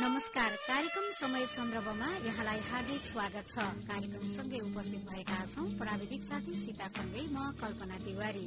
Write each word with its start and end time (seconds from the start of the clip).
नमस्कार। 0.00 0.50
कार्यक्रम 0.66 1.08
समय 1.12 1.44
सन्दर्भमा 1.46 2.06
यहाँलाई 2.26 2.60
हार्दिक 2.68 3.06
स्वागत 3.06 3.48
छ। 3.48 3.64
कार्यक्रम 3.88 4.26
सँगै 4.28 4.60
उपस्थित 4.60 5.02
भएका 5.08 5.40
छौं 5.46 5.64
प्राविधिक 5.76 6.22
साथी 6.24 6.54
सीतासँगै 6.56 7.24
म 7.28 7.36
कल्पना 7.60 7.96
तिवारी। 8.04 8.46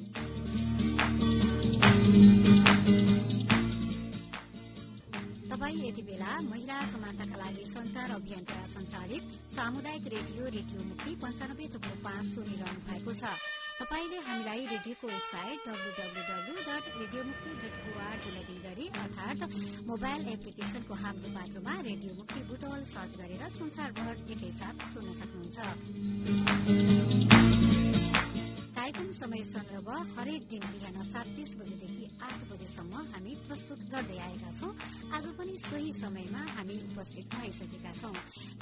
तपाई 5.51 5.75
यति 5.85 6.01
बेला 6.09 6.31
महिला 6.49 6.77
समानताका 6.91 7.37
लागि 7.37 7.65
संचार 7.69 8.09
अभियानद्वारा 8.17 8.65
संचालित 8.73 9.23
सामुदायिक 9.55 10.07
रेडियो 10.15 10.43
रेडियो 10.57 10.79
मुक्ति 10.89 11.15
पञ्चानब्बे 11.21 11.69
थुप्रो 11.73 11.95
पाँच 12.01 12.25
सुनिरहनु 12.33 12.81
भएको 12.89 13.13
छ। 13.13 13.37
तपाईँले 13.79 14.17
हामीलाई 14.25 14.61
रेडियोको 14.71 15.07
website 15.07 15.59
W W W 15.67 16.53
dot 16.67 16.85
radio 16.99 17.21
Mukti 17.29 17.51
dot 17.61 17.75
O R G 17.89 18.29
login 18.37 18.59
गरी 18.65 18.85
अर्थात 19.03 19.39
मोबाइल 19.89 20.21
एप्लिकेशनको 20.35 20.93
हाम्रो 21.03 21.29
पात्रमा 21.37 21.73
रेडियो 21.89 22.11
मुक्ति 22.19 22.39
बुटवल 22.51 22.81
सर्च 22.93 23.11
गरेर 23.21 23.43
संसारभर 23.57 24.15
एकैसाथ 24.33 24.77
सुन्न 24.93 25.09
सक्नुहुन्छ। 25.21 27.12
समय 29.13 29.43
सन्दर्भ 29.45 29.89
हरेक 30.17 30.43
दिन 30.49 30.63
बिहान 30.73 31.03
सात 31.05 31.27
तीस 31.35 31.53
बजेदेखि 31.55 32.05
आठ 32.25 32.39
बजेसम्म 32.49 32.93
हामी 33.13 33.33
प्रस्तुत 33.47 33.79
गर्दै 33.91 34.17
आएका 34.17 34.51
छौं। 34.59 34.71
आज 35.13 35.25
पनि 35.37 35.57
सोही 35.61 35.91
समयमा 35.93 36.41
हामी 36.57 36.77
उपस्थित 36.89 37.25
भइसकेका 37.33 37.91
छौं। 37.99 38.13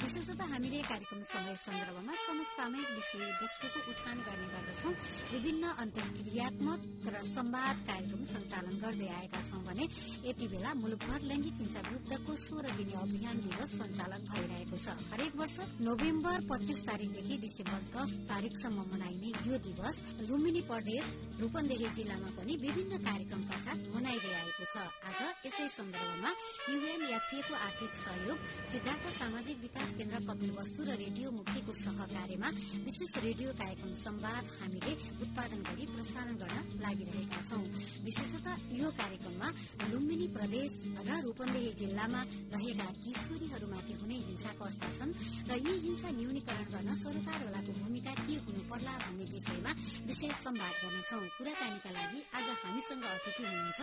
विशेषतः 0.02 0.52
हामीले 0.52 0.80
कार्यक्रम 0.90 1.22
समय 1.32 1.56
सन्दर्भमा 1.64 2.14
समसामयिक 2.24 2.88
विषय 2.96 3.24
वस्तुको 3.42 3.80
उठान 3.92 4.18
गर्ने 4.26 4.48
गर्दछौं। 4.52 4.92
विभिन्न 5.32 5.64
अन्तर्क्रियात्मक 5.84 6.80
र 7.08 7.22
संवाद 7.32 7.76
कार्यक्रम 7.88 8.22
सञ्चालन 8.32 8.76
गर्दै 8.84 9.08
आएका 9.20 9.40
छौं 9.48 9.62
भने 9.64 9.88
यति 10.28 10.46
बेला 10.52 10.74
मुलुकभर 10.82 11.20
लैंगिक 11.32 11.56
हिंसा 11.62 11.80
विरूद्धको 11.88 12.36
सोह्र 12.44 12.76
दिने 12.76 12.94
अभियान 13.00 13.36
दिवस 13.46 13.70
सञ्चालन 13.80 14.28
भइरहेको 14.28 14.76
छ। 14.84 15.00
हरेक 15.12 15.32
वर्ष 15.40 15.56
नोभेम्बर 15.88 16.38
पच्चीस 16.52 16.84
तारीकदेखि 16.86 17.36
डिसेम्बर 17.46 17.80
दस 17.96 18.12
तारीकसम्म 18.28 18.86
मनाइने 18.92 19.32
यो 19.48 19.58
दिवस 19.68 19.96
लुम्बिनी 20.42 20.62
प्रदेश 20.66 21.06
रूपन्देही 21.40 21.88
जिल्लामा 21.96 22.30
पनि 22.34 22.54
विभिन्न 22.62 22.98
कार्यक्रमका 23.06 23.56
साथ 23.62 23.78
मनाइँदै 23.94 24.32
आएको 24.38 24.64
छ। 24.72 24.74
आज 25.06 25.20
यसै 25.42 25.66
सन्दर्भमा 25.74 26.30
युएनएफएको 26.70 27.54
आर्थिक 27.66 27.92
सहयोग 28.00 28.38
सिद्धार्थ 28.72 29.06
सामाजिक 29.14 29.56
विकास 29.62 29.90
केन्द्र 29.98 30.18
कपिल 30.26 30.50
वस्तु 30.58 30.80
र 30.88 30.90
रेडियो 31.02 31.30
मुक्तिको 31.38 31.72
सहकार्यमा 31.82 32.48
विशेष 32.86 33.12
रेडियो 33.26 33.50
कार्यक्रम 33.62 33.92
संवाद 34.02 34.44
हामीले 34.60 34.92
उत्पादन 35.24 35.60
गरी 35.68 35.84
प्रसारण 35.94 36.34
गर्न 36.42 36.58
लागिरहेका 36.84 37.40
छौं। 37.48 37.64
विशेषतः 38.06 38.54
यो 38.80 38.88
कार्यक्रममा 39.02 39.48
लुम्बिनी 39.90 40.28
प्रदेश 40.36 40.72
र 41.08 41.10
रूपन्देही 41.26 41.72
जिल्लामा 41.82 42.20
रहेका 42.54 42.86
किशोरीहरूमाथि 43.02 43.92
हुने 43.98 44.16
हिंसाको 44.28 44.70
छन् 44.78 45.12
र 45.50 45.58
यी 45.66 45.74
हिंसा 45.86 46.08
न्यूनीकरण 46.20 46.66
गर्न 46.74 46.90
सरकारवालाको 47.02 47.72
भूमिका 47.82 48.14
के 48.22 48.38
हुनु 48.46 48.62
पर्ला 48.70 48.94
भन्ने 49.02 49.26
विषयमा 49.34 49.72
विशेष 50.06 50.34
संवाद 50.46 50.74
गर्नेछौ। 50.82 51.20
कुराकानीका 51.36 51.90
लागि 51.98 52.20
आज 52.38 52.48
हामीसँग 52.62 53.04
अतिथि 53.10 53.42
हुनुहुन्छ 53.42 53.80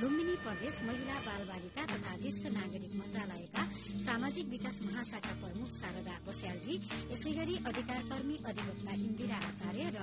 लुम्बिनी 0.00 0.36
प्रदेश 0.44 0.74
महिला 0.98 1.18
बाल 1.26 1.42
बालिका 1.48 1.82
तथा 1.88 2.12
ज्येष्ठ 2.22 2.44
नागरिक 2.52 2.92
मन्त्रालयका 2.98 3.62
सामाजिक 4.06 4.46
विकास 4.50 4.78
महाशाखा 4.86 5.32
प्रमुख 5.42 5.70
शारदा 5.72 6.14
बस्यालजी 6.26 6.74
यसै 7.12 7.30
गरी 7.38 7.54
अधिकार 7.70 8.00
कर्मी 8.10 8.36
अधिवक्ता 8.50 8.92
इन्दिरा 8.98 9.38
आचार्य 9.48 9.84
र 9.94 9.98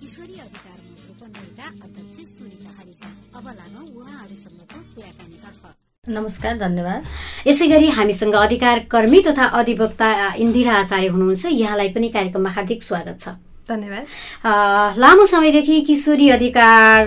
किशोरी 0.00 0.36
अधिकार 0.46 0.76
मञ्च 0.84 1.02
रूपन्देहीका 1.08 1.66
अध्यक्ष 1.86 2.16
सुनिता 2.34 2.72
हरिजन। 2.78 3.12
अब 3.38 3.46
लागौं 3.60 3.86
उहाँहरूसँगको 3.96 4.78
कुराकानीतर्फ। 4.94 5.62
नमस्कार 6.04 6.58
धन्यवाद। 6.58 7.02
यसै 7.46 7.66
गरी 7.72 7.88
हामीसँग 7.96 8.34
अधिकार 8.44 8.84
कर्मी 8.92 9.20
तथा 9.28 9.48
अधिवक्ता 9.62 10.12
इन्दिरा 10.44 10.76
आचार्य 10.84 11.08
हुनुहुन्छ। 11.16 11.56
यहाँलाई 11.56 11.88
पनि 11.96 12.08
कार्यक्रममा 12.18 12.50
हार्दिक 12.58 12.82
स्वागत 12.82 13.20
छ। 13.20 13.36
धन्यवाद। 13.68 14.98
लामो 14.98 15.24
समयदेखि 15.26 15.80
किशोरी 15.88 16.28
अधिकार 16.30 17.06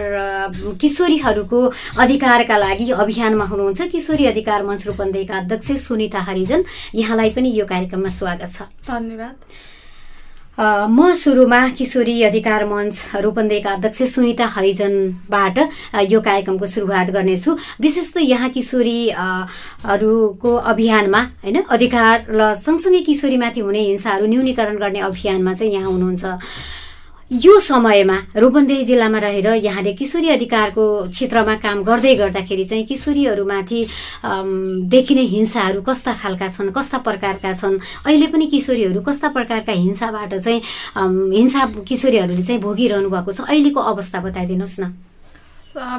किशोरीहरूको 0.81 1.59
अधिकारका 2.01 2.57
लागि 2.57 2.89
अभियानमा 2.97 3.45
हुनुहुन्छ। 3.45 3.81
किशोरी 3.93 4.25
अधिकार 4.25 4.63
मञ्च 4.65 4.85
रूपन्देहीका 4.87 5.37
अध्यक्ष 5.37 5.71
सुनिता 5.85 6.19
हरिजन 6.27 6.63
यहाँलाई 6.95 7.29
पनि 7.37 7.49
यो 7.53 7.65
कार्यक्रममा 7.65 8.09
स्वागत 8.09 8.49
छ। 8.49 8.61
धन्यवाद। 8.89 9.35
म 10.57 11.13
सुरुमा 11.13 11.61
किशोरी 11.77 12.21
अधिकार 12.23 12.65
मञ्च 12.65 13.21
रूपन्देहीका 13.21 13.71
अध्यक्ष 13.71 14.01
सुनिता 14.13 14.45
हरिजनबाट 14.57 15.57
यो 16.09 16.19
कार्यक्रमको 16.21 16.65
सुरुवात 16.65 17.07
गर्नेछु। 17.13 17.51
विशेष 17.77 18.07
त 18.13 18.17
यहाँ 18.25 18.49
किशोरीहरूको 18.57 20.51
अभियानमा 20.73 21.21
होइन 21.45 21.57
अधिकार 21.61 22.25
र 22.33 22.53
सँगसँगै 22.57 23.01
किशोरीमाथि 23.05 23.61
हुने 23.61 23.81
हिंसाहरू 23.85 24.25
न्यूनीकरण 24.25 24.77
गर्ने 24.81 24.99
अभियानमा 25.05 25.53
चाहिँ 25.53 25.73
यहाँ 25.73 25.91
हुनुहुन्छ। 25.93 26.25
यो 27.31 27.59
समयमा 27.59 28.17
रूपन्देही 28.39 28.83
जिल्लामा 28.85 29.19
रहेर 29.19 29.47
यहाँले 29.59 29.93
किशोरी 29.99 30.29
अधिकारको 30.29 30.83
क्षेत्रमा 31.11 31.55
काम 31.59 31.83
गर्दै 31.83 32.13
गर्दाखेरि 32.15 32.63
चाहिँ 32.65 32.85
किशोरीहरूमाथि 32.87 33.79
देखिने 34.87 35.21
हिंसाहरू 35.35 35.81
कस्ता 35.83 36.13
खालका 36.23 36.47
छन् 36.47 36.71
कस्ता 36.71 36.97
प्रकारका 37.03 37.51
छन्? 37.53 37.77
अहिले 38.07 38.27
पनि 38.31 38.47
किशोरीहरू 38.47 39.01
कस्ता 39.03 39.27
प्रकारका 39.35 39.71
हिंसाबाट 39.75 40.33
चाहिँ 40.39 40.61
हिंसा 41.35 41.65
किशोरीहरूले 41.83 42.43
चाहिँ 42.47 42.61
भोगिरहनु 42.63 43.09
भएको 43.11 43.31
छ? 43.31 43.43
अहिलेको 43.43 43.79
अवस्था 43.91 44.19
बताइदिनुहोस् 44.23 44.79
न। 44.79 44.83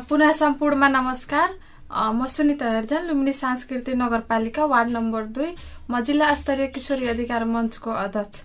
पुनः 0.09 0.33
सम्पूर्णमा 0.33 0.89
नमस्कार। 0.89 1.49
म 1.89 2.27
सुनिता 2.29 2.69
हेर्जन 2.69 3.05
लुम्बिनी 3.09 3.33
सांस्कृतिक 3.33 3.95
नगरपालिका 3.97 4.65
वार्ड 4.65 4.89
नम्बर 4.91 5.23
दुई 5.33 5.51
म 5.91 6.01
जिल्ला 6.05 6.35
स्तरीय 6.35 6.67
किशोरी 6.73 7.07
अधिकार 7.09 7.45
मञ्चको 7.45 7.91
अध्यक्ष। 7.91 8.37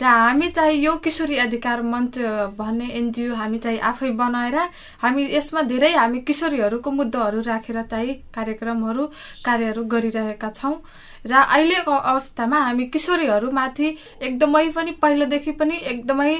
र 0.00 0.04
हामी 0.04 0.48
चाहिँ 0.50 0.78
यो 0.82 0.94
किशोरी 1.04 1.36
अधिकार 1.38 1.82
मञ्च 1.82 2.18
भन्ने 2.58 2.86
एनजिओ 2.98 3.34
हामी 3.34 3.58
चाहिँ 3.58 3.78
आफै 3.90 4.10
बनाएर 4.16 4.56
हामी 5.02 5.28
यसमा 5.34 5.62
धेरै 5.68 5.92
हामी 5.92 6.20
किशोरीहरूको 6.28 6.90
मुद्दाहरू 6.90 7.40
राखेर 7.46 7.82
चाहिँ 7.82 8.14
कार्यक्रमहरू 8.34 9.06
कार्यहरू 9.44 9.84
गरिरहेका 9.84 10.50
छौँ। 10.50 10.74
र 11.26 11.32
अहिलेको 11.34 11.92
अवस्थामा 11.92 12.58
हामी 12.58 12.86
किशोरीहरूमाथि 12.88 13.88
एकदमै 14.22 14.68
पनि 14.74 14.90
पहिलादेखि 15.02 15.52
पनि 15.60 15.76
एकदमै 15.92 16.32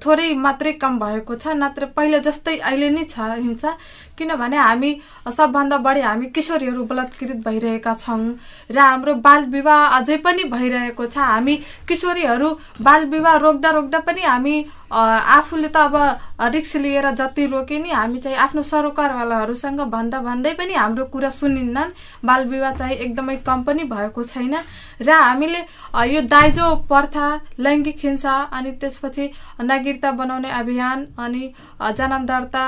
थोरै 0.00 0.32
मात्रै 0.46 0.72
कम 0.80 0.98
भएको 0.98 1.34
छ 1.34 1.58
नत्र 1.58 1.86
पहिला 1.96 2.18
जस्तै 2.24 2.56
अहिले 2.58 2.88
नै 2.90 3.04
छ 3.04 3.18
हिंसा। 3.18 3.76
किनभने 4.22 4.58
हामी 4.58 4.90
सबभन्दा 5.26 5.76
बढी 5.82 6.00
हामी 6.00 6.26
किशोरीहरू 6.30 6.84
बलात्कृत 6.86 7.42
भइरहेका 7.44 7.94
छौँ 7.98 8.22
र 8.70 8.78
हाम्रो 8.78 9.14
बाल 9.26 9.44
विवाह 9.50 9.98
अझै 9.98 10.16
पनि 10.22 10.44
भइरहेको 10.54 11.06
छ। 11.06 11.18
हामी 11.18 11.56
किशोरीहरू 11.88 12.48
बाल 12.80 13.04
विवाह 13.10 13.36
रोक्दा 13.42 13.70
रोक्दा 13.70 13.98
पनि 14.06 14.22
हामी 14.22 14.54
आफूले 14.92 15.68
त 15.68 15.76
अब 15.88 16.52
रिक्स 16.54 16.76
लिएर 16.76 17.10
जति 17.16 17.46
रोके 17.48 17.78
नि 17.78 17.90
हामी 17.90 18.18
चाहिँ 18.20 18.36
आफ्नो 18.38 18.62
सरकारवालाहरूसँग 18.62 19.80
भन्दा 19.88 20.18
भन्दै 20.20 20.52
पनि 20.52 20.74
हाम्रो 20.74 21.04
कुरा 21.08 21.30
सुनिन्नन्। 21.32 21.94
बाल 22.24 22.44
विवाह 22.46 22.72
चाहिँ 22.76 22.96
एकदमै 22.98 23.36
कम 23.46 23.62
पनि 23.64 23.84
भएको 23.88 24.22
छैन 24.22 24.54
र 25.00 25.10
हामीले 25.10 25.64
यो 26.12 26.20
दाइजो 26.28 26.74
प्रथा 26.92 27.26
लैङ्गिक 27.58 28.04
हिंसा 28.04 28.34
अनि 28.52 28.70
त्यसपछि 28.80 29.30
नागरिकता 29.64 30.10
बनाउने 30.12 30.50
अभियान 30.60 31.06
अनि 31.18 31.52
जन्म 31.96 32.26
दर्ता 32.26 32.64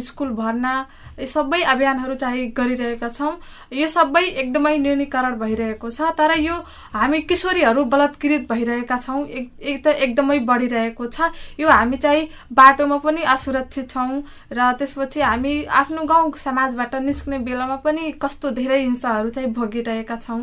स्कुल 0.00 0.30
भर्ना 0.34 0.74
यी 1.18 1.26
सबै 1.26 1.60
अभियानहरू 1.62 2.14
चाहिँ 2.14 2.46
गरिरहेका 2.56 3.08
छौँ। 3.08 3.32
यो 3.72 3.88
सबै 3.88 4.22
एकदमै 4.22 4.76
न्यूनीकरण 4.78 5.34
भइरहेको 5.38 5.90
छ 5.90 6.10
तर 6.18 6.36
यो 6.38 6.54
हामी 6.94 7.20
किशोरीहरू 7.30 7.84
बलात्कृत 7.92 8.46
भइरहेका 8.50 8.98
छौँ 8.98 9.20
एक 9.26 9.82
त 9.84 9.94
एकदमै 10.06 10.38
बढिरहेको 10.50 11.06
छ। 11.06 11.30
यो 11.60 11.68
हामी 11.68 11.96
चाहिँ 11.96 12.28
बाटोमा 12.52 12.96
पनि 13.04 13.22
असुरक्षित 13.34 13.90
छौँ 13.90 14.22
र 14.52 14.72
त्यसपछि 14.78 15.20
हामी 15.20 15.52
आफ्नो 15.80 16.02
गाउँ 16.04 16.32
समाजबाट 16.38 16.94
निस्क्ने 17.06 17.38
बेलामा 17.46 17.76
पनि 17.86 18.10
कस्तो 18.22 18.50
धेरै 18.58 18.80
हिंसाहरू 18.80 19.30
चाहिँ 19.30 19.52
भोगिरहेका 19.54 20.16
छौँ। 20.16 20.40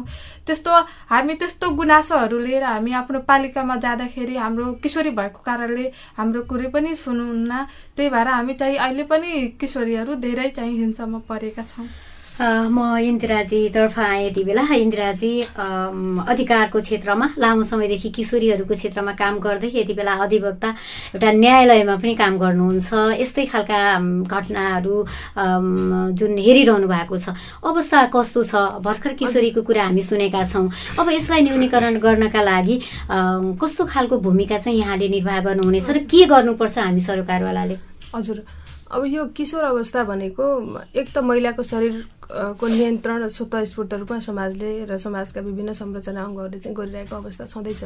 त्यस्तो 0.47 0.71
हामी 1.11 1.33
त्यस्तो 1.35 1.69
गुनासोहरू 1.75 2.39
लिएर 2.39 2.63
हामी 2.63 2.91
आफ्नो 3.01 3.19
पालिकामा 3.27 3.75
जाँदाखेरि 3.83 4.35
हाम्रो 4.37 4.71
किशोरी 4.83 5.11
भएको 5.19 5.41
कारणले 5.45 5.91
हाम्रो 6.17 6.41
कुरै 6.49 6.67
पनि 6.71 6.95
सुन्नुहुन्न 6.95 7.65
त्यही 7.95 8.09
भएर 8.09 8.27
हामी 8.27 8.53
चाहिँ 8.53 8.77
अहिले 8.77 9.03
पनि 9.03 9.20
किशोरीहरू 9.59 10.15
धेरै 10.21 10.49
चाहिँ 10.49 10.77
हिंसामा 10.77 11.19
परेका 11.29 11.63
छौँ। 11.63 11.87
म 12.41 12.97
इन्दिराजीतर्फ 12.97 13.99
आएँ 13.99 14.25
यति 14.27 14.43
बेला। 14.43 14.61
इन्दिराजी 14.73 15.31
अधिकारको 16.25 16.79
क्षेत्रमा 16.81 17.27
लामो 17.37 17.63
समयदेखि 17.69 18.09
किशोरीहरूको 18.17 18.73
क्षेत्रमा 18.73 19.11
काम 19.13 19.37
गर्दै 19.45 19.69
यति 19.69 19.93
बेला 19.93 20.13
अधिवक्ता 20.25 20.69
एउटा 21.13 21.31
न्यायालयमा 21.37 21.95
पनि 22.01 22.13
काम 22.17 22.37
गर्नुहुन्छ। 22.41 23.21
यस्तै 23.21 23.45
खालका 23.45 23.79
घटनाहरू 24.25 24.95
जुन 26.17 26.31
हेरिरहनु 26.37 26.87
भएको 26.89 27.17
छ। 27.17 27.37
अवस्था 27.61 27.99
कस्तो 28.09 28.41
छ? 28.41 28.53
भर्खर 28.81 29.13
किशोरीको 29.21 29.61
कुरा 29.61 29.83
हामी 29.93 30.01
सुनेका 30.01 30.41
छौँ। 30.41 30.65
अब 30.97 31.05
यसलाई 31.13 31.41
न्यूनीकरण 31.45 31.99
गर्नका 32.01 32.41
लागि 32.41 32.75
कस्तो 33.61 33.85
खालको 33.85 34.17
भूमिका 34.17 34.57
चाहिँ 34.57 34.79
यहाँले 34.81 35.07
निर्वाह 35.13 35.39
गर्नुहुनेछ 35.45 35.89
र 35.93 35.97
के 36.09 36.25
गर्नुपर्छ 36.25 36.77
हामी 36.79 37.01
सरकारवालाले? 37.05 37.77
हजुर। 38.15 38.60
अब 38.91 39.05
यो 39.05 39.25
किशोर 39.35 39.63
अवस्था 39.63 40.03
भनेको 40.03 40.45
एक 40.99 41.07
त 41.15 41.17
महिलाको 41.23 41.63
शरीर 41.63 41.95
को 42.31 42.67
नियन्त्रण 42.67 43.27
स्वतस्फूर्त 43.27 43.93
रूपमा 43.93 44.19
समाजले 44.19 44.71
र 44.85 44.97
समाजका 44.97 45.41
विभिन्न 45.41 45.73
संरचना 45.79 46.23
अङ्गहरूले 46.23 46.59
चाहिँ 46.59 46.75
गरिरहेको 46.75 47.15
अवस्था 47.15 47.45
छँदैछ। 47.45 47.83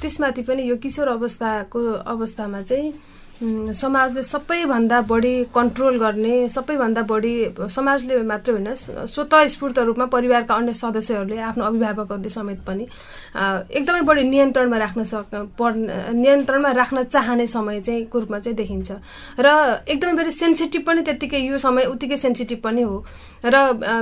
त्यसमाथि 0.00 0.42
पनि 0.44 0.62
यो 0.68 0.76
किशोर 0.76 1.08
अवस्थाको 1.08 1.80
अवस्थामा 2.04 2.62
चाहिँ 2.62 2.92
समाजले 3.42 4.22
सबैभन्दा 4.22 5.00
बढी 5.02 5.34
कन्ट्रोल 5.54 5.98
गर्ने 5.98 6.48
सबैभन्दा 6.48 7.02
बढी 7.02 7.34
समाजले 7.68 8.22
मात्रै 8.22 8.54
होइन 8.54 8.74
स्वतस्फूर्त 9.06 9.78
रूपमा 9.78 10.06
परिवारका 10.06 10.54
अन्य 10.54 10.72
सदस्यहरूले 10.72 11.38
आफ्नो 11.50 11.64
अभिभावकहरूले 11.64 12.28
समेत 12.28 12.60
पनि 12.66 12.86
एकदमै 13.34 14.00
बढी 14.06 14.22
नियन्त्रणमा 14.30 14.76
राख्न 14.78 15.04
सक् 15.04 15.34
पर्ने 15.58 16.12
नियन्त्रणमा 16.14 16.70
राख्न 16.70 17.02
चाहने 17.04 17.46
समय 17.46 17.80
चाहिँ 17.80 18.04
को 18.06 18.18
रूपमा 18.20 18.38
चाहिँ 18.38 18.56
देखिन्छ। 18.56 18.90
र 19.38 19.48
एकदमै 19.88 20.14
बढी 20.14 20.30
सेन्सिटिभ 20.30 20.82
पनि 20.86 21.02
त्यत्तिकै 21.02 21.40
यो 21.42 21.58
समय 21.58 21.84
उत्तिकै 21.90 22.16
सेन्सिटिभ 22.16 22.58
पनि 22.62 22.82
हो। 22.82 23.04
र 23.44 23.56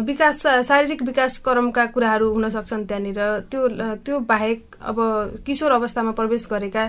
विकास 0.04 0.46
शारीरिक 0.68 1.02
विकास 1.02 1.38
क्रमका 1.40 1.86
कुराहरू 1.96 2.28
हुन 2.32 2.48
सक्छन् 2.48 2.84
त्यहाँनिर। 2.84 3.48
त्यो 3.50 3.68
त्यो 4.04 4.18
बाहेक 4.28 4.76
अब 4.80 4.98
किशोर 5.46 5.72
अवस्थामा 5.72 6.12
प्रवेश 6.12 6.46
गरेका 6.52 6.84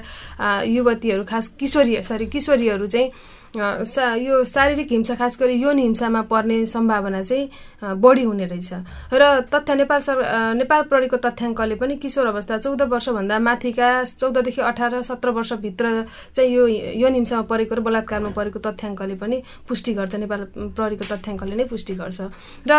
युवतीहरू 0.66 1.24
खास 1.24 1.48
किशोरी 1.60 2.02
सरी 2.04 2.26
किशोरीहरू 2.42 2.86
चाहिँ 2.88 3.10
सा 3.52 4.14
यो 4.16 4.44
शारीरिक 4.46 4.92
हिंसा 4.92 5.16
खास 5.16 5.38
गरी 5.40 5.54
यौन 5.62 5.78
हिंसामा 5.80 6.22
पर्ने 6.32 6.66
सम्भावना 6.66 7.22
चाहिँ 7.24 8.00
बढी 8.00 8.24
हुने 8.24 8.46
रहेछ। 8.46 8.74
र 9.12 9.24
तथ्य 9.52 9.76
नेपाल 9.76 10.00
सर 10.00 10.18
नेपाल 10.56 10.82
प्रहरीको 10.88 11.18
तथ्याङ्कले 11.18 11.76
पनि 11.76 11.96
किशोर 12.00 12.28
अवस्था 12.28 12.58
चौध 12.58 12.82
वर्षभन्दा 12.82 13.40
माथिका 13.40 13.90
चौधदेखि 14.06 14.62
अठार 14.62 15.02
सत्र 15.04 15.30
वर्षभित्र 15.36 16.06
चाहिँ 16.34 16.52
यो 16.52 16.68
यौन 17.04 17.14
हिंसामा 17.14 17.42
परेको 17.52 17.76
र 17.76 17.80
बलात्कारमा 17.84 18.30
परेको 18.32 18.60
तथ्याङ्कले 18.64 19.16
पनि 19.20 19.42
पुष्टि 19.68 19.94
गर्छ। 20.00 20.16
नेपाल 20.16 20.42
प्रहरीको 20.56 21.06
तथ्याङ्कले 21.12 21.56
नै 21.56 21.66
पुष्टि 21.68 21.94
गर्छ। 22.00 22.20
र 22.68 22.72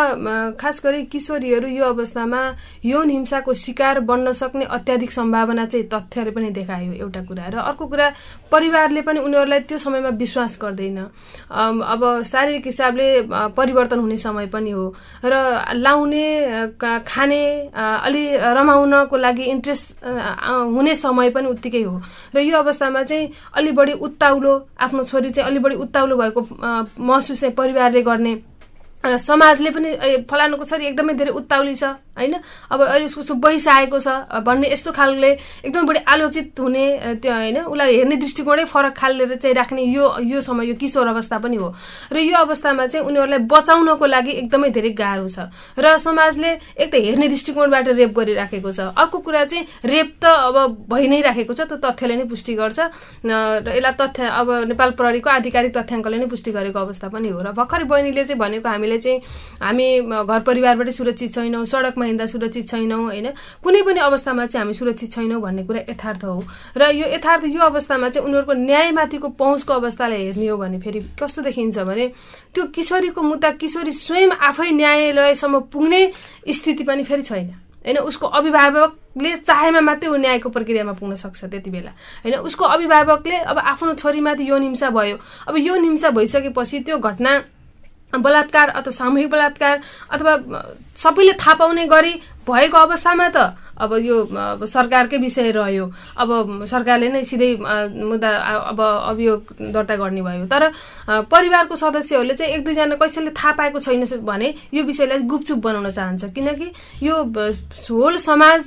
खास 0.57 0.81
गरी 0.85 1.03
किशोरीहरू 1.13 1.69
यो 1.69 1.85
अवस्थामा 1.85 2.41
यौन 2.85 3.11
हिंसाको 3.11 3.53
शिकार 3.53 4.01
बन्न 4.09 4.33
सक्ने 4.33 4.65
अत्याधिक 4.65 5.11
सम्भावना 5.13 5.67
चाहिँ 5.69 5.87
तथ्यले 5.93 6.31
पनि 6.33 6.51
देखायो 6.57 6.93
एउटा 7.05 7.23
कुरा। 7.29 7.45
र 7.53 7.57
अर्को 7.61 7.85
कुरा 7.93 8.09
परिवारले 8.49 9.01
पनि 9.05 9.21
उनीहरूलाई 9.21 9.61
त्यो 9.69 9.79
समयमा 9.79 10.17
विश्वास 10.17 10.57
गर्दैन। 10.63 10.99
अब 11.51 12.23
शारीरिक 12.23 12.65
हिसाबले 12.67 13.09
परिवर्तन 13.59 13.99
हुने 13.99 14.17
समय 14.17 14.47
पनि 14.47 14.71
हो। 14.71 14.85
र 15.25 15.35
लाउने 15.75 16.27
खाने 16.79 17.43
अलि 17.75 18.25
रमाउनको 18.55 19.17
लागि 19.17 19.45
इन्ट्रेस्ट 19.45 20.05
हुने 20.71 20.95
समय 20.97 21.31
पनि 21.31 21.49
उत्तिकै 21.49 21.83
हो। 21.83 22.01
र 22.35 22.39
यो 22.41 22.57
अवस्थामा 22.59 23.03
चाहिँ 23.03 23.31
अलि 23.55 23.71
बढी 23.73 23.93
उत्ताउलो 24.01 24.53
आफ्नो 24.81 25.03
छोरी 25.05 25.31
चाहिँ 25.31 25.51
अलि 25.51 25.59
बढी 25.59 25.77
उत्ताउलो 25.83 26.17
भएको 26.17 26.41
महसुस 26.99 27.41
चाहिँ 27.41 27.55
परिवारले 27.55 28.03
गर्ने। 28.03 28.35
र 29.03 29.17
समाजले 29.19 29.71
पनि 29.71 29.91
फलानुको 30.31 30.65
छोरी 30.65 30.87
एकदमै 30.87 31.15
धेरै 31.19 31.33
उत्ताउली 31.35 31.75
छ। 31.75 31.85
होइन? 32.17 32.35
अब 32.71 32.81
अहिले 32.83 33.07
उसको 33.07 33.35
वयस 33.41 33.69
आएको 33.69 33.99
छ। 33.99 34.09
भन्ने 34.45 34.69
यस्तो 34.73 34.93
खालले 34.93 35.31
एकदमै 35.65 35.87
बढी 35.89 36.01
आलोचित 36.05 36.61
हुने 36.61 36.85
त्यो 37.23 37.33
होइन 37.33 37.59
उसलाई 37.65 37.97
हेर्ने 37.97 38.17
दृष्टिकोणै 38.17 38.65
फरक 38.69 38.95
खालेर 38.97 39.35
चाहिँ 39.37 39.55
राख्ने 39.55 39.83
यो 39.83 40.05
यो 40.21 40.41
समय 40.41 40.67
यो 40.69 40.75
किशोर 40.77 41.07
अवस्था 41.09 41.39
पनि 41.39 41.57
हो। 41.57 41.69
र 42.13 42.17
यो 42.21 42.37
अवस्थामा 42.37 42.87
चाहिँ 42.87 43.07
उनीहरूलाई 43.07 43.39
बचाउनको 43.49 44.07
लागि 44.07 44.33
एकदमै 44.43 44.71
धेरै 44.71 44.91
गाह्रो 44.93 45.29
छ। 45.29 45.49
र 45.79 45.97
समाजले 45.99 46.51
एक 46.77 46.91
त 46.93 46.95
हेर्ने 47.01 47.29
दृष्टिकोणबाट 47.29 47.89
रेप 47.97 48.13
गरिराखेको 48.13 48.71
छ। 48.71 48.93
अर्को 48.93 49.19
कुरा 49.19 49.45
चाहिँ 49.45 49.67
रेप 49.85 50.09
त 50.21 50.25
अब 50.25 50.87
भइ 50.93 51.07
नै 51.09 51.21
राखेको 51.23 51.53
छ 51.55 51.61
त्यो 51.65 51.81
तथ्यले 51.81 52.17
नै 52.17 52.25
पुष्टि 52.29 52.55
गर्छ। 52.55 52.79
र 53.25 53.73
यसलाई 53.73 53.95
तथ्य 53.97 54.29
अब 54.29 54.49
नेपाल 54.69 54.91
प्रहरीको 55.01 55.29
आधिकारिक 55.31 55.73
तथ्याङ्कले 55.73 56.19
नै 56.19 56.27
पुष्टि 56.29 56.51
गरेको 56.53 56.79
अवस्था 56.79 57.09
पनि 57.09 57.29
हो। 57.33 57.41
र 57.41 57.53
भर्खरै 57.57 57.85
बहिनीले 57.89 58.25
चाहिँ 58.25 58.39
भनेको 58.39 58.69
हामीले 58.69 58.99
चाहिँ 59.01 59.19
हामी 59.63 59.89
घर 60.29 60.41
परिवारबाटै 60.45 60.93
सुरक्षित 60.93 61.31
छैनौँ 61.35 61.65
सडक 61.65 61.99
रूपमा 62.03 62.07
हिँड्दा 62.07 62.27
सुरक्षित 62.27 62.69
छैनौँ 62.69 63.03
होइन? 63.05 63.27
कुनै 63.63 63.83
पनि 63.83 64.01
अवस्थामा 64.01 64.47
चाहिँ 64.47 64.63
हामी 64.63 64.75
सुरक्षित 64.75 65.13
छैनौँ 65.13 65.41
भन्ने 65.41 65.63
कुरा 65.65 65.81
यथार्थ 65.89 66.25
हो। 66.25 66.43
र 66.77 66.91
यो 66.91 67.07
यथार्थ 67.15 67.45
यो 67.47 67.63
अवस्थामा 67.63 68.09
चाहिँ 68.09 68.27
उनीहरूको 68.27 68.53
न्यायमाथिको 68.53 69.29
पहुँचको 69.39 69.73
अवस्थालाई 69.73 70.23
हेर्ने 70.27 70.47
हो 70.47 70.57
भने 70.59 70.79
फेरि 70.83 71.01
कस्तो 71.23 71.43
देखिन्छ 71.43 71.79
भने 71.79 72.07
त्यो 72.55 72.65
किशोरीको 72.75 73.23
मुद्दा 73.23 73.51
किशोरी 73.55 73.93
स्वयं 73.93 74.31
आफै 74.35 74.71
न्यायालयसम्म 74.73 75.61
पुग्ने 75.71 76.01
स्थिति 76.49 76.85
पनि 76.85 77.05
फेरि 77.05 77.23
छैन। 77.23 77.49
होइन 77.87 77.99
उसको 77.99 78.27
अभिभावकले 78.29 79.31
चाहेमा 79.39 79.81
मात्रै 79.81 80.11
ऊ 80.11 80.17
न्यायको 80.17 80.49
प्रक्रियामा 80.51 80.93
पुग्न 80.99 81.15
सक्छ 81.17 81.45
त्यति 81.45 81.71
बेला। 81.71 81.91
होइन 82.23 82.35
उसको 82.43 82.65
अभिभावकले 82.67 83.37
अब 83.43 83.59
आफ्नो 83.59 83.95
छोरीमाथि 83.95 84.43
यौन 84.51 84.63
हिंसा 84.63 84.91
भयो। 84.91 85.17
अब 85.49 85.55
यौन 85.59 85.83
हिंसा 85.85 86.11
भइसकेपछि 86.11 86.81
त्यो 86.81 86.99
घटना 86.99 87.33
बलात्कार 88.15 88.69
अथवा 88.71 88.91
सामूहिक 88.93 89.31
बलात्कार 89.31 89.81
अथवा 90.11 90.33
सबैले 91.03 91.33
थाहा 91.41 91.55
पाउने 91.55 91.87
गरी 91.89 92.15
भएको 92.47 92.77
अवस्थामा 92.79 93.29
त 93.37 93.57
अब 93.73 93.93
यो 93.99 94.17
सरकारकै 94.63 95.19
विषय 95.19 95.51
रह्यो। 95.51 95.85
अब 96.21 96.29
सरकारले 96.71 97.09
नै 97.09 97.23
सिधै 97.25 97.51
मुद्दा 97.89 98.31
अब 98.69 98.81
अभियोग 98.81 99.73
दर्ता 99.73 99.97
गर्ने 99.97 100.23
भयो। 100.23 100.47
तर 100.47 100.71
परिवारको 101.27 101.75
सदस्यहरूले 101.77 102.35
चाहिँ 102.35 102.53
एक 102.53 102.65
दुईजना 102.65 102.97
कसैले 103.01 103.31
थाहा 103.33 103.53
पाएको 103.59 103.79
छैन 103.81 104.05
भने 104.23 104.55
यो 104.75 104.83
विषयलाई 104.85 105.19
गुपचुप 105.25 105.59
बनाउन 105.59 105.91
चाहन्छ। 105.91 106.25
किनकि 106.31 106.71
यो 107.03 107.17
होल 107.91 108.17
समाज 108.23 108.61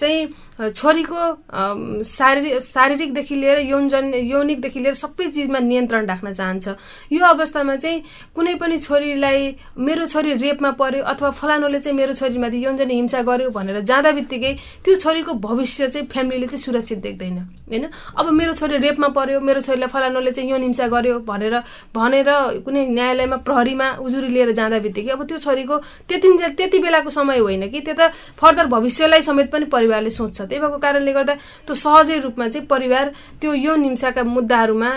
चाहिँ 0.00 0.26
छोरीको 0.52 2.02
शारीरिक 2.04 2.60
शारीरिकदेखि 2.62 3.34
लिएर 3.34 3.58
यौनजन 3.60 4.14
यौनिकदेखि 4.14 4.80
लिएर 4.80 4.94
सबै 4.94 5.26
चिजमा 5.32 5.58
नियन्त्रण 5.58 6.06
राख्न 6.06 6.32
चाहन्छ। 6.32 6.68
यो 7.12 7.24
अवस्थामा 7.26 7.76
चाहिँ 7.76 8.02
कुनै 8.36 8.54
पनि 8.60 8.78
छोरीलाई 8.78 9.56
मेरो 9.80 10.06
छोरी 10.06 10.34
रेपमा 10.44 10.70
पर्यो 10.76 11.02
अथवा 11.02 11.30
फलानुले 11.40 11.80
चाहिँ 11.80 11.96
मेरो 11.96 12.12
छोरीमाथि 12.12 12.64
यौनजन 12.64 12.90
हिंसा 12.90 13.22
गर्यो 13.22 13.50
भनेर 13.50 13.80
जाँदा 13.80 14.10
बित्तिकै 14.12 14.52
त्यो 14.84 14.94
छोरीको 14.96 15.32
भविष्य 15.40 15.88
चाहिँ 15.88 16.06
फ्यामिलीले 16.12 16.46
चाहिँ 16.46 16.62
सुरक्षित 16.62 16.98
देख्दैन 17.00 17.38
होइन? 17.72 17.88
अब 18.18 18.28
मेरो 18.30 18.52
छोरी 18.52 18.76
रेपमा 18.76 19.08
पर्यो 19.16 19.40
मेरो 19.40 19.60
छोरीलाई 19.60 19.88
फलानुले 19.88 20.30
चाहिँ 20.32 20.50
यौन 20.50 20.62
हिंसा 20.62 20.86
गर्यो 20.88 21.18
भनेर 21.24 21.56
भनेर 21.96 22.28
कुनै 22.60 22.86
न्यायालयमा 22.92 23.36
प्रहरीमा 23.48 23.88
उजुरी 24.04 24.28
लिएर 24.28 24.52
जाँदा 24.52 24.78
बित्तिकै 24.84 25.10
अब 25.16 25.24
त्यो 25.26 25.38
छोरीको 25.38 25.76
त्यति 26.08 26.28
त्यति 26.60 26.78
बेलाको 26.78 27.10
समय 27.10 27.38
होइन 27.40 27.68
कि 27.72 27.80
त्यो 27.80 27.94
त 27.98 28.12
फर्दर 28.36 28.66
भविष्यलाई 28.68 29.22
समेत 29.22 29.50
पनि 29.52 29.64
परिवारले 29.72 30.10
सोच्छ 30.12 30.40
त्यही 30.46 30.60
भएको 30.60 30.78
कारणले 30.78 31.12
गर्दा 31.12 31.34
त्यो 31.66 31.74
सहजै 31.74 32.18
रूपमा 32.20 32.48
चाहिँ 32.48 32.66
परिवार 32.66 33.06
त्यो 33.40 33.52
यौन 33.54 33.82
हिंसाका 33.84 34.22
मुद्दाहरूमा 34.22 34.90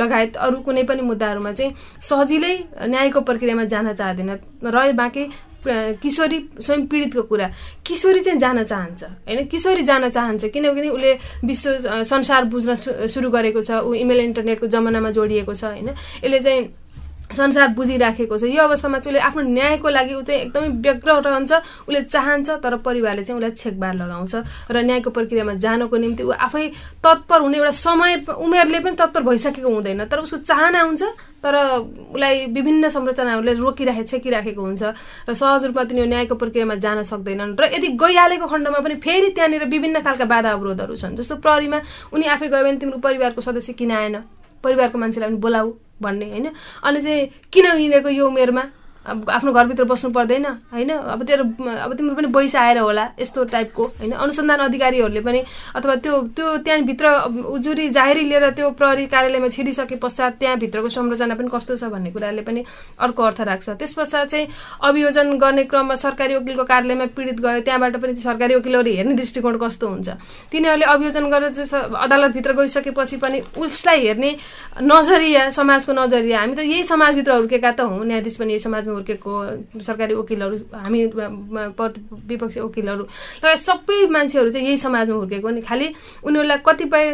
लगायत 0.00 0.36
अरू 0.36 0.56
कुनै 0.66 0.82
पनि 0.84 1.02
मुद्दाहरूमा 1.02 1.52
चाहिँ 1.52 1.72
सजिलै 2.00 2.54
न्यायको 2.92 3.20
प्रक्रियामा 3.20 3.64
जान 3.64 3.92
चाहँदैन। 3.94 4.30
रहे 4.64 4.92
बाँकी 4.92 5.24
किशोरी 5.64 6.38
स्वयं 6.60 6.86
पीडितको 6.92 7.22
कुरा। 7.24 7.48
किशोरी 7.86 8.20
चाहिँ 8.20 8.38
जान 8.38 8.64
चाहन्छ। 8.64 9.02
होइन? 9.04 9.44
किशोरी 9.48 9.82
जान 9.82 10.08
चाहन्छ 10.08 10.44
किनभने 10.52 10.88
उसले 10.92 11.12
विश्व 11.44 12.04
संसार 12.04 12.44
बुझ्न 12.52 12.74
सुरु 13.08 13.30
गरेको 13.32 13.60
छ। 13.64 13.80
ऊ 13.80 13.94
इमेल 13.96 14.20
इन्टरनेटको 14.20 14.66
जमानामा 14.68 15.10
जोडिएको 15.16 15.54
छ। 15.54 15.64
होइन? 15.64 15.88
यसले 16.20 16.40
चाहिँ 16.40 16.60
संसार 17.34 17.68
बुझिराखेको 17.74 18.38
छ। 18.38 18.44
यो 18.48 18.62
अवस्थामा 18.62 18.98
चाहिँ 18.98 19.12
उसले 19.12 19.20
आफ्नो 19.26 19.42
न्यायको 19.42 19.88
लागि 19.88 20.14
ऊ 20.14 20.22
चाहिँ 20.22 20.40
एकदमै 20.40 20.68
व्यग्र 20.80 21.10
रहन्छ। 21.20 21.52
उसले 21.84 22.00
चाहन्छ 22.06 22.48
तर 22.62 22.76
परिवारले 22.80 23.24
चाहिँ 23.24 23.38
उसलाई 23.38 23.52
छेकबार 23.52 23.94
लगाउँछ 23.94 24.34
र 24.70 24.76
न्यायको 24.82 25.10
प्रक्रियामा 25.10 25.54
जानको 25.58 25.96
निम्ति 25.96 26.22
ऊ 26.22 26.30
आफै 26.30 26.64
तत्पर 27.04 27.40
हुने 27.40 27.58
एउटा 27.58 27.70
समय 27.70 28.12
उमेरले 28.30 28.78
पनि 28.80 28.96
तत्पर 28.96 29.22
भइसकेको 29.22 29.68
हुँदैन। 29.68 30.04
तर 30.06 30.18
उसको 30.24 30.36
चाहना 30.42 30.80
हुन्छ 30.82 31.02
तर 31.44 31.54
उसलाई 32.14 32.46
विभिन्न 32.56 32.88
संरचनाहरूले 32.88 33.52
रोकिराखे 33.60 34.04
छेकिराखेको 34.04 34.62
हुन्छ 34.62 34.82
र 35.28 35.34
सहज 35.34 35.64
रूपमा 35.68 35.84
तिनीहरू 35.84 36.08
न्यायको 36.08 36.34
प्रक्रियामा 36.34 36.74
जान 36.80 37.02
सक्दैनन् 37.04 37.56
र 37.60 37.64
यदि 37.74 37.88
गइहालेको 38.00 38.46
खण्डमा 38.48 38.78
पनि 38.80 38.94
फेरि 39.04 39.28
त्यहाँनिर 39.36 39.64
विभिन्न 39.68 40.00
खालका 40.00 40.24
बाधा 40.24 40.50
अवरोधहरू 40.56 40.96
छन्। 40.96 41.16
जस्तो 41.16 41.36
प्रहरीमा 41.44 41.78
उनी 42.12 42.24
आफै 42.32 42.48
गयो 42.48 42.64
भने 42.64 42.78
तिम्रो 42.80 42.98
परिवारको 42.98 43.40
सदस्य 43.40 43.72
किन 43.76 43.92
आएन? 43.92 44.16
परिवारको 44.64 44.98
मान्छेलाई 44.98 45.28
पनि 45.30 45.38
बोलाऊ 45.44 45.68
भन्ने 46.02 46.30
होइन? 46.30 46.46
अनि 46.82 47.00
चाहिँ 47.02 47.28
किन 47.52 47.66
हिँडेको 47.76 48.08
यो 48.08 48.26
उमेरमा? 48.26 48.64
आफ्नो 49.04 49.52
घरभित्र 49.52 49.84
बस्नु 49.84 50.10
पर्दैन 50.10 50.46
होइन? 50.72 50.90
अब 50.90 51.22
तेरो 51.28 51.44
अब 51.44 51.94
तिम्रो 51.94 52.14
पनि 52.14 52.28
वयस 52.34 52.56
आएर 52.56 52.78
होला 52.78 53.04
यस्तो 53.20 53.44
टाइपको 53.52 53.84
होइन? 54.00 54.12
अनुसन्धान 54.12 54.60
अधिकारीहरूले 54.64 55.20
पनि 55.20 55.42
अथवा 55.76 55.94
त्यो 56.04 56.20
त्यो 56.36 56.56
त्यहाँभित्र 56.64 57.06
उजुरी 57.52 57.88
जाहेरी 57.90 58.24
लिएर 58.24 58.48
त्यो 58.50 58.70
प्रहरी 58.80 59.06
कार्यालयमा 59.06 59.48
छिरिसके 59.48 59.96
पश्चात 60.00 60.38
त्यहाँभित्रको 60.40 60.88
संरचना 60.88 61.34
पनि 61.34 61.48
कस्तो 61.52 61.76
छ 61.76 61.84
भन्ने 61.92 62.10
कुराले 62.10 62.42
पनि 62.42 62.64
अर्को 62.98 63.22
अर्थ 63.22 63.40
राख्छ। 63.40 63.68
त्यस 63.70 63.92
पश्चात 63.94 64.28
चाहिँ 64.28 64.46
अभियोजन 64.82 65.36
गर्ने 65.38 65.64
क्रममा 65.68 65.94
सरकारी 65.94 66.34
वकिलको 66.36 66.64
कार्यालयमा 66.64 67.06
पीडित 67.16 67.40
गयो 67.40 67.60
त्यहाँबाट 67.60 67.96
पनि 68.00 68.16
सरकारी 68.24 68.54
वकिलहरू 68.54 68.90
हेर्ने 68.90 69.14
दृष्टिकोण 69.14 69.58
कस्तो 69.58 69.88
हुन्छ? 69.88 70.08
तिनीहरूले 70.52 70.86
अभियोजन 70.86 71.30
गरेर 71.30 71.52
अदालतभित्र 72.04 72.52
गइसकेपछि 72.54 73.16
पनि 73.20 73.42
उसलाई 73.58 74.06
हेर्ने 74.06 74.30
नजरिया 74.82 75.48
समाजको 75.50 75.92
नजरिया 75.92 76.40
हामी 76.40 76.54
त 76.54 76.60
यही 76.64 76.84
समाजभित्र 76.84 77.32
हुर्केका 77.34 77.70
त 77.70 77.80
हौँ 77.84 78.04
न्यायाधीश 78.04 78.36
पनि 78.36 78.52
यही 78.52 78.62
समाजमा 78.64 78.93
हुर्केको 78.94 79.32
सरकारी 79.82 80.14
वकिलहरू 80.14 80.56
हामी 80.84 81.00
विपक्षी 82.30 82.60
वकिलहरू 82.60 83.04
लगायत 83.04 83.60
सबै 83.60 83.98
मान्छेहरू 84.16 84.50
चाहिँ 84.50 84.66
यही 84.66 84.78
समाजमा 84.78 85.16
हुर्केको 85.16 85.48
नि। 85.50 85.60
खालि 85.60 85.86
उनीहरूलाई 86.24 86.58
कतिपय 86.66 87.06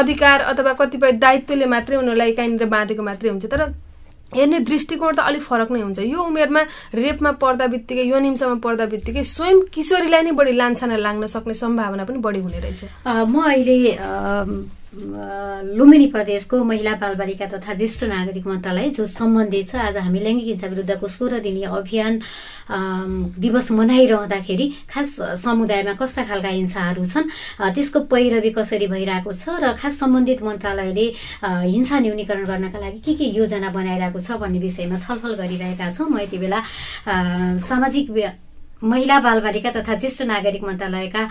अधिकार 0.00 0.38
अथवा 0.52 0.72
कतिपय 0.80 1.12
दायित्वले 1.24 1.66
मात्रै 1.66 1.96
उनीहरूलाई 1.96 2.32
कहीँनिर 2.38 2.66
बाँधेको 2.68 3.02
मात्रै 3.02 3.30
हुन्छ। 3.30 3.46
तर 3.46 3.62
हेर्ने 4.28 4.58
दृष्टिकोण 4.60 5.14
त 5.16 5.20
अलिक 5.24 5.42
फरक 5.42 5.70
नै 5.72 5.80
हुन्छ। 5.80 5.98
यो 6.04 6.20
उमेरमा 6.20 6.62
रेपमा 6.94 7.30
पर्दा 7.40 7.66
बित्तिकै 7.72 8.04
यो 8.04 8.18
निम्समा 8.20 8.54
पर्दा 8.60 8.84
बित्तिकै 8.92 9.22
स्वयं 9.24 9.60
किशोरीलाई 9.72 10.22
नै 10.22 10.32
बढी 10.36 10.52
लान्छना 10.52 10.96
लाग्न 11.00 11.26
सक्ने 11.32 11.54
सम्भावना 11.56 12.04
पनि 12.04 12.18
बढी 12.20 12.40
हुने 12.44 12.60
रहेछ। 12.60 12.84
म 13.08 13.34
अहिले 13.40 13.76
लुम्बिनी 14.88 16.06
प्रदेशको 16.08 16.62
महिला 16.64 16.92
बालबालिका 16.96 17.46
तथा 17.46 17.74
ज्येष्ठ 17.76 18.04
नागरिक 18.08 18.46
मन्त्रालय 18.46 18.88
जो 18.96 19.04
सम्बन्धित 19.04 19.68
छ 19.68 19.76
आज 19.76 19.96
हामी 20.00 20.20
लैङ्गिक 20.20 20.46
हिंसा 20.48 20.66
विरुद्धको 20.66 21.08
सोह्र 21.08 21.38
दिनीय 21.44 21.64
अभियान 21.76 22.20
दिवस 23.36 23.70
मनाइरहँदाखेरि 23.70 24.66
खास 24.88 25.16
समुदायमा 25.44 25.92
कस्ता 26.00 26.24
खालका 26.24 26.48
हिंसाहरू 26.48 27.04
छन्? 27.04 27.28
त्यसको 27.60 28.00
पैरवी 28.08 28.50
कसरी 28.56 28.86
भइरहेको 28.88 29.32
छ 29.32 29.60
र 29.60 29.76
खास 29.76 30.00
सम्बन्धित 30.00 30.42
मन्त्रालयले 30.42 31.06
हिंसा 31.44 31.98
न्यूनीकरण 32.00 32.44
गर्नका 32.48 32.78
लागि 32.80 33.00
के 33.04 33.12
के 33.12 33.24
योजना 33.36 33.68
बनाइरहेको 33.68 34.20
छ 34.24 34.40
भन्ने 34.40 34.58
विषयमा 34.58 34.96
छलफल 34.96 35.34
गरिरहेका 35.36 35.92
छौँ। 35.92 36.08
म 36.08 36.16
यति 36.24 36.38
बेला 36.40 36.64
सामाजिक 37.60 38.08
महिला 38.82 39.18
बालबालिका 39.20 39.70
तथा 39.70 39.94
ज्येष्ठ 39.94 40.22
नागरिक 40.22 40.62
मन्त्रालयका 40.64 41.22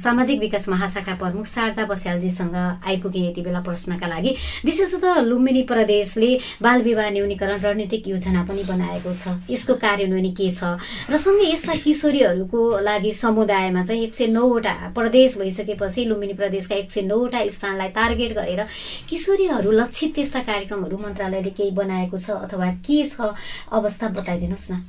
सामाजिक 0.00 0.38
विकास 0.40 0.68
महाशाखा 0.68 1.14
प्रमुख 1.14 1.46
शारदा 1.46 1.84
बस्यालजीसँग 1.84 2.56
आइपुगे 2.56 3.20
यति 3.20 3.42
बेला 3.42 3.60
प्रश्नका 3.60 4.06
लागि। 4.08 4.34
विशेषतः 4.64 5.20
लुम्बिनी 5.20 5.62
प्रदेशले 5.68 6.30
बाल 6.62 6.82
विवाह 6.82 7.10
न्यूनीकरण 7.10 7.60
रणनीतिक 7.60 8.08
योजना 8.08 8.42
पनि 8.48 8.64
बनाएको 8.64 9.12
छ। 9.12 9.36
यसको 9.50 9.74
कार्यान्वयन 9.76 10.30
के 10.32 10.50
छ? 10.50 10.80
र 11.10 11.16
सँगै 11.20 11.52
यस्ता 11.52 11.74
किशोरीहरूको 11.84 12.60
लागि 12.80 13.12
समुदायमा 13.12 13.84
चाहिँ 13.84 14.02
एक 14.04 14.14
सय 14.14 14.26
नौवटा 14.32 14.74
प्रदेश 14.96 15.36
भइसकेपछि 15.38 16.04
लुम्बिनी 16.08 16.34
प्रदेशका 16.40 16.74
एक 16.76 16.90
सय 16.90 17.02
नौवटा 17.04 17.44
स्थानलाई 17.44 17.88
टार्गेट 17.92 18.32
गरेर 18.40 18.64
किशोरीहरू 19.08 19.70
लक्षित 19.70 20.14
त्यस्ता 20.14 20.40
कार्यक्रमहरू 20.48 20.96
मन्त्रालयले 20.96 21.50
केही 21.52 21.70
बनाएको 21.76 22.16
छ 22.16 22.40
अथवा 22.40 22.72
के 22.80 23.04
छ? 23.04 23.36
अवस्था 23.68 24.08
बताइदिनुहोस् 24.16 24.70
न। 24.72 24.80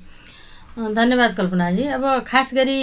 धन्यवाद 0.76 1.34
कल्पनाजी। 1.34 1.84
अब 1.88 2.04
खास 2.28 2.54
गरी 2.54 2.80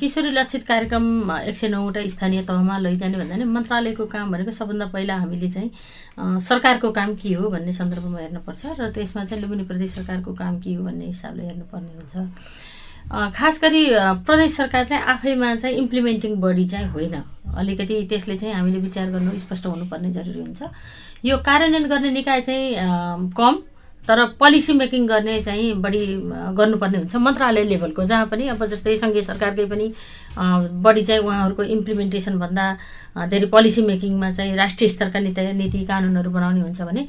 किशोरी 0.00 0.30
लक्षित 0.30 0.62
कार्यक्रम 0.66 1.30
एक 1.32 1.56
सय 1.56 1.68
नौवटा 1.68 2.06
स्थानीय 2.08 2.42
तहमा 2.42 2.78
लैजाने 2.78 3.18
भन्दा 3.18 3.36
नि 3.36 3.44
मन्त्रालयको 3.44 4.06
काम 4.08 4.30
भनेको 4.32 4.50
सबभन्दा 4.50 4.86
पहिला 4.88 5.14
हामीले 5.16 5.48
चाहिँ 5.50 6.40
सरकारको 6.40 6.90
काम 6.90 7.14
के 7.20 7.34
हो 7.34 7.50
भन्ने 7.50 7.72
सन्दर्भमा 7.72 8.18
हेर्नुपर्छ 8.18 8.80
र 8.80 8.90
त्यसमा 8.96 9.24
चाहिँ 9.24 9.42
लुम्बिनी 9.42 9.64
प्रदेश 9.68 9.94
सरकारको 9.94 10.32
काम 10.34 10.58
के 10.60 10.74
हो 10.74 10.84
भन्ने 10.84 11.06
हिसाबले 11.06 11.42
हेर्नुपर्ने 11.44 11.92
हुन्छ। 12.00 12.16
खास 13.36 13.60
गरी 13.62 13.84
प्रदेश 14.24 14.56
सरकार 14.56 14.84
चाहिँ 14.84 15.04
आफैमा 15.04 15.54
चाहिँ 15.56 15.76
इम्प्लिमेन्टिङ 15.76 16.40
बडी 16.40 16.64
चाहिँ 16.64 16.88
होइन। 16.88 17.14
अलिकति 17.60 18.06
त्यसले 18.08 18.36
चाहिँ 18.36 18.54
हामीले 18.54 18.78
विचार 18.80 19.10
गर्नु 19.10 19.38
स्पष्ट 19.38 19.66
हुनुपर्ने 19.66 20.10
जरुरी 20.12 20.40
हुन्छ। 20.40 20.62
यो 21.24 21.36
कार्यान्वयन 21.44 21.88
गर्ने 21.88 22.10
निकाय 22.10 22.40
चाहिँ 22.40 23.30
कम। 23.36 23.62
तर 24.10 24.24
पोलिसी 24.38 24.72
मेकिङ 24.72 25.06
गर्ने 25.06 25.42
चाहिँ 25.42 25.74
बढी 25.80 26.06
गर्नुपर्ने 26.58 26.98
हुन्छ 26.98 27.16
मन्त्रालय 27.16 27.64
लेभलको 27.64 28.04
जहाँ 28.04 28.26
पनि 28.26 28.48
अब 28.48 28.64
जस्तै 28.66 28.96
सङ्घीय 28.96 29.22
सरकारकै 29.22 29.66
पनि 29.66 29.86
बढी 30.82 31.04
चाहिँ 31.04 31.22
उहाँहरूको 31.22 31.62
इम्प्लिमेन्टेसनभन्दा 31.74 32.64
धेरै 33.16 33.46
पोलिसी 33.50 33.82
मेकिङमा 33.82 34.30
चाहिँ 34.32 34.56
राष्ट्रिय 34.56 34.88
स्तरका 34.88 35.18
नीति 35.20 35.52
नीति 35.52 35.84
कानुनहरू 35.84 36.30
बनाउने 36.30 36.60
हुन्छ 36.60 36.80
भने 36.82 37.06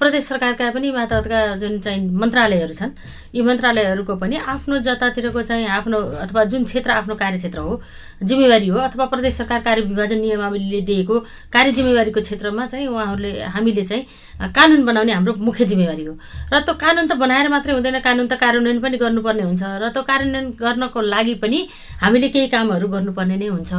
प्रदेश 0.00 0.24
सरकारका 0.24 0.70
पनि 0.70 0.88
यातायातका 0.88 1.40
जुन 1.60 1.78
चाहिँ 1.80 2.08
मन्त्रालयहरू 2.22 2.74
छन् 2.74 2.92
यी 3.34 3.42
मन्त्रालयहरूको 3.42 4.14
पनि 4.16 4.36
आफ्नो 4.54 4.78
जतातिरको 4.86 5.42
चाहिँ 5.42 5.66
आफ्नो 5.68 5.98
अथवा 6.24 6.44
जुन 6.48 6.64
क्षेत्र 6.64 6.90
आफ्नो 6.90 7.14
कार्यक्षेत्र 7.14 7.58
हो 7.60 7.80
जिम्मेवारी 8.24 8.68
हो 8.68 8.78
अथवा 8.78 9.04
प्रदेश 9.12 9.34
सरकार 9.36 9.60
कार्य 9.60 9.82
विभाजन 9.82 10.18
नियमावलीले 10.20 10.80
दिएको 10.80 11.18
कार्य 11.52 11.72
जिम्मेवारीको 11.72 12.20
क्षेत्रमा 12.20 12.66
चाहिँ 12.66 12.86
उहाँहरूले 12.86 13.32
हामीले 13.54 13.84
चाहिँ 13.84 14.50
कानुन 14.56 14.84
बनाउने 14.84 15.12
हाम्रो 15.12 15.34
मुख्य 15.44 15.64
जिम्मेवारी 15.64 16.04
हो। 16.04 16.14
र 16.52 16.60
त्यो 16.64 16.74
कानुन 16.80 17.06
त 17.08 17.12
बनाएर 17.20 17.48
मात्रै 17.48 17.72
हुँदैन 17.74 18.00
कानुन 18.00 18.26
त 18.32 18.40
कार्यान्वयन 18.40 18.80
पनि 18.80 18.96
गर्नुपर्ने 18.96 19.42
हुन्छ 19.42 19.62
र 19.62 19.88
त्यो 19.92 20.02
कार्यान्वयन 20.08 20.50
गर्नको 20.56 21.00
लागि 21.00 21.34
पनि 21.44 21.58
हामीले 22.00 22.28
केही 22.32 22.48
कामहरू 22.48 22.88
गर्नुपर्ने 22.88 23.36
नै 23.36 23.48
हुन्छ। 23.52 23.72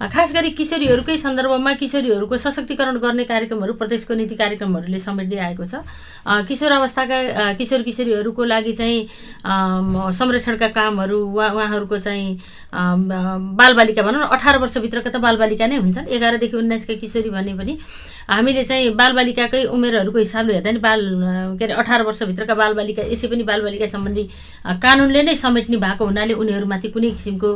खास 0.00 0.32
गरी 0.34 0.50
किशोरीहरूकै 0.58 1.16
सन्दर्भमा 1.18 1.72
किशोरीहरूको 1.80 2.36
सशक्तिकरण 2.36 2.96
गर्ने 2.98 3.24
कार्यक्रमहरू 3.24 3.72
प्रदेशको 3.78 4.14
नीति 4.14 4.34
कार्यक्रमहरूले 4.34 4.98
समेट्दै 4.98 5.38
आएको 5.38 5.64
छ। 5.64 5.86
किशोर 6.48 6.72
अवस्थाका 6.72 7.52
किशोर 7.54 7.82
किशोरीहरूको 7.82 8.44
लागि 8.44 8.72
चाहिँ 8.74 9.08
संरक्षणका 10.18 10.68
कामहरू 10.74 11.18
वा 11.30 11.46
उहाँहरूको 11.52 11.98
चाहिँ 11.98 12.26
बालबालिका 12.74 14.02
भनौँ 14.02 14.20
न 14.20 14.26
अठार 14.34 14.58
वर्षभित्रका 14.58 15.10
त 15.10 15.16
बालबालिका 15.22 15.66
नै 15.66 15.76
हुन्छन्। 15.78 16.10
एघारदेखि 16.10 16.56
उन्नाइसका 16.56 16.94
किशोरी 16.98 17.30
भने 17.30 17.54
पनि 17.54 17.78
हामीले 18.28 18.64
चाहिँ 18.64 18.90
बालबालिकाकै 18.96 19.64
उमेरहरूको 19.68 20.18
हिसाबले 20.18 20.52
हेर्दा 20.54 20.70
नि 20.72 20.78
बाल 20.80 21.00
के 21.58 21.64
अरे 21.64 21.74
अठार 21.76 22.02
वर्षभित्रका 22.08 22.54
बालबालिका 22.54 23.02
यसै 23.12 23.28
पनि 23.28 23.42
बालबालिका 23.44 23.86
सम्बन्धी 23.86 24.24
कानुनले 24.80 25.22
नै 25.22 25.34
समेट्ने 25.36 25.76
भएको 25.76 26.04
हुनाले 26.04 26.34
उनीहरूमाथि 26.34 26.88
कुनै 26.94 27.10
किसिमको 27.20 27.50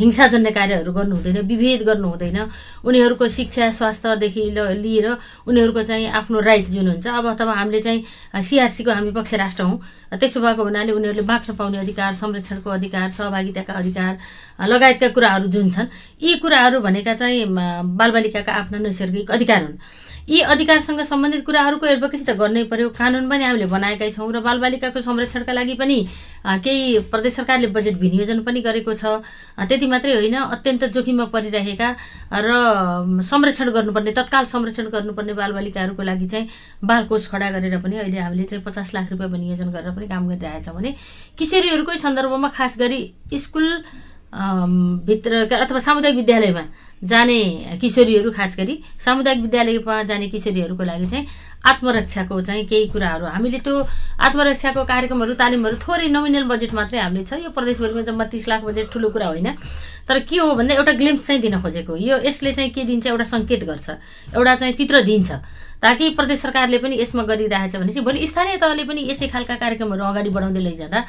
हिंसाजन्य 0.00 0.50
कार्यहरू 0.50 0.92
गर्नु 0.92 1.14
हुँदैन 1.16 1.38
विभेद 1.46 1.82
गर्नु 1.88 2.08
हुँदैन। 2.08 2.38
उनीहरूको 2.84 3.28
शिक्षा 3.28 3.70
स्वास्थ्यदेखि 3.70 4.42
लिएर 4.82 5.06
उनीहरूको 5.46 5.82
चाहिँ 5.82 6.06
आफ्नो 6.10 6.40
राइट 6.40 6.66
जुन 6.74 6.88
हुन्छ 6.88 7.06
अब 7.06 7.26
अथवा 7.36 7.52
हामीले 7.54 7.80
चाहिँ 7.80 8.42
सिआरसीको 8.42 8.90
हामी 8.90 9.10
पक्ष 9.12 9.34
राष्ट्र 9.34 9.62
हौँ। 9.64 9.78
त्यसो 10.12 10.40
भएको 10.40 10.62
हुनाले 10.64 10.92
उनीहरूले 10.92 11.22
बाँच्न 11.22 11.54
पाउने 11.54 11.78
अधिकार 11.78 12.12
संरक्षणको 12.14 12.70
अधिकार 12.70 13.08
सहभागिताका 13.08 13.72
अधिकार 13.72 14.12
लगायतका 14.66 15.08
कुराहरू 15.14 15.46
जुन 15.46 15.70
छन् 15.70 15.86
यी 16.22 16.36
कुराहरू 16.42 16.80
भनेका 16.80 17.14
चाहिँ 17.14 17.46
बालबालिकाका 17.46 18.52
आफ्ना 18.52 18.78
नैसर्गिक 18.78 19.30
अधिकार 19.30 19.62
हुन्। 19.62 19.78
यी 20.30 20.40
अधिकारसँग 20.46 21.00
सम्बन्धित 21.02 21.42
कुराहरूको 21.46 21.86
एडभोकेसी 21.86 22.24
त 22.24 22.38
गर्नै 22.38 22.62
पर्यो। 22.70 22.88
कानुन 22.94 23.26
पनि 23.26 23.44
हामीले 23.44 23.66
बनाएकै 23.66 24.10
छौँ 24.14 24.30
र 24.30 24.40
बालबालिकाको 24.40 25.00
संरक्षणका 25.02 25.52
लागि 25.52 25.74
पनि 25.74 25.96
केही 26.62 27.10
प्रदेश 27.10 27.34
सरकारले 27.34 27.66
बजेट 27.74 27.98
विनियोजन 27.98 28.42
पनि 28.46 28.60
गरेको 28.62 28.94
छ। 28.94 29.26
त्यति 29.58 29.86
मात्रै 29.90 30.14
होइन 30.14 30.36
अत्यन्त 30.54 30.84
जोखिममा 30.94 31.24
परिरहेका 31.34 31.88
र 32.46 32.48
संरक्षण 33.26 33.70
गर्नुपर्ने 33.74 34.12
तत्काल 34.14 34.44
संरक्षण 34.46 34.86
गर्नुपर्ने 34.94 35.34
बालबालिकाहरूको 35.34 36.02
लागि 36.02 36.26
चाहिँ 36.30 36.46
बालकोष 36.86 37.26
खडा 37.26 37.50
गरेर 37.50 37.78
पनि 37.82 37.96
अहिले 37.98 38.18
हामीले 38.22 38.44
चाहिँ 38.46 38.62
पचास 38.62 38.94
लाख 38.94 39.10
रुपियाँ 39.10 39.30
विनियोजन 39.34 39.74
गरेर 39.74 39.90
पनि 39.98 40.06
काम 40.06 40.28
गरिरहेछौँ 40.30 40.74
भने 40.78 40.94
किशोरीहरूकै 41.38 41.96
सन्दर्भमा 42.06 42.48
खास 42.54 42.78
गरी 42.78 43.00
स्कुल 43.34 43.66
भित्र 44.30 45.32
अथवा 45.58 45.78
सामुदायिक 45.82 46.16
विद्यालयमा 46.16 46.62
जाने 47.02 47.78
किशोरीहरू 47.80 48.30
खास 48.30 48.56
गरी 48.58 48.74
सामुदायिक 49.00 49.40
विद्यालयमा 49.42 50.02
जाने 50.04 50.28
किशोरीहरूको 50.28 50.84
लागि 50.84 51.06
चाहिँ 51.06 51.26
आत्मरक्षाको 51.60 52.40
चाहिँ 52.40 52.64
केही 52.66 52.86
कुराहरू। 52.88 53.26
हामीले 53.26 53.58
त्यो 53.64 53.74
आत्मरक्षाको 54.20 54.84
कार्यक्रमहरू 54.84 55.34
तालिमहरू 55.34 55.76
थोरै 55.80 56.08
नोमिनल 56.08 56.44
बजेट 56.44 56.72
मात्रै 56.74 57.00
हामीले 57.00 57.24
छ। 57.24 57.40
यो 57.40 57.50
प्रदेशभरिमा 57.56 58.02
जम्मा 58.04 58.24
तिस 58.32 58.48
लाख 58.48 58.60
बजेट 58.64 58.92
ठुलो 58.92 59.08
कुरा 59.12 59.26
होइन। 59.32 59.48
तर 60.08 60.18
के 60.24 60.36
हो 60.40 60.54
भन्दा 60.56 60.74
एउटा 60.76 60.92
ग्लिम्स 61.00 61.26
चाहिँ 61.26 61.40
दिन 61.40 61.60
खोजेको 61.60 61.96
यो 61.96 62.16
यसले 62.24 62.52
चाहिँ 62.52 62.70
के 62.72 62.84
दिन्छ 62.84 63.06
एउटा 63.06 63.24
सङ्केत 63.24 63.64
गर्छ। 63.64 63.88
एउटा 64.36 64.54
चाहिँ 64.56 64.74
चित्र 64.74 65.00
दिन्छ। 65.04 65.30
ताकि 65.82 66.10
प्रदेश 66.16 66.40
सरकारले 66.40 66.78
पनि 66.78 67.00
यसमा 67.00 67.22
गरिरहेछ 67.24 67.76
भने 67.76 67.92
चाहिँ 67.92 68.04
भोलि 68.04 68.26
स्थानीय 68.26 68.56
तहले 68.60 68.84
पनि 68.84 69.00
यसै 69.10 69.28
खालका 69.28 69.54
कार्यक्रमहरू 69.56 70.04
अगाडि 70.04 70.30
बढाउँदै 70.30 70.60
लैजाँदा 70.60 71.00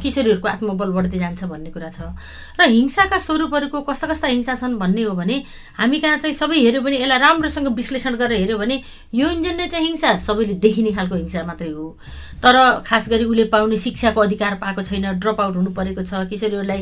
किशोरीहरूको 0.00 0.48
आत्मबल 0.48 0.90
बढ्दै 0.96 1.18
जान्छ 1.18 1.44
भन्ने 1.44 1.70
कुरा 1.70 1.90
छ। 1.92 2.08
र 2.56 2.68
हिंसाका 2.68 3.18
स्वरूपहरूको 3.18 3.80
कस्ता 3.84 4.06
कस्ता 4.08 4.26
हिंसा 4.28 4.54
छन् 4.54 4.78
भन्ने 4.80 5.02
हो 5.04 5.14
भने 5.14 5.36
हामी 5.76 5.98
कहाँ 6.00 6.18
चाहिँ 6.18 6.34
सबै 6.34 6.56
हेऱ्यो 6.56 6.80
भने 6.80 6.96
यसलाई 7.04 7.18
राम्रोसँग 7.20 7.68
विश्लेषण 7.76 8.14
गरेर 8.16 8.40
हेऱ्यो 8.40 8.58
भने 8.58 8.76
यो 9.12 9.28
इन्जन्य 9.28 9.66
चाहिँ 9.68 9.86
हिंसा 9.86 10.16
सबैले 10.16 10.54
देखिने 10.64 10.92
खालको 10.96 11.14
हिंसा 11.14 11.44
मात्रै 11.44 11.70
हो। 11.70 11.96
तर 12.42 12.56
खास 12.86 13.08
गरी 13.08 13.24
उसले 13.24 13.44
पाउने 13.52 13.76
शिक्षाको 13.76 14.20
अधिकार 14.20 14.54
पाएको 14.60 14.82
छैन 14.82 15.06
ड्रप 15.18 15.40
आउट 15.40 15.56
हुनु 15.56 15.70
परेको 15.72 16.02
छ 16.02 16.24
किशोरीहरूलाई 16.28 16.80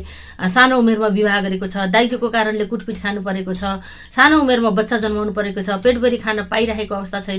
सानो 0.51 0.79
उमेरमा 0.79 1.09
विवाह 1.19 1.41
गरेको 1.41 1.67
छ 1.67 1.87
दाइजोको 1.91 2.29
कारणले 2.31 2.67
कुटपिट 2.67 2.97
खानु 3.03 3.23
परेको 3.23 3.55
छ 3.55 3.79
सानो 4.11 4.41
उमेरमा 4.43 4.71
बच्चा 4.79 4.97
जन्माउनु 4.99 5.33
परेको 5.33 5.63
छ 5.63 5.79
पेटभरि 5.83 6.17
खान 6.19 6.43
पाइरहेको 6.51 6.95
अवस्था 6.95 7.21
छैन। 7.23 7.32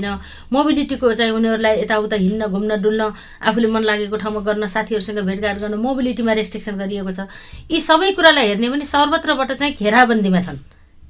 मोबिलिटीको 0.52 1.12
चाहिँ 1.14 1.32
उनीहरूलाई 1.32 1.74
यताउता 1.82 2.16
हिँड्न 2.16 2.46
घुम्न 2.48 2.80
डुल्न 2.82 3.02
आफूले 3.42 3.68
मन 3.68 3.82
लागेको 3.82 4.16
ठाउँमा 4.16 4.40
गर्न 4.40 4.66
साथीहरूसँग 4.66 5.18
भेटघाट 5.22 5.58
गर्न 5.60 5.74
मोबिलिटीमा 5.78 6.32
रेस्ट्रिक्सन 6.32 6.74
गरिएको 6.78 7.12
छ। 7.12 7.30
यी 7.70 7.80
सबै 7.80 8.10
कुरालाई 8.18 8.46
हेर्ने 8.48 8.68
भने 8.68 8.84
सर्वत्रबाट 8.84 9.52
चाहिँ 9.52 9.74
घेराबन्दीमा 9.74 10.40
छन्। 10.40 10.58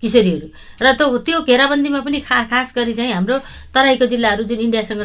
किशोरीहरू। 0.02 0.46
र 0.82 0.92
त्यो 0.98 1.18
त्यो 1.24 1.40
घेराबन्दीमा 1.42 2.00
पनि 2.04 2.18
खा 2.20 2.42
खास 2.50 2.72
गरी 2.76 2.92
चाहिँ 2.92 3.12
हाम्रो 3.12 3.38
तराईको 3.72 4.06
जिल्लाहरू 4.06 4.42
जुन 4.44 4.60
इन्डियासँग 4.60 5.02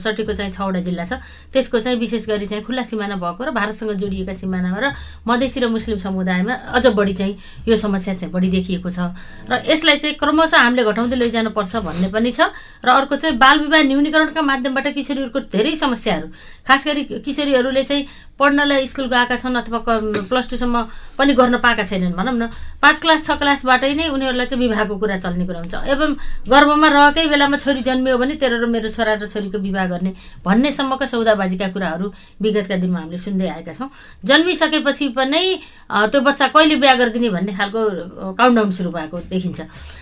सटेको 0.00 0.32
चाहिँ 0.32 0.52
छवटा 0.52 0.80
जिल्ला 0.80 1.04
छ 1.04 1.12
त्यसको 1.52 1.78
चाहिँ 1.78 1.98
विशेष 1.98 2.26
गरी 2.28 2.46
चाहिँ 2.46 2.64
खुल्ला 2.64 2.82
सिमाना 2.82 3.16
भएको 3.20 3.42
र 3.44 3.50
भारतसँग 3.50 3.92
जोडिएका 4.00 4.32
सिमानामा 4.32 4.78
र 4.80 4.86
मधेसी 5.28 5.60
र 5.60 5.68
मुस्लिम 5.68 5.98
समुदायमा 5.98 6.54
अझ 6.72 6.86
बढी 6.88 7.14
चाहिँ 7.20 7.36
यो 7.68 7.76
समस्या 7.76 8.14
चाहिँ 8.14 8.32
बढी 8.32 8.48
देखिएको 8.48 8.90
छ। 8.90 9.12
र 9.44 9.60
यसलाई 9.68 9.96
चाहिँ 10.00 10.16
क्रमशः 10.16 10.56
हामीले 10.56 10.84
घटाउँदै 10.88 11.16
लैजानुपर्छ 11.20 11.76
भन्ने 11.84 12.08
पनि 12.08 12.30
छ। 12.32 12.48
र 12.80 12.88
अर्को 12.88 13.16
चाहिँ 13.20 13.36
बाल 13.36 13.56
विवाह 13.60 13.82
न्यूनीकरणका 13.82 14.40
माध्यमबाट 14.40 14.86
किशोरीहरूको 14.96 15.40
धेरै 15.52 15.74
समस्याहरू 15.76 16.26
खास 16.64 16.86
गरी 16.86 17.02
किशोरीहरूले 17.20 17.82
चाहिँ 17.84 18.02
पढ्नलाई 18.40 18.86
स्कुल 18.88 19.06
गएका 19.12 19.36
छन् 19.36 19.60
अथवा 19.60 19.78
प्लस 20.32 20.50
टूसम्म 20.50 20.76
पनि 21.20 21.32
गर्न 21.36 21.60
पाएका 21.60 21.84
छैनन् 21.84 22.16
भनौँ 22.16 22.32
न। 22.32 22.48
पाँच 22.80 22.96
क्लास 23.04 23.20
छ 23.26 23.36
क्लासबाटै 23.36 23.92
नै 23.94 24.08
उनीहरूलाई 24.08 24.46
चाहिँ 24.48 24.64
विवाहको 24.64 24.96
कुरा 24.96 25.16
चल्ने 25.20 25.44
कुरा 25.44 25.60
हुन्छ। 25.60 25.74
एवं 25.92 26.10
गर्भमा 26.48 26.88
रहेकै 26.88 27.26
बेलामा 27.28 27.56
छोरी 27.60 27.82
जन्मियो 27.84 28.16
भने 28.16 28.34
तेरो 28.40 28.56
र 28.56 28.66
मेरो 28.66 28.88
छोरा 28.88 29.20
र 29.20 29.28
छोरीको 29.28 29.58
विवाह 29.60 29.86
गर्ने 29.92 30.10
भन्नेसम्मका 30.40 31.06
सौदाबाजीका 31.12 31.68
कुराहरू 31.76 32.06
विगतका 32.40 32.76
दिनमा 32.80 32.98
हामीले 33.04 33.20
सुन्दै 33.20 33.48
आएका 33.60 33.72
छौँ। 33.76 33.92
जन्मिसकेपछि 34.24 35.08
पनि 35.12 35.42
त्यो 36.08 36.20
बच्चा 36.24 36.46
कहिले 36.56 36.76
बिहा 36.80 36.94
गरिदिने 36.96 37.28
भन्ने 37.28 37.52
खालको 37.52 37.80
काउन्टाउन 38.40 38.70
सुरु 38.72 38.90
भएको 38.90 39.16
देखिन्छ। 39.28 39.60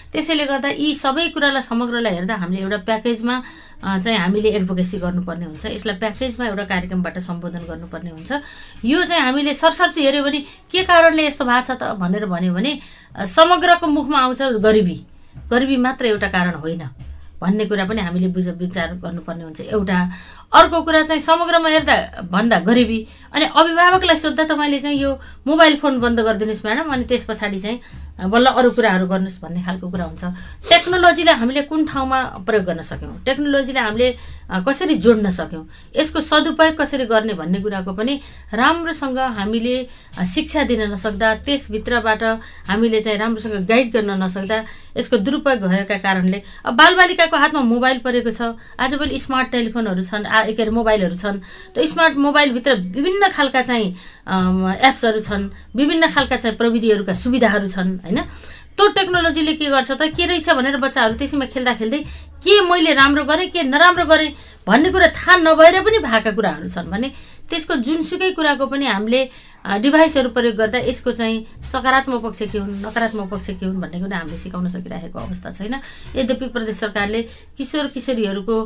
त्यसैले 0.08 0.44
गर्दा 0.46 0.68
यी 0.72 0.94
सबै 0.94 1.28
कुरालाई 1.34 1.62
समग्रलाई 1.62 2.14
हेर्दा 2.14 2.34
हामीले 2.40 2.62
एउटा 2.62 2.78
प्याकेजमा 2.88 3.34
चाहिँ 3.78 4.18
हामीले 4.18 4.48
एडभोकेसी 4.58 4.98
गर्नुपर्ने 4.98 5.44
हुन्छ। 5.44 5.64
यसलाई 5.66 5.96
प्याकेजमा 6.02 6.46
एउटा 6.46 6.64
कार्यक्रमबाट 6.66 7.18
सम्बोधन 7.18 7.62
गर्नुपर्ने 7.70 8.10
हुन्छ। 8.10 8.30
यो 8.84 9.04
चाहिँ 9.04 9.22
हामीले 9.22 9.54
सरसर्ती 9.54 10.02
हेऱ्यो 10.02 10.22
भने 10.24 10.40
के 10.70 10.82
कारणले 10.82 11.26
यस्तो 11.26 11.44
भएको 11.44 11.62
छ 11.62 11.78
त 11.78 11.94
भनेर 11.94 12.26
भन्यो 12.26 12.52
भने 12.54 12.72
समग्रको 13.14 13.86
मुखमा 13.86 14.18
आउँछ 14.18 14.42
गरिबी। 14.58 14.96
गरिबी 15.50 15.76
मात्र 15.78 16.04
एउटा 16.10 16.28
कारण 16.28 16.54
होइन। 16.58 16.82
भन्ने 17.38 17.64
कुरा 17.70 17.84
पनि 17.86 18.00
हामीले 18.02 18.28
बुझ 18.34 18.48
विचार 18.58 18.98
गर्नुपर्ने 18.98 19.44
हुन्छ। 19.46 19.60
एउटा 19.70 19.98
अर्को 20.58 20.82
कुरा 20.82 21.02
चाहिँ 21.06 21.22
समग्रमा 21.22 21.68
हेर्दा 21.70 22.26
भन्दा 22.34 22.58
गरिबी। 22.66 22.98
अनि 23.30 23.44
अभिभावकलाई 23.46 24.16
सोद्धा 24.18 24.44
तपाईँले 24.44 24.80
चाहिँ 24.82 24.98
यो 24.98 25.10
मोबाइल 25.46 25.76
फोन 25.78 26.00
बन्द 26.02 26.20
गरिदिनुहोस् 26.26 26.64
म्याडम। 26.66 26.90
अनि 26.92 27.04
त्यस 27.06 27.24
पछाडि 27.30 27.60
चाहिँ 27.62 27.78
बल्ल 28.18 28.46
अरू 28.50 28.70
कुराहरू 28.74 29.06
गर्नुहोस् 29.06 29.40
भन्ने 29.42 29.62
खालको 29.62 29.86
कुरा 29.94 30.04
हुन्छ। 30.10 30.24
टेक्नोलोजीलाई 30.66 31.34
हामीले 31.38 31.62
कुन 31.70 31.86
ठाउँमा 31.86 32.18
प्रयोग 32.42 32.64
गर्न 32.66 32.82
सक्यौँ? 32.82 33.22
टेक्नोलोजीलाई 33.22 33.84
हामीले 33.84 34.08
कसरी 34.66 34.94
जोड्न 34.98 35.30
सक्यौँ? 35.30 35.64
यसको 35.94 36.20
सदुपयोग 36.20 36.74
कसरी 36.74 37.06
गर्ने 37.06 37.34
भन्ने 37.38 37.58
कुराको 37.62 37.92
पनि 37.94 38.14
राम्रोसँग 38.50 39.18
हामीले 39.38 39.76
शिक्षा 40.26 40.62
दिन 40.66 40.90
नसक्दा 40.92 41.34
त्यसभित्रबाट 41.46 42.22
हामीले 42.66 43.00
चाहिँ 43.06 43.18
राम्रोसँग 43.18 43.66
गाइड 43.70 43.92
गर्न 43.92 44.10
नसक्दा 44.18 44.58
यसको 44.98 45.16
दुरुपयोग 45.22 45.62
भएका 45.62 45.96
कारणले 46.02 46.42
अब 46.66 46.74
बालबालिकाको 46.74 47.36
हातमा 47.38 47.60
मोबाइल 47.62 47.98
परेको 48.02 48.30
छ। 48.34 48.58
आजभोलि 48.82 49.18
स्मार्ट 49.18 49.48
टेलिफोनहरू 49.52 50.02
छन् 50.02 50.26
के 50.26 50.62
अरे 50.62 50.70
मोबाइलहरू 50.74 51.16
छन्। 51.16 51.38
त्यो 51.70 51.86
स्मार्ट 51.86 52.16
मोबाइलभित्र 52.18 52.74
विभिन्न 52.98 53.28
खालका 53.30 53.62
चाहिँ 53.62 53.94
एप्सहरू 54.28 55.20
छन् 55.20 55.44
विभिन्न 55.76 56.06
खालका 56.12 56.36
चाहिँ 56.36 56.56
प्रविधिहरूका 56.56 57.12
सुविधाहरू 57.14 57.68
छन् 57.68 57.90
होइन? 58.04 58.18
त्यो 58.76 58.86
टेक्नोलोजीले 58.94 59.52
के 59.58 59.66
गर्छ 59.66 59.90
त 59.90 60.02
के 60.14 60.26
रहेछ 60.26 60.48
भनेर 60.54 60.76
बच्चाहरू 60.78 61.14
त्यसैमा 61.18 61.46
खेल्दा 61.50 61.72
खेल्दै 61.80 62.00
के 62.44 62.60
मैले 62.70 62.92
राम्रो 62.94 63.24
गरेँ 63.24 63.48
के 63.50 63.62
नराम्रो 63.66 64.04
गरेँ 64.06 64.30
भन्ने 64.66 64.90
कुरा 64.94 65.08
थाहा 65.16 65.36
नभएर 65.42 65.80
पनि 65.82 65.98
भएका 65.98 66.30
कुराहरू 66.30 66.68
छन् 66.70 66.90
भने 66.92 67.08
त्यसको 67.50 67.74
जुनसुकै 67.82 68.30
कुराको 68.38 68.66
पनि 68.70 68.86
हामीले 68.86 69.20
डिभाइसहरू 69.64 70.28
प्रयोग 70.30 70.56
गर्दा 70.56 70.78
यसको 70.78 71.12
चाहिँ 71.12 71.46
सकारात्मक 71.70 72.22
पक्ष 72.22 72.38
के 72.52 72.58
हुन् 72.58 72.80
नकारात्मक 72.82 73.28
पक्ष 73.30 73.46
के 73.50 73.66
हुन् 73.66 73.80
भन्ने 73.80 74.00
कुरा 74.00 74.18
हामीले 74.18 74.36
सिकाउन 74.38 74.68
सकिरहेको 74.68 75.18
अवस्था 75.18 75.50
छैन। 75.52 75.74
यद्यपि 76.16 76.48
प्रदेश 76.48 76.76
सरकारले 76.76 77.22
किशोर 77.58 77.86
किशोरीहरूको 77.94 78.56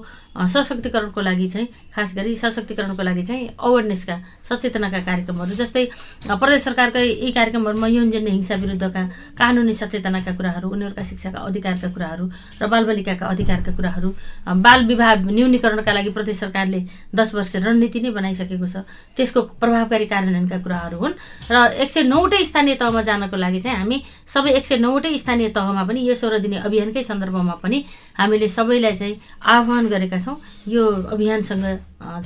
सशक्तिकरणको 0.46 1.20
लागि 1.20 1.48
चाहिँ 1.48 1.68
खास 1.94 2.14
गरी 2.16 2.34
सशक्तिकरणको 2.36 3.02
लागि 3.02 3.22
चाहिँ 3.22 3.48
अवेरनेसका 3.58 4.16
सचेतनाका 4.48 5.00
कार्यक्रमहरू 5.00 5.54
जस्तै 5.56 5.84
प्रदेश 6.28 6.62
सरकारकै 6.62 7.02
यी 7.02 7.32
कार्यक्रमहरूमा 7.32 7.86
यौनजन्य 7.88 8.30
हिंसा 8.30 8.54
विरुद्धका 8.62 9.02
कानुनी 9.38 9.74
सचेतनाका 9.74 10.32
कुराहरू 10.36 10.68
उनीहरूका 10.70 11.02
शिक्षाका 11.02 11.38
अधिकारका 11.40 11.88
कुराहरू 11.92 12.30
र 12.62 12.66
बालबालिकाका 12.68 13.26
अधिकारका 13.26 13.72
कुराहरू 13.76 14.14
बाल 14.62 14.86
विवाह 14.86 15.14
न्यूनीकरणका 15.26 15.92
लागि 15.92 16.10
प्रदेश 16.10 16.38
सरकारले 16.40 16.80
दस 17.14 17.34
वर्ष 17.34 17.56
रणनीति 17.56 18.00
नै 18.00 18.10
बनाइसकेको 18.12 18.66
छ। 18.66 18.86
त्यसको 19.16 19.40
प्रभावकारी 19.60 20.06
कार्यान्वयनका 20.06 20.58
कुराहरू 20.62 20.81
तहहरू 20.82 20.98
हुन्। 20.98 21.14
र 21.50 21.56
एक 21.78 21.90
सय 21.90 22.02
नौवटै 22.10 22.42
स्थानीय 22.42 22.74
तहमा 22.74 23.02
जानको 23.06 23.36
लागि 23.38 23.60
चाहिँ 23.62 23.78
हामी 23.78 24.02
सबै 24.26 24.50
एक 24.58 24.66
सय 24.66 24.76
नौवटै 24.82 25.14
स्थानीय 25.18 25.48
तहमा 25.54 25.82
पनि 25.86 26.00
यो 26.02 26.14
सोह्र 26.18 26.38
दिने 26.42 26.58
अभियानकै 26.66 27.02
सन्दर्भमा 27.06 27.54
पनि 27.62 27.78
हामीले 28.18 28.48
सबैलाई 28.48 28.94
चाहिँ 28.98 29.16
आह्वान 29.46 29.86
गरेका 29.88 30.18
छौँ। 30.18 30.36
यो 30.66 30.82
अभियानसँग 31.14 31.64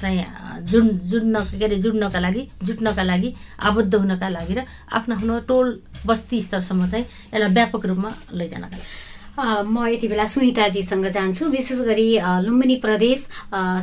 चाहिँ 0.01 0.25
जुड 0.65 0.87
जुड्न 1.13 1.35
के 1.53 1.65
अरे 1.65 1.77
जुड्नका 1.85 2.21
लागि 2.21 2.43
जुट्नका 2.65 3.03
लागि 3.03 3.35
आबद्ध 3.61 3.95
हुनका 3.95 4.29
लागि 4.29 4.55
र 4.55 4.65
आफ्नो 4.97 5.15
आफ्नो 5.15 5.39
टोल 5.49 5.67
बस्ती 6.07 6.41
स्तरसम्म 6.41 6.89
चाहिँ 6.89 7.05
यसलाई 7.35 7.53
व्यापक 7.53 7.87
रूपमा 7.87 8.11
लैजानका 8.33 8.77
लागि। 8.77 8.85
म 9.39 9.87
यति 9.93 10.09
बेला 10.09 10.27
सुनिताजीसँग 10.27 11.07
जान्छु। 11.13 11.45
विशेष 11.53 11.79
गरी 11.85 12.09
लुम्बिनी 12.45 12.77
प्रदेश 12.81 13.27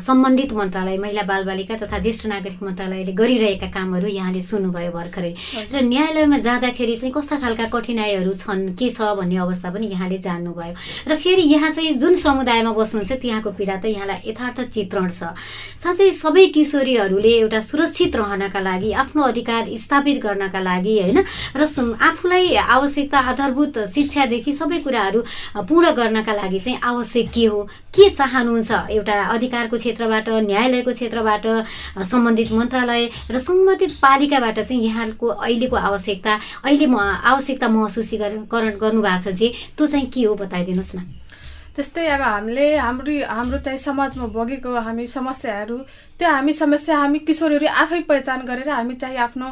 सम्बन्धित 0.01 0.53
मन्त्रालय 0.53 0.97
महिला 0.97 1.21
बालबालिका 1.29 1.75
तथा 1.77 1.97
ज्येष्ठ 2.01 2.25
नागरिक 2.25 2.63
मन्त्रालयले 2.63 3.13
गरिरहेका 3.13 3.67
कामहरू 3.69 4.07
यहाँले 4.09 4.41
सुन्नुभयो 4.41 4.91
भर्खरै। 4.91 5.33
र 5.69 5.81
न्यायालयमा 5.85 6.37
जाँदाखेरि 6.41 6.95
चाहिँ 6.97 7.13
कस्ता 7.13 7.37
खालका 7.37 7.65
कठिनाइहरू 7.69 8.33
छन् 8.33 8.73
के 8.73 8.89
छ 8.89 9.13
भन्ने 9.13 9.37
अवस्था 9.45 9.69
पनि 9.69 9.87
यहाँले 9.93 10.17
जान्नुभयो। 10.25 10.73
र 11.05 11.15
फेरि 11.21 11.45
यहाँ 11.53 11.69
चाहिँ 11.69 11.93
जुन 12.01 12.13
समुदायमा 12.17 12.73
बस्नुहुन्छ 12.73 13.21
त्यहाँको 13.21 13.51
पीडा 13.53 13.77
त 13.77 13.85
यहाँलाई 13.93 14.25
यथार्थ 14.25 14.73
चित्रण 14.73 15.07
छ। 15.07 15.37
साँच्चै 15.77 16.09
सबै 16.17 16.45
किशोरीहरूले 16.49 17.33
एउटा 17.45 17.59
सुरक्षित 17.61 18.15
रहनका 18.15 18.59
लागि 18.59 18.91
आफ्नो 19.05 19.21
अधिकार 19.21 19.69
स्थापित 19.77 20.17
गर्नका 20.17 20.59
लागि 20.59 20.97
होइन? 20.99 21.19
र 21.53 21.61
आफूलाई 22.01 22.55
आवश्यकता 22.57 23.19
आधारभूत 23.31 23.77
शिक्षादेखि 23.93 24.53
सबै 24.53 24.79
कुराहरू 24.81 25.21
पूर्ण 25.69 25.91
गर्नका 25.95 26.33
लागि 26.33 26.59
चाहिँ 26.59 26.79
आवश्यक 26.83 27.29
के 27.33 27.45
हो? 27.45 27.63
के 27.95 28.09
चाहनुहुन्छ? 28.09 28.71
एउटा 28.91 29.13
अधिकारको 29.35 29.77
क्षेत्रबाट 29.77 30.29
न्यायालयको 30.49 30.91
क्षेत्रबाट 30.93 31.45
सम्बन्धित 32.03 32.51
मन्त्रालय 32.51 33.09
र 33.31 33.37
सम्बन्धित 33.39 33.91
पालिकाबाट 34.01 34.59
चाहिँ 34.59 34.81
यहाँको 34.83 35.27
अहिलेको 35.27 35.75
आवश्यकता 35.75 36.39
अहिले 36.65 36.87
म 36.87 36.97
आवश्यकता 36.99 37.67
महसुसीकरण 37.67 38.77
गर्नुभएको 38.81 39.21
छ 39.23 39.35
जे 39.35 39.53
त्यो 39.77 39.87
चाहिँ 39.87 40.07
के 40.09 40.23
हो? 40.23 40.35
बताइदिनुहोस् 40.35 40.95
न। 40.95 41.22
जस्तै 41.77 42.05
अब 42.05 42.21
हामीले 42.21 42.65
हाम्रो 42.77 43.13
हाम्रो 43.25 43.57
चाहिँ 43.65 43.77
समाजमा 43.79 44.25
बगेको 44.33 44.69
हामी 44.87 45.05
समस्याहरू 45.07 45.77
त्यो 46.19 46.29
हामी 46.29 46.53
समस्या 46.53 46.97
हामी 46.97 47.19
किशोरहरू 47.27 47.67
आफै 47.81 47.99
पहिचान 48.09 48.41
गरेर 48.45 48.69
हामी 48.69 48.95
चाहिँ 49.01 49.17
आफ्नो 49.17 49.47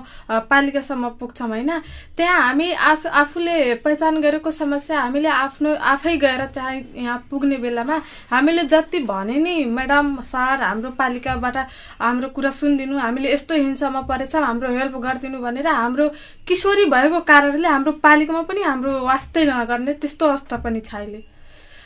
पालिकासम्म 0.50 1.10
पुग्छौँ 1.20 1.48
होइन? 1.50 1.72
त्यहाँ 2.18 2.42
हामी 2.42 2.72
आफ 2.90 3.06
आफूले 3.22 3.58
पहिचान 3.86 4.22
गरेको 4.22 4.52
समस्या 4.52 5.00
हामीले 5.02 5.30
आफ्नो 5.30 5.74
आफै 5.94 6.16
गएर 6.18 6.46
चाहिँ 6.56 6.84
यहाँ 6.96 7.18
पुग्ने 7.32 7.58
बेलामा 7.58 7.98
हामीले 8.30 8.64
जति 8.70 9.00
भने 9.10 9.38
नि 9.42 9.56
म्याडम 9.66 10.16
सर 10.22 10.62
हाम्रो 10.62 10.90
पालिकाबाट 11.02 11.58
हाम्रो 12.02 12.30
कुरा 12.38 12.50
सुनिदिनु 12.60 12.98
हामीले 13.00 13.34
यस्तो 13.34 13.56
हिंसामा 13.56 14.02
परेछौँ 14.14 14.46
हाम्रो 14.46 14.70
हेल्प 14.78 14.98
गरिदिनु 15.08 15.42
भनेर 15.42 15.68
हाम्रो 15.68 16.08
किशोरी 16.48 16.86
भएको 16.94 17.20
कारणले 17.34 17.68
हाम्रो 17.68 17.92
पालिकामा 18.06 18.42
पनि 18.46 18.62
हाम्रो 18.62 18.98
वास्तै 19.10 19.46
नगर्ने 19.50 19.94
त्यस्तो 19.98 20.30
अवस्था 20.30 20.58
पनि 20.62 20.80
छ 20.80 20.96
अहिले। 20.96 21.31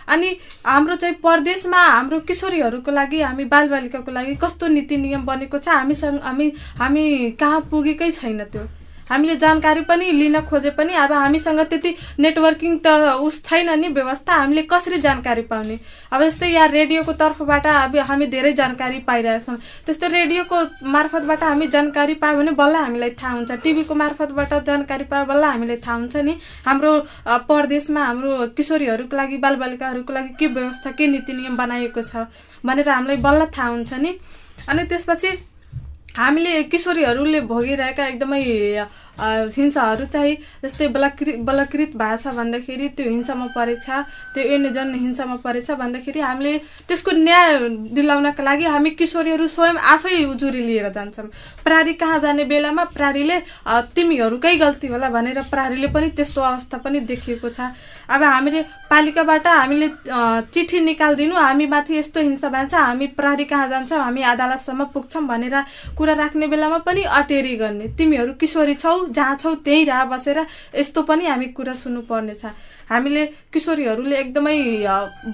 अनि 0.07 0.29
हाम्रो 0.65 0.95
चाहिँ 0.95 1.15
परदेशमा 1.23 1.77
हाम्रो 1.77 2.19
किशोरीहरूको 2.29 2.91
लागि 2.91 3.21
हामी 3.21 3.45
बालबालिकाको 3.45 4.11
लागि 4.11 4.35
कस्तो 4.35 4.67
नीति 4.67 4.97
नियम 4.97 5.25
बनेको 5.25 5.57
छ? 5.57 5.67
हामीसँग 5.69 6.19
हामी 6.23 6.51
हामी 6.77 7.31
कहाँ 7.39 7.61
पुगेकै 7.71 8.11
छैन 8.11 8.43
त्यो। 8.43 8.67
हामीले 9.09 9.35
जानकारी 9.37 9.81
पनि 9.81 10.11
लिन 10.11 10.39
खोजे 10.41 10.69
पनि 10.77 10.93
अब 10.95 11.11
हामीसँग 11.13 11.59
त्यति 11.69 11.95
नेटवर्किङ 12.19 12.77
त 12.85 12.87
उस 13.21 13.43
छैन 13.45 13.69
नि 13.79 13.87
व्यवस्था 13.89 14.33
हामीले 14.33 14.61
कसरी 14.71 14.97
जानकारी 15.01 15.41
पाउने? 15.45 15.79
अब 16.11 16.23
जस्तै 16.23 16.47
यहाँ 16.47 16.67
रेडियोको 16.69 17.13
तर्फबाट 17.13 17.65
अब 17.67 17.95
हामी 18.07 18.25
धेरै 18.27 18.53
जानकारी 18.53 18.99
पाइरहेछौँ। 19.07 19.57
त्यस्तो 19.85 20.07
रेडियोको 20.07 20.57
मार्फतबाट 20.89 21.43
हामी 21.43 21.67
जानकारी 21.67 22.13
पायो 22.15 22.37
भने 22.37 22.51
बल्ल 22.57 22.75
हामीलाई 22.75 23.09
थाहा 23.21 23.33
हुन्छ। 23.33 23.51
टिभीको 23.63 23.95
मार्फतबाट 23.95 24.53
जानकारी 24.65 25.03
पायो 25.05 25.25
बल्ल 25.25 25.43
हामीलाई 25.45 25.77
थाहा 25.77 25.95
हुन्छ 25.95 26.15
नि 26.17 26.37
हाम्रो 26.65 26.91
परदेशमा 27.49 28.05
हाम्रो 28.05 28.31
किशोरीहरूको 28.57 29.17
लागि 29.17 29.37
बालबालिकाहरूको 29.37 30.13
लागि 30.13 30.33
के 30.39 30.47
व्यवस्था 30.47 30.91
के 30.91 31.07
नीति 31.07 31.33
नियम 31.33 31.57
बनाइएको 31.57 32.01
छ 32.01 32.25
भनेर 32.65 32.89
हामीलाई 32.89 33.17
बल्ल 33.21 33.45
थाहा 33.57 33.69
हुन्छ 33.69 33.93
नि। 33.93 34.17
अनि 34.69 34.83
त्यसपछि 34.89 35.29
हामीले 36.15 36.51
किशोरीहरूले 36.71 37.39
भोगिरहेका 37.47 38.03
एकदमै 38.07 38.41
हिंसाहरू 39.19 40.05
चाहिँ 40.13 40.35
जस्तै 40.63 40.87
बलाकृत 40.95 41.39
बलाकृत 41.47 41.91
भएको 41.95 42.17
छ 42.17 42.35
भन्दाखेरि 42.35 42.87
त्यो 42.97 43.09
हिंसामा 43.09 43.45
परेछ 43.55 43.85
त्यो 44.33 44.43
एनजन 44.55 44.93
हिंसामा 44.95 45.35
परेछ 45.43 45.71
भन्दाखेरि 45.81 46.19
हामीले 46.19 46.57
त्यसको 46.87 47.11
न्याय 47.11 47.59
दिलाउनका 47.95 48.43
लागि 48.43 48.65
हामी 48.65 48.89
किशोरीहरू 48.99 49.47
स्वयं 49.47 49.77
आफै 49.93 50.23
उजुरी 50.25 50.61
लिएर 50.61 50.89
जान्छौँ। 50.89 51.27
प्रारी 51.63 51.93
कहाँ 51.95 52.19
जाने 52.19 52.43
बेलामा 52.45 52.83
प्रारीले 52.95 53.39
तिमीहरूकै 53.95 54.55
गल्ती 54.55 54.87
होला 54.87 55.09
भनेर 55.09 55.39
प्रारीले 55.51 55.87
पनि 55.95 56.09
त्यस्तो 56.17 56.41
अवस्था 56.41 56.77
पनि 56.83 56.99
देखिएको 57.07 57.49
छ। 57.49 57.71
अब 58.09 58.23
हामीले 58.23 58.61
पालिकाबाट 58.89 59.47
हामीले 59.47 59.87
चिठी 60.53 60.79
निकालिदिनु 60.79 61.35
हामी 61.35 61.65
माथि 61.67 61.97
यस्तो 61.97 62.21
हिंसा 62.21 62.49
भन्छ 62.49 62.73
हामी 62.73 63.07
प्रारी 63.17 63.45
कहाँ 63.45 63.67
जान्छौँ 63.69 63.99
हामी 63.99 64.21
अदालतसम्म 64.33 64.83
पुग्छौँ 64.93 65.23
भनेर 65.27 65.55
कुरा 65.97 66.13
राख्ने 66.13 66.47
बेलामा 66.47 66.77
पनि 66.85 67.01
अटेरी 67.15 67.55
गर्ने। 67.55 67.87
तिमीहरू 67.97 68.33
किशोरी 68.35 68.75
छौ 68.75 68.93
जहाँ 69.07 69.35
छौ 69.37 69.53
त्यहीँ 69.65 69.85
रह 69.85 70.03
बसेर 70.05 70.39
यस्तो 70.75 71.01
पनि 71.03 71.25
हामी 71.25 71.47
कुरा 71.53 71.73
सुन्नुपर्नेछ। 71.75 72.45
हामीले 72.91 73.25
किशोरीहरूले 73.53 74.15
एकदमै 74.17 74.57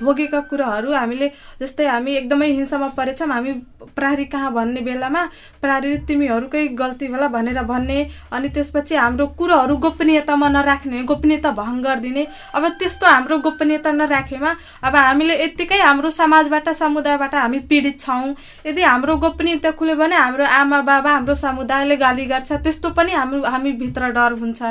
भोगेका 0.04 0.40
कुराहरू 0.50 0.94
हामीले 0.94 1.32
जस्तै 1.62 1.86
हामी 1.88 2.12
एकदमै 2.16 2.48
हिंसामा 2.52 2.88
परेछौँ 2.98 3.28
हामी 3.28 3.54
प्रहरी 3.96 4.26
कहाँ 4.34 4.52
भन्ने 4.54 4.82
बेलामा 4.82 5.22
प्रहरी 5.62 5.98
तिमीहरूकै 6.08 6.68
गल्ती 6.82 7.06
होला 7.14 7.28
भनेर 7.36 7.62
भन्ने 7.72 8.00
अनि 8.32 8.50
त्यसपछि 8.56 8.96
हाम्रो 8.96 9.28
कुरोहरू 9.40 9.76
गोपनीयतामा 9.86 10.48
नराख्ने 10.50 11.04
गोपनीयता 11.12 11.52
भङ्ग 11.52 11.84
गरिदिने। 11.86 12.26
अब 12.56 12.68
त्यस्तो 12.80 13.06
हाम्रो 13.08 13.38
गोपनीयता 13.48 13.92
नराखेमा 13.92 14.52
अब 14.84 14.96
हामीले 14.96 15.36
यत्तिकै 15.44 15.80
हाम्रो 15.82 16.10
समाजबाट 16.12 16.70
समुदायबाट 16.82 17.36
हामी 17.36 17.60
पीडित 17.70 18.00
छौँ। 18.00 18.36
यदि 18.66 18.82
हाम्रो 18.82 19.16
गोपनीयता 19.26 19.72
खुल्यो 19.80 19.96
भने 19.96 20.16
हाम्रो 20.16 20.46
आमा 20.60 20.82
बाबा 20.82 21.12
हाम्रो 21.12 21.36
समुदायले 21.36 21.96
गाली 21.98 22.26
गर्छ 22.26 22.52
त्यस्तो 22.54 22.90
पनि 22.98 23.12
हाम्रो 23.12 23.42
हामी 23.50 23.72
भित्र 23.82 24.12
डर 24.14 24.32
हुन्छ। 24.42 24.62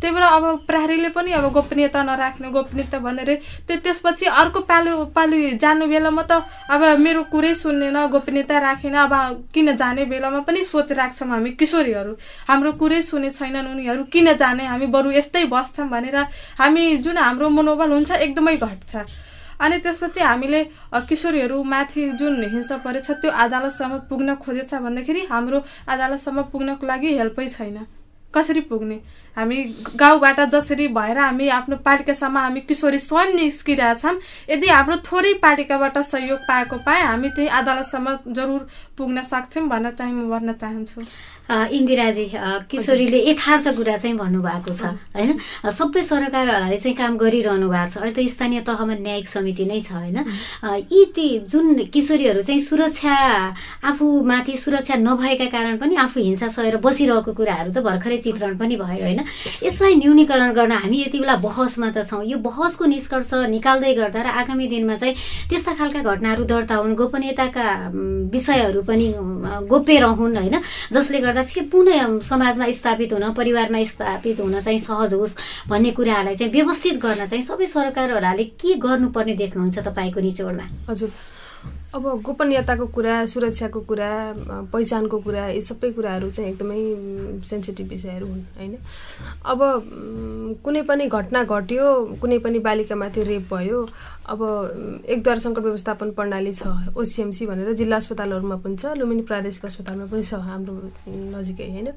त्यही 0.00 0.14
भएर 0.14 0.24
अब 0.24 0.44
प्रहरीले 0.66 1.08
पनि 1.10 1.32
अब 1.32 1.50
गोपनीयता 1.52 2.02
नराख्ने 2.30 2.50
गोपनीयता 2.50 2.98
भनेर 2.98 3.34
त्यो 3.66 3.76
त्यसपछि 3.82 4.26
अर्को 4.30 4.60
पालो 4.62 5.04
पालि 5.10 5.58
जानु 5.58 5.86
बेलामा 5.86 6.22
त 6.22 6.46
अब 6.70 6.82
मेरो 7.02 7.22
कुरै 7.26 7.54
सुन्नेन 7.54 8.06
गोपनीयता 8.06 8.58
राखेन। 8.58 8.94
अब 8.96 9.50
किन 9.54 9.74
जाने 9.76 10.04
बेलामा 10.06 10.40
पनि 10.46 10.62
सोच 10.64 10.92
राख्छौँ 10.92 11.28
हामी 11.28 11.50
किशोरीहरू। 11.58 12.12
हाम्रो 12.48 12.72
कुरै 12.78 13.00
सुने 13.02 13.30
छैनन् 13.30 13.70
उनीहरू 13.74 14.04
किन 14.12 14.32
जाने? 14.36 14.66
हामी 14.66 14.86
बरु 14.86 15.10
यस्तै 15.10 15.44
बस्छौँ 15.50 15.88
भनेर 15.90 16.16
हामी 16.58 16.96
जुन 17.02 17.18
हाम्रो 17.18 17.48
मनोबल 17.50 17.90
हुन्छ 17.90 18.10
एकदमै 18.10 18.56
घट्छ। 18.56 18.92
अनि 19.60 19.76
त्यसपछि 19.78 20.20
हामीले 20.20 20.60
किशोरीहरू 21.08 21.62
माथि 21.62 22.02
जुन 22.16 22.42
हिंसा 22.48 22.76
परेछ 22.80 23.10
त्यो 23.10 23.30
अदालतसम्म 23.30 23.98
पुग्न 24.08 24.34
खोजेछ 24.40 24.74
भन्दाखेरि 24.74 25.26
हाम्रो 25.30 25.58
अदालतसम्म 25.88 26.42
पुग्नको 26.52 26.86
लागि 26.86 27.10
हेल्पै 27.18 27.48
छैन। 27.48 27.78
कसरी 28.34 28.60
पुग्ने? 28.70 28.94
हामी 29.36 29.58
गाउँबाट 29.96 30.40
जसरी 30.50 30.86
भएर 30.88 31.18
हामी 31.18 31.48
आफ्नो 31.50 31.76
पालिकासम्म 31.84 32.38
हामी 32.38 32.60
किशोरी 32.62 32.98
स्वयं 32.98 33.34
निस्किरहेछौँ 33.36 34.14
यदि 34.50 34.68
हाम्रो 34.68 34.96
थोरै 35.02 35.32
पालिकाबाट 35.42 35.98
सहयोग 35.98 36.38
पाएको 36.48 36.76
पाए 36.86 37.02
हामी 37.02 37.28
त्यही 37.30 37.48
अदालतसम्म 37.58 38.16
जरुर 38.30 38.60
पुग्न 38.96 39.22
सक्थ्यौँ 39.22 39.66
भन्न 39.68 39.90
चाहिँ 39.90 40.14
म 40.14 40.28
भन्न 40.30 40.52
चाहन्छु। 40.54 41.00
इन्दिराजी 41.50 42.26
किशोरीले 42.70 43.18
यथार्थ 43.30 43.66
कुरा 43.76 43.96
चाहिँ 43.98 44.16
भन्नुभएको 44.16 44.72
छ 44.72 44.94
होइन? 45.16 45.38
सबै 45.66 46.02
सरकारहरूले 46.02 46.78
चाहिँ 46.78 46.96
काम 46.96 47.16
गरिरहनु 47.18 47.68
भएको 47.68 47.90
छ। 47.90 47.96
अहिले 47.98 48.14
त 48.14 48.28
स्थानीय 48.30 48.60
तहमा 48.62 48.94
न्यायिक 49.02 49.28
समिति 49.28 49.64
नै 49.66 49.80
छ 49.80 49.92
होइन? 49.98 50.18
यी 50.86 51.04
ती 51.10 51.26
जुन 51.50 51.90
किशोरीहरू 51.90 52.42
चाहिँ 52.46 52.60
सुरक्षा 52.60 53.14
आफूमाथि 53.82 54.56
सुरक्षा 54.56 54.94
नभएका 55.02 55.46
कारण 55.50 55.76
पनि 55.82 55.94
आफू 55.98 56.20
हिंसा 56.20 56.48
सहेर 56.48 56.76
बसिरहेको 56.78 57.32
कुराहरू 57.34 57.70
त 57.74 57.82
भर्खरै 57.82 58.18
चित्रण 58.22 58.56
पनि 58.56 58.76
भयो 58.78 59.02
होइन? 59.02 59.20
यसलाई 59.62 59.94
न्यूनीकरण 59.98 60.52
गर्न 60.54 60.72
हामी 60.86 60.98
यति 61.02 61.18
बेला 61.18 61.36
बहसमा 61.42 61.90
त 61.90 62.06
छौँ। 62.06 62.22
यो 62.30 62.38
बहसको 62.38 62.84
निष्कर्ष 62.86 63.30
निकाल्दै 63.50 63.92
गर्दा 63.98 64.22
र 64.22 64.28
आगामी 64.38 64.66
दिनमा 64.70 64.94
चाहिँ 65.02 65.14
त्यस्ता 65.50 65.72
खालका 65.74 66.00
घटनाहरू 66.06 66.44
दर्ता 66.46 66.74
हुन् 66.78 66.94
गोपनीयताका 66.94 67.66
विषयहरू 68.30 68.80
पनि 68.86 69.06
गोप्य 69.66 69.98
रहन् 69.98 70.36
होइन? 70.38 70.56
जसले 70.92 71.18
गर्दा 71.20 71.39
गर्दा 71.40 71.48
फेरि 71.48 71.66
पुनः 71.68 72.20
समाजमा 72.20 72.70
स्थापित 72.70 73.12
हुन 73.12 73.32
परिवारमा 73.32 73.82
स्थापित 73.84 74.40
हुन 74.40 74.60
चाहिँ 74.60 74.78
सहज 74.78 75.14
होस् 75.14 75.34
भन्ने 75.68 75.90
कुराहरूलाई 75.90 76.36
चाहिँ 76.36 76.52
व्यवस्थित 76.52 77.00
गर्न 77.00 77.26
चाहिँ 77.26 77.44
सबै 77.44 77.66
सरकारहरूले 77.66 78.44
के 78.44 78.74
गर्नुपर्ने 78.74 79.34
देख्नुहुन्छ 79.34 79.78
तपाईँको 79.78 80.20
निचोडमा 80.20 80.66
हजुर। 80.88 81.10
अब 81.94 82.22
गोपनीयताको 82.22 82.86
कुरा 82.86 83.14
सुरक्षाको 83.26 83.80
कुरा 83.80 84.10
पहिचानको 84.72 85.18
कुरा 85.20 85.46
यी 85.48 85.60
सबै 85.60 85.90
कुराहरू 85.92 86.30
चाहिँ 86.30 86.50
एकदमै 86.50 86.78
सेन्सिटिभ 87.50 87.88
विषयहरू 87.88 88.26
हुन् 88.26 88.44
होइन? 88.56 88.76
अब 89.44 89.58
कुनै 90.64 90.82
पनि 90.88 91.06
घटना 91.08 91.42
घट्यो 91.44 91.84
कुनै 92.20 92.38
पनि 92.38 92.58
बालिकामाथि 92.58 93.22
रेप 93.22 93.54
भयो 93.54 93.88
अब 94.30 94.42
एकद्वार 95.10 95.38
सङ्कट 95.38 95.62
व्यवस्थापन 95.62 96.10
प्रणाली 96.14 96.52
छ 96.54 96.66
ओसिएमसी 96.96 97.46
भनेर 97.46 97.72
जिल्ला 97.74 97.96
अस्पतालहरूमा 97.96 98.56
पनि 98.62 98.76
छ 98.76 98.94
लुम्बिनी 98.94 99.22
प्रादेशिक 99.26 99.64
अस्पतालमा 99.66 100.06
पनि 100.06 100.22
छ 100.22 100.34
हाम्रो 100.46 100.74
नजिकै 101.34 101.66
होइन? 101.70 101.88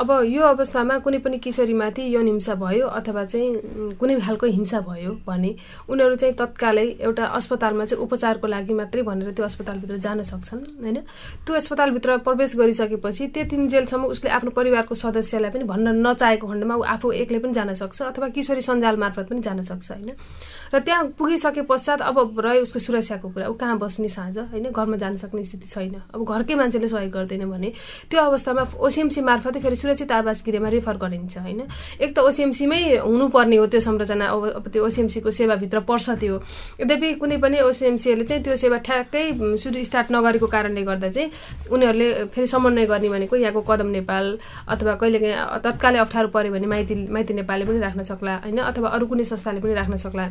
अब 0.00 0.08
यो 0.24 0.42
अवस्थामा 0.46 0.98
कुनै 1.04 1.18
पनि 1.20 1.38
किशोरीमाथि 1.44 2.02
यौन 2.14 2.26
हिंसा 2.26 2.54
भयो 2.56 2.86
अथवा 3.00 3.24
चाहिँ 3.24 3.96
कुनै 4.00 4.18
खालको 4.20 4.46
हिंसा 4.56 4.80
भयो 4.88 5.12
भने 5.26 5.50
उनीहरू 5.90 6.16
चाहिँ 6.16 6.34
तत्कालै 6.34 6.86
एउटा 7.06 7.24
अस्पतालमा 7.40 7.84
चाहिँ 7.84 8.02
उपचारको 8.04 8.46
लागि 8.46 8.74
मात्रै 8.80 9.02
भनेर 9.02 9.30
त्यो 9.36 9.44
अस्पतालभित्र 9.44 9.96
जान 10.00 10.22
सक्छन् 10.32 10.64
होइन? 10.80 10.98
त्यो 11.44 11.54
अस्पतालभित्र 11.54 12.16
प्रवेश 12.24 12.56
गरिसकेपछि 12.56 13.26
त्यति 13.36 13.56
जेलसम्म 13.68 14.04
उसले 14.16 14.30
आफ्नो 14.32 14.50
परिवारको 14.56 14.94
सदस्यलाई 14.94 15.50
पनि 15.50 15.64
भन्न 15.68 15.96
नचाहेको 16.06 16.46
खण्डमा 16.46 16.74
ऊ 16.76 16.82
आफू 16.96 17.12
एक्लै 17.22 17.38
पनि 17.44 17.52
जान 17.52 17.74
सक्छ 17.74 18.02
अथवा 18.02 18.28
किशोरी 18.32 18.62
सञ्जाल 18.64 18.96
मार्फत 18.96 19.28
पनि 19.30 19.40
जान 19.44 19.62
सक्छ 19.62 19.90
होइन? 19.92 20.16
र 20.74 20.78
त्यहाँ 20.78 21.04
पुगिसके 21.18 21.62
पश्चात 21.62 22.00
अब 22.02 22.40
रह्यो 22.40 22.62
उसको 22.62 22.78
सुरक्षाको 22.78 23.28
कुरा। 23.28 23.46
ऊ 23.48 23.54
कहाँ 23.54 23.78
बस्ने 23.78 24.08
साँझ 24.08 24.38
होइन? 24.38 24.70
घरमा 24.70 24.96
जान 24.96 25.16
सक्ने 25.16 25.44
स्थिति 25.44 25.66
छैन। 25.66 25.94
अब 26.14 26.24
घरकै 26.24 26.54
मान्छेले 26.54 26.88
सहयोग 26.88 27.12
गर्दैन 27.12 27.44
भने 27.50 27.72
त्यो 28.10 28.20
अवस्थामा 28.20 28.62
ओसिएमसी 28.76 29.20
मार्फतै 29.20 29.60
फेरि 29.60 29.76
सुरक्षित 29.76 30.12
आवास 30.12 30.42
गृहमा 30.46 30.68
रेफर 30.68 30.96
गरिन्छ 30.96 31.38
होइन? 31.38 31.60
एक 32.00 32.10
त 32.14 32.18
ओसिएमसीमै 32.18 32.80
हुनुपर्ने 33.04 33.56
हो 33.56 33.66
त्यो 33.66 33.80
संरचना 33.80 34.26
अब 34.26 34.68
त्यो 34.72 34.86
ओसिएमसीको 34.86 35.30
सेवाभित्र 35.30 35.80
पर्छ 35.86 36.10
त्यो। 36.20 36.34
यद्यपि 36.80 37.14
कुनै 37.20 37.36
पनि 37.38 37.60
ओसिएमसीहरूले 37.62 38.26
चाहिँ 38.26 38.42
त्यो 38.42 38.56
सेवा 38.56 38.76
ठ्याक्कै 38.86 39.24
सुरु 39.62 39.84
स्टार्ट 39.84 40.12
नगरेको 40.12 40.46
कारणले 40.46 40.82
गर्दा 40.82 41.08
चाहिँ 41.08 41.30
उनीहरूले 41.70 42.08
फेरि 42.34 42.46
समन्वय 42.46 42.86
गर्ने 42.86 43.08
भनेको 43.08 43.36
यहाँको 43.36 43.60
कदम 43.70 43.88
नेपाल 43.96 44.24
अथवा 44.68 44.94
कहिलेकाहीँ 45.00 45.62
तत्कालै 45.64 45.98
अप्ठ्यारो 45.98 46.28
पऱ्यो 46.34 46.52
भने 46.52 46.66
माइती 46.66 46.94
माइती 47.06 47.34
नेपालले 47.34 47.64
पनि 47.64 47.78
राख्न 47.80 48.02
सक्ला 48.02 48.34
होइन? 48.44 48.58
अथवा 48.60 48.88
अरू 48.88 49.06
कुनै 49.06 49.24
संस्थाले 49.24 49.60
पनि 49.60 49.74
राख्न 49.74 49.96
सक्ला। 49.96 50.26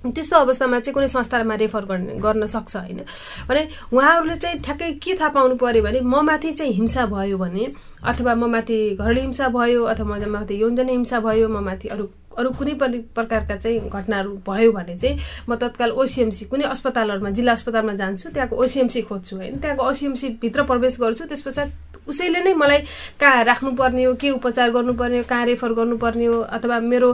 त्यस्तो 0.00 0.36
अवस्थामा 0.36 0.78
चाहिँ 0.80 0.94
कुनै 0.94 1.08
संस्थामा 1.08 1.54
रेफर 1.60 1.84
गर्ने 1.84 2.14
गर्न 2.24 2.46
सक्छ 2.46 2.76
होइन। 2.76 3.00
भने 3.48 3.62
उहाँहरूले 3.92 4.36
चाहिँ 4.36 4.58
ठ्याक्कै 4.64 4.92
के 4.96 5.14
थाहा 5.20 5.28
पाउनु 5.28 5.56
पऱ्यो 5.60 5.82
भने 5.82 6.00
म 6.00 6.24
माथि 6.24 6.52
चाहिँ 6.52 6.72
हिंसा 6.72 7.06
भयो 7.06 7.38
भने 7.38 7.64
अथवा 8.00 8.34
म 8.34 8.50
माथि 8.50 8.96
घरले 8.96 9.20
हिंसा 9.20 9.48
भयो 9.48 9.84
अथवा 9.84 10.16
म 10.16 10.30
माथि 10.32 10.54
यौनजन्य 10.60 10.92
हिंसा 10.92 11.20
भयो 11.20 11.48
म 11.48 11.60
माथि 11.60 11.88
अरू 11.88 12.08
अरू 12.38 12.50
कुनै 12.56 12.74
पनि 12.80 12.98
प्रकारका 13.12 13.56
चाहिँ 13.56 13.88
घटनाहरू 13.90 14.40
भयो 14.46 14.72
भने 14.72 14.96
चाहिँ 14.96 15.18
म 15.48 15.54
तत्काल 15.60 15.90
ओसिएमसी 15.92 16.44
कुनै 16.48 16.64
अस्पतालहरूमा 16.64 17.30
जिल्ला 17.36 17.52
अस्पतालमा 17.52 17.94
जान्छु 18.00 18.30
त्यहाँको 18.30 18.56
ओसिएमसी 18.56 19.02
खोज्छु 19.02 19.36
होइन। 19.36 19.58
त्यहाँको 19.60 19.82
ओसिएमसीभित्र 19.84 20.62
प्रवेश 20.62 21.00
गर्छु 21.00 21.24
त्यस 21.26 21.42
पछाडि 21.42 21.70
उसैले 22.08 22.40
नै 22.42 22.54
मलाई 22.54 22.78
कहाँ 23.20 23.44
राख्नुपर्ने 23.44 24.04
हो 24.04 24.14
के 24.14 24.30
उपचार 24.30 24.70
गर्नुपर्ने 24.70 25.18
हो 25.18 25.24
कहाँ 25.28 25.44
रेफर 25.46 25.72
गर्नुपर्ने 25.72 26.26
हो 26.26 26.40
अथवा 26.56 26.78
मेरो 26.80 27.10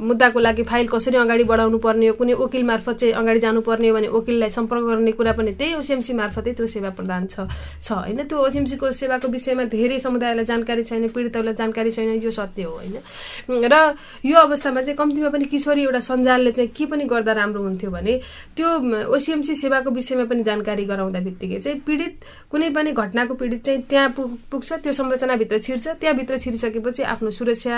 मुद्दाको 0.00 0.38
लागि 0.40 0.62
फाइल 0.62 0.88
कसरी 0.88 1.16
अगाडि 1.16 1.44
बढाउनु 1.44 1.78
पर्ने 1.78 2.06
हो 2.08 2.14
कुनै 2.14 2.34
वकिल 2.34 2.62
मार्फत 2.64 2.96
चाहिँ 3.00 3.14
अगाडि 3.14 3.40
जानुपर्ने 3.40 3.88
हो 3.88 3.94
भने 3.94 4.08
वकिललाई 4.08 4.50
सम्पर्क 4.50 4.84
गर्ने 4.84 5.12
कुरा 5.12 5.32
पनि 5.32 5.52
त्यही 5.54 5.74
ओसिएमसी 5.74 6.12
मार्फतै 6.14 6.52
त्यो 6.52 6.66
सेवा 6.66 6.90
प्रदान 6.98 7.26
छ 7.26 7.48
छ। 7.82 7.92
होइन 7.92 8.22
त्यो 8.28 8.38
ओसिएमसीको 8.38 8.92
सेवाको 8.92 9.28
विषयमा 9.28 9.64
धेरै 9.72 9.98
समुदायलाई 9.98 10.44
जानकारी 10.44 10.82
छैन 10.84 11.08
पीडितहरूलाई 11.08 11.54
जानकारी 11.54 11.90
छैन 11.90 12.22
यो 12.22 12.30
सत्य 12.30 12.62
हो 12.62 12.72
होइन। 12.78 13.64
र 13.72 13.94
यो 14.24 14.36
अवस्थामा 14.38 14.80
चाहिँ 14.82 14.96
कम्तीमा 14.96 15.28
पनि 15.28 15.44
किशोरी 15.50 15.82
एउटा 15.84 16.00
सञ्जालले 16.00 16.52
चाहिँ 16.52 16.70
के 16.76 16.86
पनि 16.86 17.04
गर्दा 17.04 17.32
राम्रो 17.32 17.62
हुन्थ्यो 17.62 17.90
भने 17.90 18.14
त्यो 18.56 18.68
ओसिएमसी 19.10 19.54
सेवाको 19.54 19.90
विषयमा 19.90 20.24
पनि 20.30 20.42
जानकारी 20.42 20.84
गराउँदा 20.84 21.20
बित्तिकै 21.20 21.58
चाहिँ 21.60 21.80
पीडित 21.86 22.12
कुनै 22.50 22.70
पनि 22.70 22.92
घटनाको 22.92 23.34
पीडित 23.34 23.64
चाहिँ 23.64 23.80
त्यहाँ 23.94 24.10
पुग 24.10 24.30
पुग्छ 24.50 24.72
त्यो 24.82 24.92
संरचनाभित्र 24.92 25.58
छिर्छ। 25.62 25.86
त्यहाँभित्र 26.02 26.36
छिरिसकेपछि 26.42 27.02
आफ्नो 27.14 27.30
सुरक्षा 27.30 27.76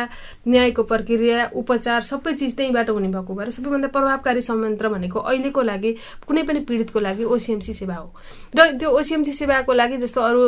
न्यायको 0.48 0.82
प्रक्रिया 0.82 1.50
उपचार 1.52 2.02
सबै 2.02 2.32
चिज 2.32 2.56
त्यहीँबाट 2.56 2.90
हुने 2.90 3.08
भएको 3.12 3.34
भएर 3.36 3.50
सबैभन्दा 3.52 3.88
प्रभावकारी 3.92 4.40
संयन्त्र 4.40 4.88
भनेको 4.88 5.18
अहिलेको 5.20 5.62
लागि 5.62 5.92
कुनै 6.24 6.42
पनि 6.48 6.60
पीडितको 6.64 7.00
लागि 7.00 7.24
ओसिएमसी 7.26 7.72
सेवा 7.74 7.94
हो। 7.94 8.08
र 8.56 8.80
त्यो 8.80 8.88
ओसिएमसी 8.90 9.32
सेवाको 9.32 9.72
लागि 9.72 9.96
जस्तो 10.00 10.20
अरू 10.22 10.42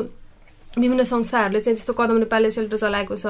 विभिन्न 0.78 1.04
संस्थाहरूले 1.04 1.60
चाहिँ 1.60 1.76
जस्तो 1.76 1.92
कदम 1.92 2.16
नेपालले 2.24 2.50
सेल्टर 2.50 2.76
चलाएको 2.76 3.16
छ 3.16 3.26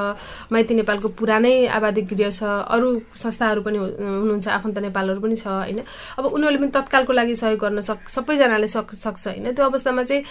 माइती 0.55 0.75
नेपालको 0.79 1.09
पुरानै 1.19 1.67
आबादी 1.75 2.03
गृह 2.07 2.31
छ 2.31 2.43
अरू 2.71 2.89
संस्थाहरू 3.19 3.63
पनि 3.67 3.79
हुनुहुन्छ 3.79 4.47
आफन्त 4.49 4.79
नेपालहरू 4.87 5.21
पनि 5.27 5.37
छ 5.37 5.47
होइन। 5.47 5.83
अब 6.19 6.25
उनीहरूले 6.31 6.59
पनि 6.63 6.71
तत्कालको 6.71 7.13
लागि 7.19 7.35
सहयोग 7.35 7.59
गर्न 7.59 7.81
सक 7.83 8.07
सबैजनाले 8.07 8.69
सक 8.69 8.95
सक्छ 8.95 9.27
होइन। 9.27 9.51
त्यो 9.59 9.65
अवस्थामा 9.65 10.03
चाहिँ 10.07 10.23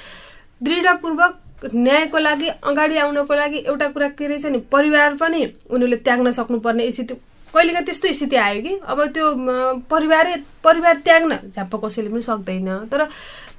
दृढपूर्वक 0.63 1.34
न्यायको 1.65 2.17
लागि 2.20 2.48
अगाडि 2.48 2.98
आउनको 2.98 3.34
लागि 3.34 3.58
एउटा 3.67 3.88
कुरा 3.89 4.08
के 4.10 4.28
रहेछ 4.28 4.46
नि 4.46 4.58
परिवार 4.72 5.13
पनि 5.15 5.41
उनीहरूले 5.70 5.96
त्याग्न 6.06 6.32
सक्नुपर्ने 6.32 6.91
स्थिति। 6.91 7.13
कहिलेका 7.54 7.82
त्यस्तो 7.82 8.13
स्थिति 8.13 8.36
आयो 8.36 8.62
कि? 8.62 8.74
अब 8.86 9.06
त्यो 9.13 9.26
परिवारै 9.89 10.36
परिवार 10.63 10.96
त्याग्न 11.06 11.38
झ्याप्प 11.50 11.76
कसैले 11.86 12.10
पनि 12.10 12.22
सक्दैन। 12.22 12.70
तर 12.91 13.08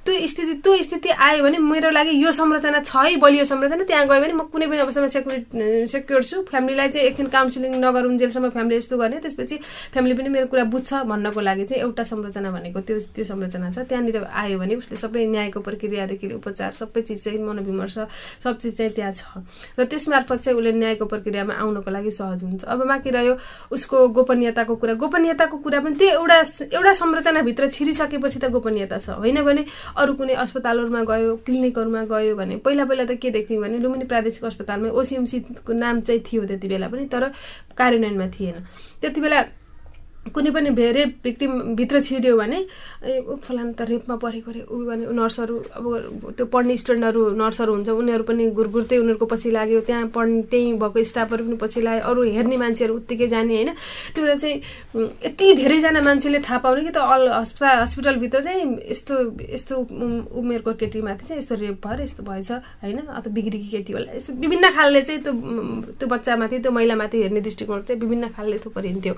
त्यो 0.09 0.27
स्थिति 0.27 0.53
त्यो 0.65 0.75
स्थिति 0.81 1.09
आयो 1.09 1.43
भने 1.43 1.57
मेरो 1.61 1.89
लागि 1.93 2.11
यो 2.17 2.31
संरचना 2.33 2.79
छ 2.81 2.97
है 2.97 3.15
बलियो 3.21 3.43
संरचना। 3.45 3.83
त्यहाँ 3.85 4.07
गयो 4.09 4.21
भने 4.21 4.33
म 4.33 4.41
कुनै 4.49 4.65
पनि 4.65 4.81
अवस्थामा 4.81 5.07
सेक्युरिटी 5.07 5.85
सेक्योर 5.85 6.23
छु। 6.23 6.41
फ्यामिलीलाई 6.49 6.89
चाहिँ 6.89 7.07
एकछिन 7.07 7.27
काउन्सिलिङ 7.29 7.71
नगरुन्जेलसम्म 7.77 8.49
फ्यामिली 8.49 8.75
यस्तो 8.77 8.97
गर्ने। 8.97 9.17
त्यसपछि 9.21 9.55
फ्यामिली 9.93 10.13
पनि 10.17 10.29
मेरो 10.33 10.47
कुरा 10.49 10.63
बुझ्छ 10.73 11.05
भन्नको 11.05 11.39
लागि 11.45 11.63
चाहिँ 11.69 11.81
एउटा 11.85 12.03
संरचना 12.09 12.49
भनेको 12.49 12.79
त्यो 12.81 12.97
त्यो 13.13 13.25
संरचना 13.29 13.69
छ। 13.69 13.85
त्यहाँनिर 13.85 14.17
आयो 14.25 14.57
भने 14.57 14.75
उसले 14.81 14.97
सबै 14.97 15.25
न्यायको 15.29 15.59
प्रक्रियादेखि 15.61 16.33
उपचार 16.41 16.71
सबै 16.73 17.01
चिज 17.05 17.23
चाहिँ 17.23 17.39
मनोविमर्श 17.45 17.97
सब 18.43 18.57
चिज 18.57 18.73
चाहिँ 18.77 18.91
त्यहाँ 18.97 19.13
छ। 19.13 19.45
र 19.77 19.85
त्यस 19.85 20.09
मार्फत 20.09 20.39
चाहिँ 20.41 20.57
उसले 20.57 20.71
न्यायको 20.73 21.05
प्रक्रियामा 21.05 21.53
आउनको 21.53 21.89
लागि 21.91 22.11
सहज 22.11 22.43
हुन्छ। 22.43 22.65
अब 22.65 22.81
बाँकी 22.81 23.09
रह्यो 23.13 23.33
उसको 23.71 23.97
गोपनीयताको 24.17 24.73
कुरा। 24.75 24.93
गोपनीयताको 24.97 25.57
कुरा 25.61 25.79
पनि 25.85 25.95
त्यो 26.01 26.09
एउटा 26.17 26.37
एउटा 26.73 26.93
संरचनाभित्र 26.97 27.67
छिरिसकेपछि 27.69 28.39
त 28.39 28.49
गोपनीयता 28.49 28.97
छ। 28.97 29.09
होइन 29.21 29.41
भने 29.45 29.63
अरू 29.99 30.13
कुनै 30.15 30.33
अस्पतालहरूमा 30.43 31.01
गयो 31.03 31.35
क्लिनिकहरूमा 31.45 32.03
गयो 32.11 32.35
भने 32.35 32.55
पहिला 32.65 32.85
पहिला 32.89 33.05
त 33.05 33.19
के 33.21 33.29
देख्थ्यौँ 33.35 33.61
भने 33.63 33.77
लुम्बिनी 33.83 34.05
प्रादेशिक 34.11 34.43
अस्पतालमा 34.45 34.89
ओसिएमसीको 34.99 35.73
नाम 35.73 36.01
चाहिँ 36.07 36.21
थियो 36.27 36.45
त्यति 36.47 36.67
बेला 36.67 36.87
पनि 36.87 37.05
तर 37.13 37.23
कार्यान्वयनमा 37.77 38.27
थिएन। 38.35 38.55
त्यति 39.01 39.21
बेला 39.21 39.39
कुनै 40.35 40.51
पनि 40.51 40.69
भिक्टिम 41.23 41.51
भित्र 41.75 42.01
छिर्यो 42.01 42.37
भने 42.37 42.59
ए 43.03 43.21
फलाना 43.43 43.71
त 43.71 43.81
रेपमा 43.89 44.15
परेको 44.23 44.51
रे 44.51 44.61
ऊ 44.69 44.77
भने 44.85 45.05
नर्सहरू 45.19 45.55
अब 45.75 45.85
त्यो 46.37 46.45
पढ्ने 46.53 46.77
स्टुडेन्टहरू 46.77 47.21
नर्सहरू 47.41 47.73
हुन्छ 47.73 47.89
उनीहरू 47.89 48.23
पनि 48.23 48.49
गुरगुर्दै 48.59 48.97
उनीहरूको 48.97 49.25
पछि 49.25 49.49
लाग्यो 49.51 49.79
त्यहाँ 49.89 50.07
पढ्ने 50.15 50.41
त्यहीँ 50.51 50.73
भएको 50.79 51.03
स्टाफहरू 51.11 51.43
पनि 51.45 51.57
पछि 51.63 51.81
लाग्यो 51.81 52.03
अरू 52.09 52.23
हेर्ने 52.35 52.57
मान्छेहरू 52.57 52.95
उत्तिकै 52.95 53.27
जाने 53.27 53.55
होइन? 53.55 53.69
त्यो 54.15 54.35
चाहिँ 54.35 54.55
यति 55.25 55.53
धेरैजना 55.59 56.01
मान्छेले 56.01 56.39
थाहा 56.39 56.57
पाउने 56.63 56.83
कि 56.83 56.91
त 56.91 56.97
अल 56.97 57.27
हस्पिटल 57.29 57.79
हस्पिटलभित्र 57.81 58.41
चाहिँ 58.41 58.63
यस्तो 58.91 59.15
यस्तो 59.49 59.75
उमेरको 60.39 60.73
केटीमाथि 60.81 61.25
चाहिँ 61.25 61.39
यस्तो 61.39 61.55
रेप 61.55 61.87
भएर 61.87 62.01
यस्तो 62.01 62.23
भएछ 62.23 62.51
होइन? 62.83 62.97
अथवा 62.99 63.33
बिग्रेकी 63.33 63.69
केटी 63.71 63.93
होला। 63.93 64.11
यस्तो 64.15 64.33
विभिन्न 64.43 64.69
खालले 64.75 65.01
चाहिँ 65.01 65.21
त्यो 65.23 65.33
त्यो 65.99 66.07
बच्चामाथि 66.07 66.59
त्यो 66.59 66.71
महिलामाथि 66.71 67.17
हेर्ने 67.21 67.41
दृष्टिकोण 67.41 67.81
चाहिँ 67.81 68.01
विभिन्न 68.01 68.27
खालले 68.35 68.57
थुपरिन्थ्यो। 68.65 69.13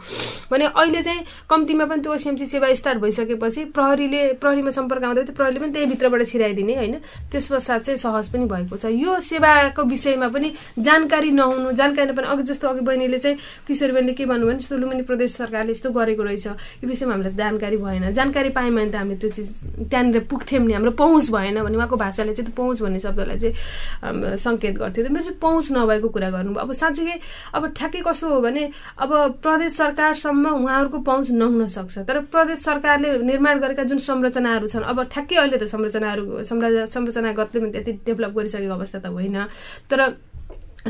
भने 0.52 0.66
अहिले 0.72 1.01
चाहिँ 1.02 1.24
कम्तीमा 1.50 1.86
पनि 1.86 2.02
त्यो 2.02 2.14
ओसिएमसी 2.14 2.46
सेवा 2.46 2.74
स्टार्ट 2.74 3.00
भइसकेपछि 3.02 3.66
प्रहरीले 3.76 4.22
प्रहरीमा 4.42 4.72
सम्पर्क 4.72 5.04
आउँदा 5.04 5.22
त्यो 5.22 5.36
प्रहरीले 5.36 5.60
पनि 5.60 5.72
त्यही 5.74 5.86
भित्रबाट 5.92 6.22
छिराइदिने 6.28 6.76
होइन। 6.76 6.96
त्यस 7.32 7.48
पश्चात 7.52 7.82
चाहिँ 7.86 7.98
सहज 7.98 8.30
पनि 8.34 8.46
भएको 8.46 8.78
छ। 8.78 8.86
यो 8.92 9.20
सेवाको 9.20 9.84
विषयमा 9.84 10.28
पनि 10.30 10.52
जानकारी 10.80 11.32
नहुनु 11.32 11.72
जानकारी 11.72 12.12
पनि 12.14 12.28
अघि 12.28 12.44
जस्तो 12.52 12.68
अघि 12.68 12.82
बहिनीले 12.82 13.20
चाहिँ 13.20 13.38
किशोरी 13.68 13.92
बहिनीले 13.92 14.14
के 14.14 14.26
भन्नुभयो 14.26 14.58
भने 14.58 14.80
लुम्बिनी 14.82 15.04
प्रदेश 15.04 15.32
सरकारले 15.36 15.72
यस्तो 15.72 15.90
गरेको 15.92 16.24
रहेछ। 16.24 16.48
यो 16.48 16.88
विषयमा 16.88 17.14
हामीलाई 17.14 17.36
जानकारी 17.36 17.78
भएन। 17.78 18.12
जानकारी 18.14 18.50
पायौँ 18.50 18.76
भने 18.76 18.92
त 18.92 18.96
हामी 18.96 19.16
त्यो 19.22 19.30
चिज 19.30 19.50
त्यहाँनिर 19.90 20.24
पुग्थ्यौँ 20.32 20.66
नि। 20.66 20.74
हाम्रो 20.74 20.92
पहुँच 21.02 21.30
भएन 21.32 21.62
भने 21.64 21.78
उहाँको 21.78 21.96
भाषाले 21.96 22.34
चाहिँ 22.34 22.46
त्यो 22.48 22.56
पहुँच 22.58 22.82
भन्ने 22.82 23.00
शब्दलाई 23.00 23.38
चाहिँ 23.38 24.38
सङ्केत 24.38 24.76
गर्थ्यो। 24.78 25.10
मेरो 25.12 25.24
चाहिँ 25.24 25.40
पहुँच 25.42 25.72
नभएको 25.72 26.10
कुरा 26.10 26.30
गर्नुभयो। 26.32 26.62
अब 26.62 26.72
साँच्चीकै 26.72 27.18
अब 27.56 27.68
ठ्याक्कै 27.78 28.02
कसो 28.08 28.30
हो 28.30 28.40
भने 28.42 28.64
अब 29.00 29.10
प्रदेश 29.44 29.72
सरकारसम्म 29.78 30.46
उहाँ 30.62 30.81
उहाँहरूको 30.82 31.00
पहुँच 31.06 31.32
नहुन 31.32 31.68
सक्छ। 31.68 31.98
तर 32.10 32.20
प्रदेश 32.34 32.60
सरकारले 32.60 33.18
निर्माण 33.22 33.60
गरेका 33.62 33.84
जुन 33.86 33.98
संरचनाहरू 34.02 34.68
छन् 34.68 34.84
अब 34.84 34.98
ठ्याक्कै 35.14 35.36
अहिले 35.38 35.58
त 35.58 35.64
संरचनाहरू 35.70 36.42
संरचनागतले 36.42 37.62
पनि 37.62 37.72
त्यति 37.72 37.92
डेभलप 38.02 38.32
गरिसकेको 38.34 38.74
अवस्था 38.74 39.00
त 39.00 39.06
होइन। 39.14 39.38
तर 39.86 40.00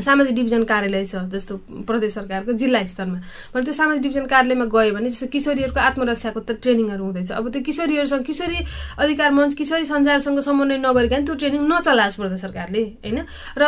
सामाजिक 0.00 0.34
डिभिजन 0.34 0.62
कार्यालय 0.64 1.04
छ 1.04 1.14
जस्तो 1.28 1.56
प्रदेश 1.84 2.12
सरकारको 2.12 2.52
जिल्ला 2.52 2.80
स्तरमा। 2.86 3.18
भने 3.52 3.62
त्यो 3.62 3.72
सामाजिक 3.72 4.02
डिभिजन 4.02 4.26
कार्यालयमा 4.26 4.64
गयो 4.72 4.94
भने 4.94 5.10
जस्तो 5.10 5.26
किशोरीहरूको 5.28 5.80
आत्मरक्षाको 5.80 6.40
त 6.40 6.50
ट्रेनिङहरू 6.62 7.04
हुँदैछ। 7.04 7.30
अब 7.32 7.48
त्यो 7.52 7.62
किशोरीहरूसँग 7.62 8.24
किशोरी 8.24 8.58
अधिकार 8.98 9.30
मञ्च 9.32 9.54
किशोरी 9.54 9.84
सञ्जालसँग 9.84 10.40
समन्वय 10.40 10.78
नगरिकन 10.80 11.24
त्यो 11.24 11.34
ट्रेनिङ 11.34 11.62
नचलाओस् 11.68 12.16
प्रदेश 12.16 12.40
सरकारले 12.40 12.82
होइन? 13.04 13.18
र 13.58 13.62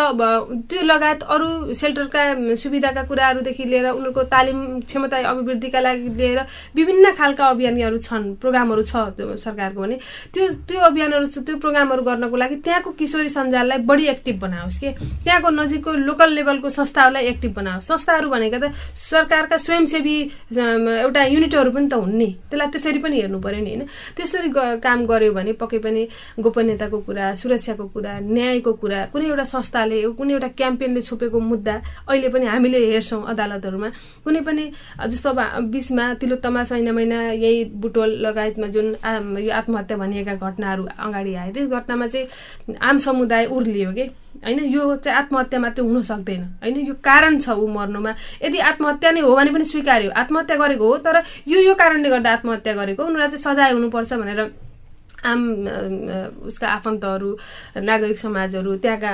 त्यो 0.71 0.83
लगायत 0.83 1.23
अरू 1.29 1.49
सेल्टरका 1.75 2.23
सुविधाका 2.57 3.03
कुराहरूदेखि 3.05 3.65
लिएर 3.65 3.87
उनीहरूको 3.93 4.23
तालिम 4.33 4.59
क्षमता 4.81 5.17
अभिवृद्धिका 5.29 5.81
लागि 5.81 6.09
लिएर 6.17 6.41
विभिन्न 6.75 7.13
खालका 7.15 7.45
अभियानहरू 7.47 7.99
छन् 8.01 8.25
प्रोग्रामहरू 8.41 8.83
छ 8.83 8.97
त्यो 9.17 9.37
सरकारको 9.37 9.81
भने। 9.81 9.99
त्यो 10.33 10.49
त्यो 10.69 10.81
अभियानहरू 10.81 11.27
त्यो 11.37 11.57
प्रोग्रामहरू 11.59 12.03
गर्नको 12.03 12.37
लागि 12.37 12.57
त्यहाँको 12.65 12.91
किशोरी 12.97 13.29
सञ्जाललाई 13.29 13.79
बढी 13.85 14.05
एक्टिभ 14.09 14.41
बनाओस् 14.41 14.79
कि? 14.81 14.91
त्यहाँको 15.25 15.51
नजिकको 15.51 15.93
लोकल 16.15 16.31
लेभलको 16.31 16.69
संस्थाहरूलाई 16.71 17.25
एक्टिभ 17.27 17.53
बनाओस् 17.55 17.87
संस्थाहरू 17.91 18.31
भनेको 18.31 18.59
त 18.63 18.71
सरकारका 18.95 19.57
स्वयंसेवी 19.59 20.17
एउटा 20.55 21.23
युनिटहरू 21.35 21.71
पनि 21.75 21.89
त 21.91 21.95
हुन् 21.99 22.15
नि। 22.15 22.31
त्यसलाई 22.51 22.69
त्यसरी 22.71 22.99
पनि 23.03 23.17
हेर्नु 23.21 23.39
पऱ्यो 23.43 23.61
नि 23.61 23.71
होइन? 23.75 23.83
त्यसरी 24.17 24.49
काम 24.79 24.99
गर्यो 25.11 25.33
भने 25.35 25.53
पक्कै 25.59 25.79
पनि 25.83 26.03
गोपनीयताको 26.39 26.99
कुरा 27.07 27.35
सुरक्षाको 27.35 27.85
कुरा 27.95 28.13
न्यायको 28.23 28.73
कुरा 28.79 28.99
कुनै 29.13 29.27
एउटा 29.27 29.45
संस्थाले 29.45 29.97
कुनै 30.15 30.33
एउटा 30.35 30.49
क्याम्पेनले 30.55 31.01
छोपेको 31.03 31.39
मुद्दा 31.51 31.75
अहिले 32.09 32.29
पनि 32.31 32.47
हामीले 32.47 32.79
हेर्छौँ 32.95 33.23
अदालतहरूमा। 33.35 33.89
कुनै 34.25 34.41
पनि 34.47 34.65
जस्तो 35.11 35.29
अब 35.31 35.41
बिचमा 35.75 36.05
तिलोत्तमा 36.21 36.63
छैन 36.65 36.91
महिना 36.95 37.19
यही 37.35 37.65
बुटोल 37.83 38.11
लगायतमा 38.23 38.67
जुन 38.75 38.87
यो 39.43 39.53
आत्महत्या 39.53 39.97
भनिएका 39.99 40.35
घटनाहरू 40.39 40.83
अगाडि 40.99 41.35
आए 41.35 41.51
त्यस 41.53 41.69
घटनामा 41.69 42.07
चाहिँ 42.07 42.77
आम 42.81 42.97
समुदाय 42.99 43.47
उर्लियो 43.51 43.93
कि। 43.93 44.07
होइन 44.43 44.59
यो 44.75 44.97
चाहिँ 44.97 45.19
आत्महत्या 45.19 45.61
मात्रै 45.61 45.85
हुन 45.85 46.03
सक्दैन। 46.03 46.43
होइन 46.63 46.77
यो 46.87 46.95
कारण 47.05 47.39
छ 47.39 47.49
ऊ 47.55 47.67
मर्नुमा। 47.71 48.13
यदि 48.43 48.59
आत्महत्या 48.59 49.11
नै 49.11 49.21
हो 49.21 49.37
भने 49.37 49.51
पनि 49.55 49.65
स्वीकार्यो। 49.65 50.11
आत्महत्या 50.11 50.57
गरेको 50.57 50.85
हो 50.85 50.97
तर 51.07 51.23
यो 51.47 51.61
यो 51.61 51.75
कारणले 51.75 52.09
गर्दा 52.11 52.31
आत्महत्या 52.33 52.75
गरेको 52.75 53.03
उनीहरूलाई 53.03 53.31
चाहिँ 53.31 53.45
सजाय 53.47 53.73
हुनुपर्छ 53.73 54.13
भनेर 54.15 54.41
आम 55.25 55.41
उसका 56.45 56.69
आफन्तहरू 56.69 57.31
नागरिक 57.81 58.19
समाजहरू 58.19 58.77
त्यहाँका 58.77 59.13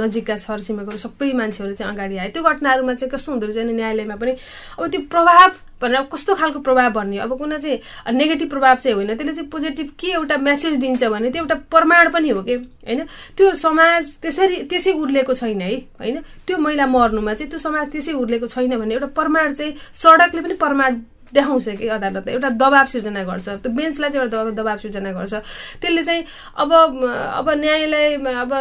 नजिकका 0.00 0.36
छरछिमेकहरू 0.36 0.96
सबै 0.96 1.32
मान्छेहरू 1.36 1.74
चाहिँ 1.76 1.92
अगाडि 1.92 2.16
आए। 2.16 2.28
त्यो 2.32 2.42
घटनाहरूमा 2.42 2.94
चाहिँ 2.94 3.10
कस्तो 3.12 3.32
हुँदो 3.32 3.46
रहेछ 3.46 3.58
भने 3.60 3.72
न्यायालयमा 3.76 4.16
पनि 4.16 4.32
अब 4.80 4.86
त्यो 4.88 5.00
प्रभाव 5.12 5.50
भनेर 5.82 6.02
कस्तो 6.12 6.34
खालको 6.34 6.60
प्रभाव 6.60 6.90
भन्ने 6.92 7.18
अब 7.18 7.36
कुनै 7.38 7.58
चाहिँ 7.58 8.14
नेगेटिभ 8.14 8.48
प्रभाव 8.50 8.76
चाहिँ 8.76 8.94
होइन। 8.94 9.14
त्यसले 9.16 9.34
चाहिँ 9.34 9.50
पोजिटिभ 9.50 9.90
के 9.98 10.08
एउटा 10.12 10.36
म्यासेज 10.38 10.74
दिन्छ 10.78 11.04
भने 11.04 11.30
त्यो 11.30 11.42
एउटा 11.42 11.54
प्रमाण 11.70 12.10
पनि 12.10 12.28
हो 12.30 12.42
कि? 12.42 12.54
होइन? 12.86 13.00
त्यो 13.36 13.54
समाज 13.54 14.16
त्यसरी 14.22 14.56
त्यसै 14.70 14.92
उर्लेको 14.92 15.34
छैन 15.34 15.60
है? 15.60 15.74
होइन? 16.00 16.20
त्यो 16.46 16.58
महिला 16.58 16.86
मर्नुमा 16.86 17.34
चाहिँ 17.34 17.50
त्यो 17.50 17.58
समाज 17.58 17.90
त्यसै 17.92 18.12
उर्लेको 18.12 18.46
छैन 18.46 18.76
भने 18.78 18.94
एउटा 18.94 19.06
प्रमाण 19.18 19.54
चाहिँ 19.54 19.72
सडकले 19.94 20.40
पनि 20.42 20.54
प्रमाण 20.54 21.00
देखाउँछ 21.34 21.68
कि 21.80 21.86
अदालत 21.88 22.28
एउटा 22.28 22.48
दबाब 22.62 22.86
सिर्जना 22.86 23.22
गर्छ। 23.24 23.48
त्यो 23.62 23.72
बेन्चलाई 23.72 24.10
चाहिँ 24.10 24.24
एउटा 24.24 24.50
दबाब 24.62 24.78
सिर्जना 24.78 25.12
गर्छ। 25.12 25.34
त्यसले 25.80 26.02
चाहिँ 26.04 26.24
अब 26.62 26.70
अब 26.72 27.48
न्यायालय 27.62 28.06
अब 28.42 28.52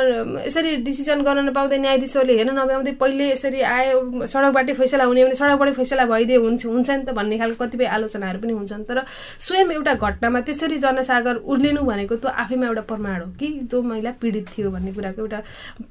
यसरी 0.48 0.76
डिसिजन 0.88 1.22
गर्न 1.22 1.50
नपाउँदै 1.50 1.78
न्यायाधीशहरूले 1.78 2.34
हेर्न 2.38 2.52
नभ्याउँदै 2.60 2.92
पहिले 3.02 3.26
यसरी 3.32 3.62
आयो 3.62 4.26
सडकबाटै 4.26 4.74
फैसला 4.74 5.04
हुने 5.04 5.24
भने 5.26 5.36
सडकबाटै 5.36 5.74
फैसला 5.74 6.06
भइदिए 6.06 6.38
हुन्छ 6.38 6.66
हुन्छ 6.66 6.90
नि 6.90 7.04
त 7.04 7.10
भन्ने 7.12 7.38
खालको 7.38 7.66
कतिपय 7.66 7.86
आलोचनाहरू 7.96 8.40
पनि 8.40 8.54
हुन्छन्। 8.54 8.84
तर 8.88 9.04
स्वयं 9.40 9.72
एउटा 9.72 9.94
घटनामा 9.94 10.40
त्यसरी 10.48 10.78
जनसागर 10.78 11.36
उर्लिनु 11.44 11.82
भनेको 11.82 12.16
त्यो 12.16 12.30
आफैमा 12.32 12.66
एउटा 12.68 12.84
प्रमाण 12.92 13.20
हो 13.22 13.28
कि 13.40 13.48
त्यो 13.70 13.82
महिला 13.82 14.12
पीडित 14.22 14.46
थियो 14.56 14.70
भन्ने 14.72 14.92
कुराको 14.94 15.22
एउटा 15.22 15.40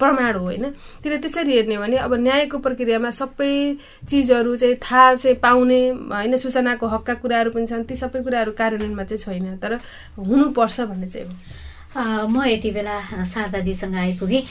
प्रमाण 0.00 0.32
हो 0.34 0.44
होइन। 0.44 0.64
त्यसले 1.02 1.18
त्यसरी 1.18 1.52
हेर्ने 1.56 1.76
भने 1.78 1.96
अब 1.96 2.14
न्यायको 2.26 2.58
प्रक्रियामा 2.58 3.10
सबै 3.10 3.52
चिजहरू 4.10 4.56
चाहिँ 4.56 4.76
थाहा 4.80 5.14
चाहिँ 5.14 5.36
पाउने 5.42 5.80
होइन 6.14 6.36
सूचना 6.36 6.69
सूचनाको 6.70 6.86
हकका 6.86 7.14
कुराहरू 7.22 7.50
पनि 7.50 7.66
छन् 7.66 7.84
ती 7.84 7.94
सबै 7.96 8.22
कुराहरू 8.22 8.52
कार्यान्वयनमा 8.54 9.04
चाहिँ 9.10 9.18
छैन 9.18 9.58
तर 9.58 9.82
हुनुपर्छ 10.18 10.80
भन्ने 10.86 11.08
चाहिँ 11.10 11.26
हो। 11.26 11.34
म 12.30 12.46
यति 12.46 12.70
बेला 12.70 12.94
शारदाजीसँग 13.26 13.94
आइपुगेँ। 13.98 14.42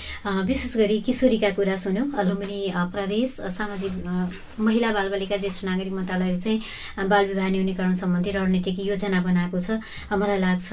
विशेष 0.43 0.75
गरी 0.75 0.99
किशोरीका 1.07 1.49
कुरा 1.55 1.75
सुन्यौँ। 1.79 2.07
लुम्बिनी 2.11 2.59
प्रदेश 2.91 3.39
सामाजिक 3.47 3.93
महिला 4.59 4.91
बालबालिका 4.91 5.37
ज्येष्ठ 5.39 5.63
नागरिक 5.63 5.93
मन्त्रालयले 5.95 6.39
चाहिँ 6.43 7.07
बाल 7.07 7.23
विवाह 7.31 7.47
न्यूनीकरण 7.55 7.95
सम्बन्धी 7.95 8.31
रणनीतिक 8.35 8.79
योजना 8.91 9.21
बनाएको 9.23 9.59
छ। 9.59 9.79
मलाई 10.11 10.39
लाग्छ 10.43 10.67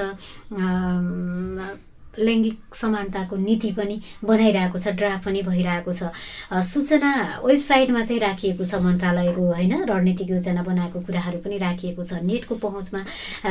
लैङ्गिक 2.19 2.75
समानताको 2.75 3.37
नीति 3.37 3.71
पनि 3.79 4.01
बनाइरहेको 4.25 4.79
छ 4.79 4.89
ड्राफ्ट 4.97 5.25
पनि 5.25 5.43
भइरहेको 5.43 5.93
छ। 5.93 6.11
सूचना 6.65 7.11
वेबसाइटमा 7.45 8.03
चाहिँ 8.03 8.21
राखिएको 8.21 8.65
छ 8.65 8.75
मन्त्रालयको 8.87 9.43
होइन? 9.53 9.73
रणनीतिक 9.91 10.31
योजना 10.31 10.63
बनाएको 10.63 11.01
कुराहरू 11.07 11.39
पनि 11.45 11.59
राखिएको 11.59 12.03
छ। 12.05 12.23
नेटको 12.23 12.55
पहुँचमा 12.65 13.01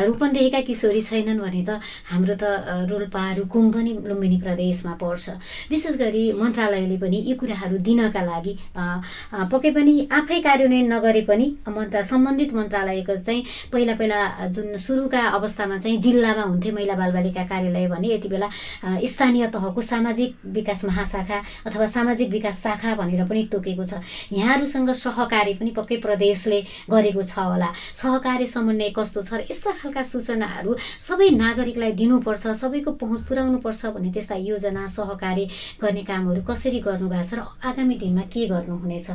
रूपन्देहीका 0.06 0.62
किशोरी 0.68 1.02
छैनन् 1.02 1.40
भने 1.40 1.64
त 1.68 1.80
हाम्रो 2.12 2.36
त 2.36 2.44
रोल्पा 2.90 3.24
रुकुम 3.40 3.72
पनि 3.72 3.92
लुम्बिनी 4.06 4.38
प्रदेशमा 4.42 4.94
पर्छ। 5.02 5.30
विशेष 5.72 5.96
गरी 5.98 6.24
मन्त्रालयले 6.42 6.98
पनि 6.98 7.18
यी 7.28 7.34
कुराहरू 7.36 7.78
दिनका 7.78 8.22
लागि 8.26 8.54
पक्कै 8.76 9.72
पनि 9.72 9.94
आफै 10.12 10.40
कार्यान्वयन 10.42 10.94
नगरे 10.94 11.22
पनि 11.30 11.48
मन्त्र 11.68 12.04
सम्बन्धित 12.06 12.54
मन्त्रालयको 12.54 13.16
चाहिँ 13.18 13.44
पहिला 13.74 13.94
पहिला 13.96 14.20
जुन 14.56 14.76
सुरुका 14.78 15.22
अवस्थामा 15.38 15.78
चाहिँ 15.78 15.98
जिल्लामा 16.02 16.44
हुन्थे 16.44 16.72
महिला 16.72 16.96
बालबालिका 16.96 17.44
कार्यालय 17.52 17.88
भने 17.88 18.08
यति 18.14 18.30
बेला 18.30 18.48
स्थानीय 18.84 19.48
तहको 19.48 19.82
सामाजिक 19.82 20.36
विकास 20.56 20.86
महाशाखा 20.86 21.42
अथवा 21.66 21.86
सामाजिक 21.88 22.30
विकास 22.30 22.62
शाखा 22.64 22.96
भनेर 22.96 23.24
पनि 23.26 23.44
तोकेको 23.52 23.86
छ। 23.86 24.02
यहाँहरूसँग 24.32 24.90
सहकार्य 24.94 25.54
पनि 25.60 25.72
पक्कै 25.78 25.98
प्रदेशले 26.06 26.60
गरेको 26.90 27.24
छ 27.24 27.38
होला। 27.40 27.70
सहकार्य 27.96 28.46
समन्वय 28.48 28.90
कस्तो 28.98 29.22
छ 29.22 29.34
र 29.34 29.42
यस्ता 29.52 29.72
खालका 29.82 30.04
सूचनाहरू 30.04 30.76
सबै 31.02 31.30
नागरिकलाई 31.36 31.92
दिनुपर्छ 32.00 32.48
सबैको 32.62 32.92
पहुँच 33.02 33.22
पुर्याउनुपर्छ 33.28 33.86
भन्ने 33.96 34.12
त्यस्ता 34.14 34.36
योजना 34.36 34.88
सहकार्य 34.88 35.46
गर्ने 35.82 36.04
कामहरू 36.04 36.42
कसरी 36.44 36.80
गर्नुभएको 36.80 37.30
छ 37.30 37.34
र 37.36 37.42
आगामी 37.66 37.96
दिनमा 37.96 38.24
के 38.32 38.48
गर्नुहुनेछ? 38.48 39.10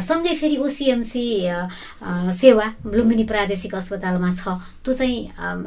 सँगै 0.00 0.34
फेरि 0.34 0.56
ओसिएमसी 0.58 1.24
सेवा 2.34 2.66
लुम्बिनी 2.86 3.24
प्रादेशिक 3.24 3.74
अस्पतालमा 3.74 4.30
छ। 4.34 4.58
त्यो 4.84 4.92
चाहिँ 4.94 5.18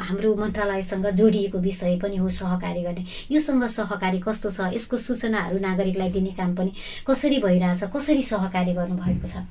हाम्रो 0.04 0.36
मन्त्रालयसँग 0.36 1.08
जोडिएको 1.16 1.58
विषय 1.58 1.96
पनि 2.04 2.18
हो 2.18 2.30
सहकारी 2.30 2.82
गर्ने। 2.84 3.06
योसँग 3.32 3.64
सहकारी 3.68 4.20
कस्तो 4.20 4.50
छ? 4.52 4.74
यसको 4.76 4.98
सूचनाहरू 4.98 5.60
नागरिकलाई 5.60 6.10
दिने 6.12 6.32
काम 6.36 6.56
पनि 6.56 6.72
कसरी 7.08 7.38
भइरहेछ? 7.40 7.84
कसरी 7.96 8.24
सहकारी 8.24 8.74
गर्नुभएको 8.74 9.28
छ? 9.28 9.48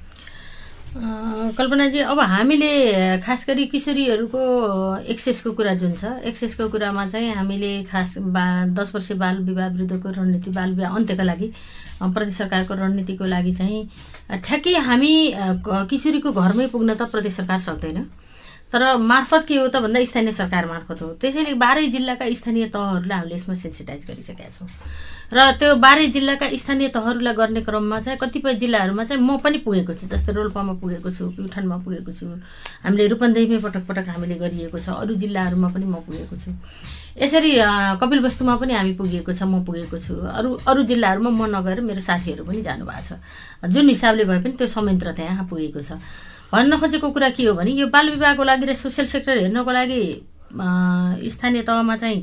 कल्पनाजी 0.97 1.99
अब 2.09 2.21
हामीले 2.21 3.21
खास 3.21 3.45
गरी 3.49 3.65
किशोरीहरूको 3.69 4.41
एक्सेसको 5.13 5.53
कुरा 5.53 5.75
जुन 5.77 5.93
छ 5.93 6.25
एक्सेसको 6.25 6.69
कुरामा 6.73 7.07
चाहिँ 7.13 7.31
हामीले 7.37 7.83
खास 7.85 8.17
बा 8.33 8.45
दस 8.73 8.95
वर्ष 8.95 9.13
बाल 9.21 9.37
विवाह 9.45 9.69
विरुद्धको 9.77 10.09
रणनीति 10.09 10.51
बाल 10.57 10.73
विवाह 10.73 10.97
अन्त्यका 10.97 11.25
लागि 11.25 11.53
प्रदेश 12.01 12.37
सरकारको 12.37 12.75
रणनीतिको 12.75 13.25
लागि 13.25 13.53
चाहिँ 13.53 13.81
ठ्याक्कै 14.45 14.75
हामी 14.89 15.13
किशोरीको 15.91 16.33
घरमै 16.33 16.67
पुग्न 16.73 16.95
त 16.95 17.03
प्रदेश 17.11 17.37
सरकार 17.37 17.59
सक्दैन। 17.67 17.99
तर 18.73 18.97
मार्फत 18.99 19.45
के 19.49 19.57
हो 19.57 19.67
त 19.69 19.77
भन्दा 19.79 20.05
स्थानीय 20.05 20.33
सरकार 20.33 20.67
मार्फत 20.67 21.03
हो। 21.03 21.09
त्यसैले 21.23 21.55
बाह्रै 21.55 21.87
जिल्लाका 21.89 22.25
स्थानीय 22.35 22.67
तहहरूलाई 22.75 23.19
हामीले 23.19 23.35
यसमा 23.35 23.55
सेन्सिटाइज 23.55 24.07
गरिसकेका 24.11 24.51
छौँ। 24.51 24.69
र 25.33 25.39
त्यो 25.59 25.75
बाह्रै 25.79 26.07
जिल्लाका 26.11 26.47
स्थानीय 26.55 26.89
तहहरूलाई 26.91 27.35
गर्ने 27.35 27.61
क्रममा 27.63 28.01
चाहिँ 28.01 28.19
कतिपय 28.19 28.55
जिल्लाहरूमा 28.59 29.05
चाहिँ 29.05 29.23
म 29.23 29.39
पनि 29.39 29.59
पुगेको 29.63 29.95
छु 29.95 30.07
जस्तै 30.11 30.33
रोल्पामा 30.35 30.73
पुगेको 30.83 31.11
छु 31.11 31.31
प्युठानमा 31.35 31.77
पुगेको 31.87 32.11
छु। 32.11 32.27
हामीले 32.83 33.07
रूपन्देहीमै 33.15 33.59
पटक 33.63 33.87
पटक 33.87 34.07
हामीले 34.19 34.35
गरिएको 34.35 34.79
छ 34.79 34.99
अरू 34.99 35.15
जिल्लाहरूमा 35.15 35.69
पनि 35.71 35.87
म 35.87 36.03
पुगेको 36.03 36.35
छु। 36.37 36.51
यसरी 37.23 37.51
कपिल 38.03 38.21
वस्तुमा 38.23 38.55
पनि 38.61 38.73
हामी 38.75 38.93
पुगेको 38.99 39.33
छ 39.33 39.43
म 39.47 39.63
पुगेको 39.63 39.99
छु। 39.99 40.15
अरू 40.27 40.51
अरू 40.67 40.83
जिल्लाहरूमा 40.91 41.31
म 41.31 41.43
नगएर 41.55 41.81
मेरो 41.87 42.03
साथीहरू 42.03 42.45
पनि 42.45 42.63
जानुभएको 42.63 43.03
छ। 43.03 43.19
जुन 43.71 43.89
हिसाबले 43.89 44.25
भए 44.27 44.39
पनि 44.43 44.55
त्यो 44.59 44.67
संयन्त्र 44.69 45.13
त्यहाँ 45.17 45.47
पुगेको 45.47 45.81
छ। 45.83 46.03
भन्न 46.53 46.79
खोजेको 46.79 47.11
कुरा 47.11 47.29
के 47.31 47.45
हो 47.45 47.55
भने 47.55 47.71
यो 47.73 47.87
बाल 47.89 48.11
विवाहको 48.11 48.45
लागि 48.45 48.67
र 48.67 48.75
सोसियल 48.77 49.07
सेक्टर 49.09 49.39
हेर्नको 49.39 49.71
लागि 49.71 50.03
स्थानीय 51.31 51.63
तहमा 51.63 51.97
चाहिँ 51.97 52.21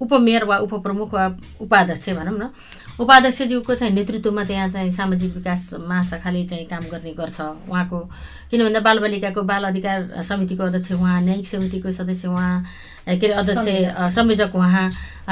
उपमेयर 0.00 0.44
वा 0.44 0.56
उपप्रमुख 0.64 1.14
वा 1.14 1.26
उपाध्यक्ष 1.60 2.08
भनौँ 2.10 2.38
न 2.38 2.50
उपाध्यक्षज्यूको 3.00 3.74
चाहिँ 3.74 3.94
नेतृत्वमा 3.94 4.44
त्यहाँ 4.44 4.68
चाहिँ 4.70 4.90
सामाजिक 4.92 5.34
विकास 5.34 5.62
महाशाखाले 5.80 6.44
चाहिँ 6.44 6.66
काम 6.68 6.84
गर्ने 6.92 7.12
गर्छ। 7.16 7.40
उहाँको 7.40 7.98
किन 8.50 8.60
भन्दा 8.64 8.80
बालबालिकाको 8.80 9.42
बाल 9.42 9.64
अधिकार 9.64 10.20
समितिको 10.20 10.62
अध्यक्ष 10.64 10.92
उहाँ 10.92 11.20
न्यायिक 11.24 11.46
समितिको 11.48 11.92
सदस्य 11.92 12.28
उहाँ 12.28 12.52
के 13.08 13.26
अरे 13.26 13.32
अध्यक्ष 13.32 14.14
संयोजक। 14.14 14.54
उहाँ 14.54 14.90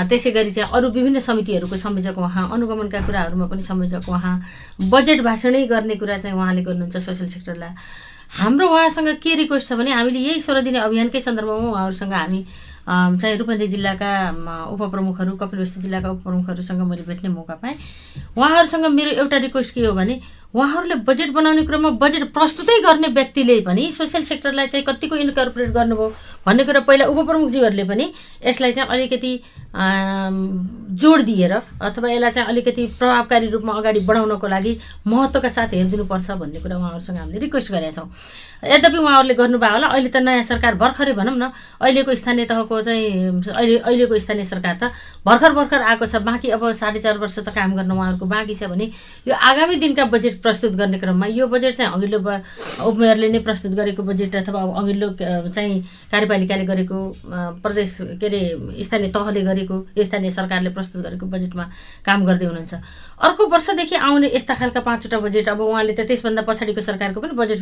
त्यसै 0.08 0.30
गरी 0.32 0.50
चाहिँ 0.50 0.72
अरू 0.72 0.88
विभिन्न 0.96 1.20
समितिहरूको 1.20 1.76
संयोजक 1.76 2.18
उहाँ 2.18 2.48
अनुगमनका 2.56 3.00
कुराहरूमा 3.04 3.46
पनि 3.52 3.62
संयोजक 3.62 4.08
उहाँ 4.08 4.34
बजेट 4.88 5.20
भाषणै 5.20 5.66
गर्ने 5.68 5.94
कुरा 6.00 6.18
चाहिँ 6.18 6.36
उहाँले 6.36 6.62
गर्नुहुन्छ 6.64 6.96
सोसियल 6.96 7.28
सेक्टरलाई। 7.28 7.72
हाम्रो 8.40 8.68
उहाँसँग 8.68 9.08
के 9.20 9.34
रिक्वेस्ट 9.34 9.68
छ 9.68 9.72
भने 9.76 9.92
हामीले 9.92 10.18
यही 10.18 10.40
सोह्र 10.40 10.60
दिने 10.62 10.78
अभियानकै 10.78 11.20
सन्दर्भमा 11.20 11.68
उहाँहरूसँग 11.68 12.12
हामी 12.12 12.40
चाहिँ 12.88 13.36
रूपन्देही 13.36 13.70
जिल्लाका 13.70 14.10
उपप्रमुखहरू 14.72 15.36
कपिलवस्तु 15.36 15.80
जिल्लाका 15.80 16.10
उपप्रमुखहरूसँग 16.10 16.80
मैले 16.88 17.02
भेट्ने 17.04 17.28
मौका 17.28 17.54
पाएँ। 17.54 17.76
उहाँहरूसँग 18.36 18.86
मेरो 18.96 19.10
एउटा 19.20 19.36
रिक्वेस्ट 19.36 19.74
के 19.74 19.84
हो 19.86 19.92
भने 19.92 20.20
उहाँहरूले 20.54 20.94
बजेट 21.04 21.30
बनाउने 21.36 21.62
क्रममा 21.68 21.90
बजेट 22.00 22.32
प्रस्तुतै 22.32 22.80
गर्ने 22.80 23.08
व्यक्तिले 23.12 23.60
पनि 23.68 23.90
सोसियल 23.92 24.22
सेक्टरलाई 24.24 24.66
चाहिँ 24.66 24.84
कतिको 24.84 25.16
इन्कर्पोरेट 25.28 25.70
गर्नुभयो 25.76 26.08
भन्ने 26.46 26.64
कुरा 26.64 26.80
पहिला 26.88 27.04
उपप्रमुखजीहरूले 27.12 27.84
पनि 27.84 28.06
यसलाई 28.46 28.72
चाहिँ 28.72 28.88
अलिकति 28.88 29.32
जोड 30.96 31.20
दिएर 31.28 31.52
अथवा 31.52 32.10
यसलाई 32.10 32.32
चाहिँ 32.32 32.48
अलिकति 32.48 32.86
प्रभावकारी 32.98 33.46
रूपमा 33.52 33.72
अगाडि 33.76 34.00
बढाउनको 34.08 34.46
लागि 34.48 34.72
महत्त्वका 35.06 35.48
साथ 35.52 35.68
हेरिदिनुपर्छ 35.76 36.30
भन्ने 36.40 36.60
कुरा 36.64 36.76
उहाँहरूसँग 36.76 37.18
हामीले 37.18 37.38
रिक्वेस्ट 37.38 37.72
गरेका 37.72 37.90
छौँ। 37.92 38.08
यद्यपि 38.64 38.98
उहाँहरूले 38.98 39.34
गर्नुभयो 39.34 39.72
होला 39.72 39.86
अहिले 39.86 40.08
त 40.08 40.16
नयाँ 40.24 40.42
सरकार 40.48 40.74
भर्खरै 40.80 41.12
भनौँ 41.12 41.36
न 41.36 41.52
अहिलेको 41.78 42.14
स्थानीय 42.14 42.44
तहको 42.48 42.80
चाहिँ 42.88 43.04
अहिले 43.52 43.78
अहिलेको 43.78 44.18
स्थानीय 44.18 44.44
सरकार 44.44 44.74
त 44.80 44.90
भर्खर 45.28 45.52
भर्खर 45.52 45.82
आएको 45.92 46.06
छ 46.08 46.24
बाँकी 46.24 46.48
अब 46.56 46.72
साढे 46.72 47.00
चार 47.00 47.18
वर्ष 47.20 47.38
त 47.38 47.54
काम 47.54 47.76
गर्न 47.76 47.92
उहाँहरूको 47.92 48.26
बाँकी 48.26 48.54
छ 48.56 48.72
भने 48.72 48.90
यो 49.28 49.34
आगामी 49.36 49.76
दिनका 49.76 50.04
बजेट 50.10 50.37
प्रस्तुत 50.42 50.72
गर्ने 50.76 50.98
क्रममा। 50.98 51.26
यो 51.26 51.46
बजेट 51.46 51.76
चाहिँ 51.76 51.92
अघिल्लो 51.92 52.18
उपमेयरले 52.88 53.28
नै 53.28 53.38
प्रस्तुत 53.46 53.72
गरेको 53.72 54.02
बजेट 54.02 54.36
अथवा 54.36 54.60
अघिल्लो 54.80 55.08
चाहिँ 55.54 55.80
कार्यपालिकाले 56.10 56.64
गरेको 56.64 56.98
प्रदेश 57.62 57.96
के 58.20 58.26
अरे 58.26 58.40
स्थानीय 58.82 59.08
तहले 59.14 59.42
गरेको 59.42 59.76
स्थानीय 59.98 60.30
सरकारले 60.30 60.70
प्रस्तुत 60.76 61.02
गरेको 61.06 61.26
बजेटमा 61.26 61.64
काम 62.06 62.24
गर्दै 62.26 62.46
हुनुहुन्छ। 62.46 62.74
अर्को 62.74 63.46
वर्षदेखि 63.46 63.96
आउने 63.96 64.30
यस्ता 64.34 64.54
खालका 64.54 64.80
पाँचवटा 64.80 65.18
बजेट 65.20 65.48
अब 65.48 65.60
उहाँले 65.60 65.92
त 65.92 66.06
त्यसभन्दा 66.08 66.42
पछाडिको 66.42 66.80
सरकारको 66.80 67.20
पनि 67.20 67.34
बजेट 67.34 67.60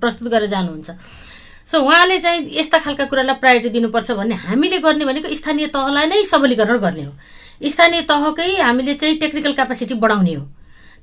प्रस्तुत 0.00 0.28
गरेर 0.28 0.48
जानुहुन्छ। 0.48 0.90
सो 1.68 1.76
उहाँले 1.84 2.18
चाहिँ 2.18 2.48
यस्ता 2.58 2.78
खालका 2.80 3.04
कुरालाई 3.12 3.36
प्रायोरिटी 3.44 3.70
दिनुपर्छ 3.70 4.10
भन्ने 4.16 4.34
हामीले 4.46 4.78
गर्ने 4.80 5.04
भनेको 5.04 5.28
स्थानीय 5.34 5.66
तहलाई 5.68 6.06
नै 6.08 6.22
सबलीकरण 6.24 6.78
गर्ने 6.80 7.04
हो। 7.04 7.12
स्थानीय 7.60 8.02
तहकै 8.08 8.50
हामीले 8.56 8.94
चाहिँ 8.94 9.18
टेक्निकल 9.18 9.52
क्यापासिटी 9.52 9.94
बढाउने 10.00 10.34
हो। 10.34 10.44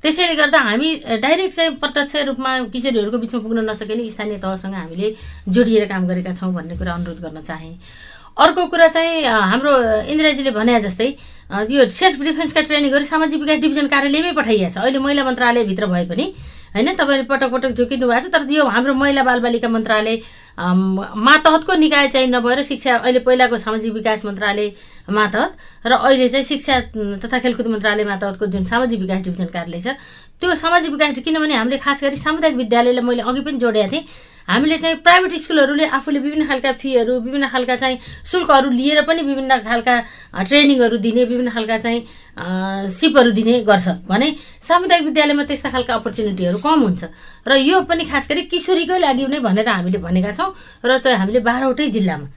त्यसैले 0.05 0.35
गर्दा 0.37 0.59
हामी 0.61 0.89
डाइरेक्ट 1.17 1.55
चाहिँ 1.55 1.71
प्रत्यक्ष 1.81 2.15
रूपमा 2.29 2.51
किशोरीहरूको 2.69 3.17
बिचमा 3.17 3.39
पुग्न 3.41 3.59
नसके 3.69 4.09
स्थानीय 4.09 4.37
तहसँग 4.37 4.73
हामीले 4.77 5.07
जोडिएर 5.49 5.85
काम 5.89 6.05
गरेका 6.07 6.33
छौँ 6.37 6.53
भन्ने 6.53 6.77
कुरा 6.77 6.93
अनुरोध 6.93 7.19
गर्न 7.25 7.41
चाहेँ। 7.41 7.73
अर्को 8.37 8.65
कुरा 8.69 8.87
चाहिँ 8.93 9.23
हाम्रो 9.25 9.71
इन्दिराजीले 10.13 10.51
भने 10.51 10.79
जस्तै 10.81 11.09
यो 11.73 11.89
सेल्फ 11.89 12.21
डिफेन्सका 12.21 12.61
ट्रेनिङहरू 12.61 13.05
सामाजिक 13.05 13.39
विकास 13.41 13.59
डिभिजन 13.65 13.87
कार्यालयमै 13.87 14.31
पठाइएको 14.37 14.69
छ। 14.69 14.77
अहिले 14.77 14.99
महिला 14.99 15.23
मन्त्रालयभित्र 15.25 15.85
भए 15.87 16.05
पनि 16.05 16.25
होइन 16.75 16.93
तपाईँले 16.93 17.23
पटक 17.25 17.49
पटक 17.51 17.71
झुकिनु 17.73 18.07
भएको 18.07 18.27
छ 18.27 18.33
तर 18.33 18.45
यो 18.51 18.65
हाम्रो 18.67 18.93
महिला 18.93 19.23
बालबालिका 19.23 19.69
मन्त्रालय 19.71 20.15
मातहतको 20.57 21.73
निकाय 21.81 22.07
चाहिँ 22.13 22.27
नभएर 22.29 22.61
शिक्षा 22.69 22.95
अहिले 22.97 23.19
पहिलाको 23.25 23.57
सामाजिक 23.57 23.93
विकास 23.93 24.25
मन्त्रालय 24.25 24.69
मातहत 25.07 25.85
र 25.85 25.91
अहिले 25.93 26.27
चाहिँ 26.29 26.45
शिक्षा 26.45 26.79
तथा 27.21 27.39
खेलकुद 27.39 27.67
मन्त्रालय 27.67 28.03
मातहतको 28.05 28.45
जुन 28.45 28.63
सामाजिक 28.63 28.99
विकास 28.99 29.21
डिभिजन 29.23 29.49
कार्यालय 29.53 29.81
छ 29.81 29.97
त्यो 30.41 30.55
सामाजिक 30.55 30.91
विकास 30.91 31.19
किनभने 31.25 31.55
हामीले 31.55 31.77
खास 31.77 32.03
गरी 32.03 32.17
सामुदायिक 32.17 32.57
विद्यालयलाई 32.57 33.03
मैले 33.05 33.21
अघि 33.23 33.41
पनि 33.41 33.57
जोडेको 33.57 33.91
थिएँ। 33.91 34.03
हामीले 34.49 34.77
चाहिँ 34.77 34.95
प्राइभेट 35.01 35.33
स्कुलहरूले 35.41 35.85
आफूले 35.89 36.19
विभिन्न 36.19 36.45
खालका 36.47 36.71
फीहरू 36.77 37.13
विभिन्न 37.19 37.47
खालका 37.49 37.75
चाहिँ 37.81 37.97
शुल्कहरू 38.29 38.69
लिएर 38.69 39.01
पनि 39.07 39.21
विभिन्न 39.25 39.57
खालका 39.65 39.95
ट्रेनिङहरू 40.43 40.97
दिने 41.01 41.23
विभिन्न 41.23 41.49
खालका 41.49 41.77
चाहिँ 41.77 42.89
सिपहरू 42.89 43.31
दिने 43.31 43.59
गर्छ। 43.65 43.87
भने 44.05 44.27
सामुदायिक 44.61 45.05
विद्यालयमा 45.05 45.43
त्यस्ता 45.49 45.69
खालका 45.69 45.93
अपर्च्युनिटीहरू 45.95 46.57
कम 46.61 46.79
हुन्छ। 46.83 47.03
र 47.47 47.51
यो 47.55 47.81
पनि 47.89 48.05
खास 48.05 48.29
गरी 48.29 48.41
किशोरीकै 48.53 48.99
लागि 49.01 49.25
नै 49.33 49.39
भनेर 49.39 49.69
हामीले 49.69 49.97
भनेका 49.97 50.31
छौँ। 50.37 50.53
र 50.85 50.97
चाहिँ 51.01 51.17
हामीले 51.17 51.39
बाह्रवटै 51.41 51.89
जिल्लामा 51.89 52.27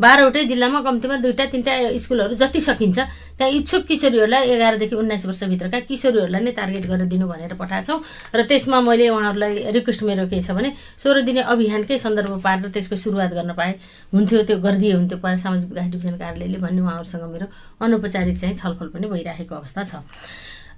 बाह्रवटै 0.00 0.44
जिल्लामा 0.46 0.80
कम्तीमा 0.86 1.16
दुईवटा 1.22 1.44
तिनवटा 1.52 1.98
स्कुलहरू 1.98 2.34
जति 2.38 2.60
सकिन्छ। 2.60 2.98
त्यहाँ 3.38 3.52
इच्छुक 3.52 3.82
किशोरीहरूलाई 3.86 4.44
एघारदेखि 4.50 4.94
उन्नाइस 4.94 5.26
वर्षभित्रका 5.26 5.78
किशोरीहरूलाई 5.90 6.42
नै 6.42 6.52
टार्गेट 6.54 6.84
गरेर 6.86 7.06
दिनु 7.10 7.26
भनेर 7.26 7.54
पठाएको 7.54 7.86
छौँ। 7.86 7.98
र 8.34 8.42
त्यसमा 8.46 8.78
मैले 8.80 9.08
उहाँहरूलाई 9.10 9.74
रिक्वेस्ट 9.74 10.02
मेरो 10.02 10.26
के 10.30 10.38
छ 10.38 10.54
भने 10.54 10.70
सोह्र 11.02 11.22
दिने 11.26 11.42
अभियानकै 11.50 11.98
सन्दर्भ 11.98 12.38
पारेर 12.38 12.70
त्यसको 12.70 12.96
सुरुवात 12.96 13.30
गर्न 13.34 13.52
पाएँ। 13.58 13.74
हुन्थ्यो 14.14 14.42
त्यो 14.46 14.56
गरिदिए 14.58 14.92
हुन्थ्यो 14.98 15.18
सामाजिक 15.18 15.68
विकास 15.70 15.88
डिभिजन 15.90 16.16
कार्यालयले 16.18 16.58
भन्ने 16.58 16.80
उहाँहरूसँग 16.82 17.24
मेरो 17.34 17.46
अनौपचारिक 17.82 18.36
चाहिँ 18.38 18.56
छलफल 18.56 18.88
पनि 18.94 19.06
भइरहेको 19.06 19.54
अवस्था 19.54 19.82
छ। 19.82 19.92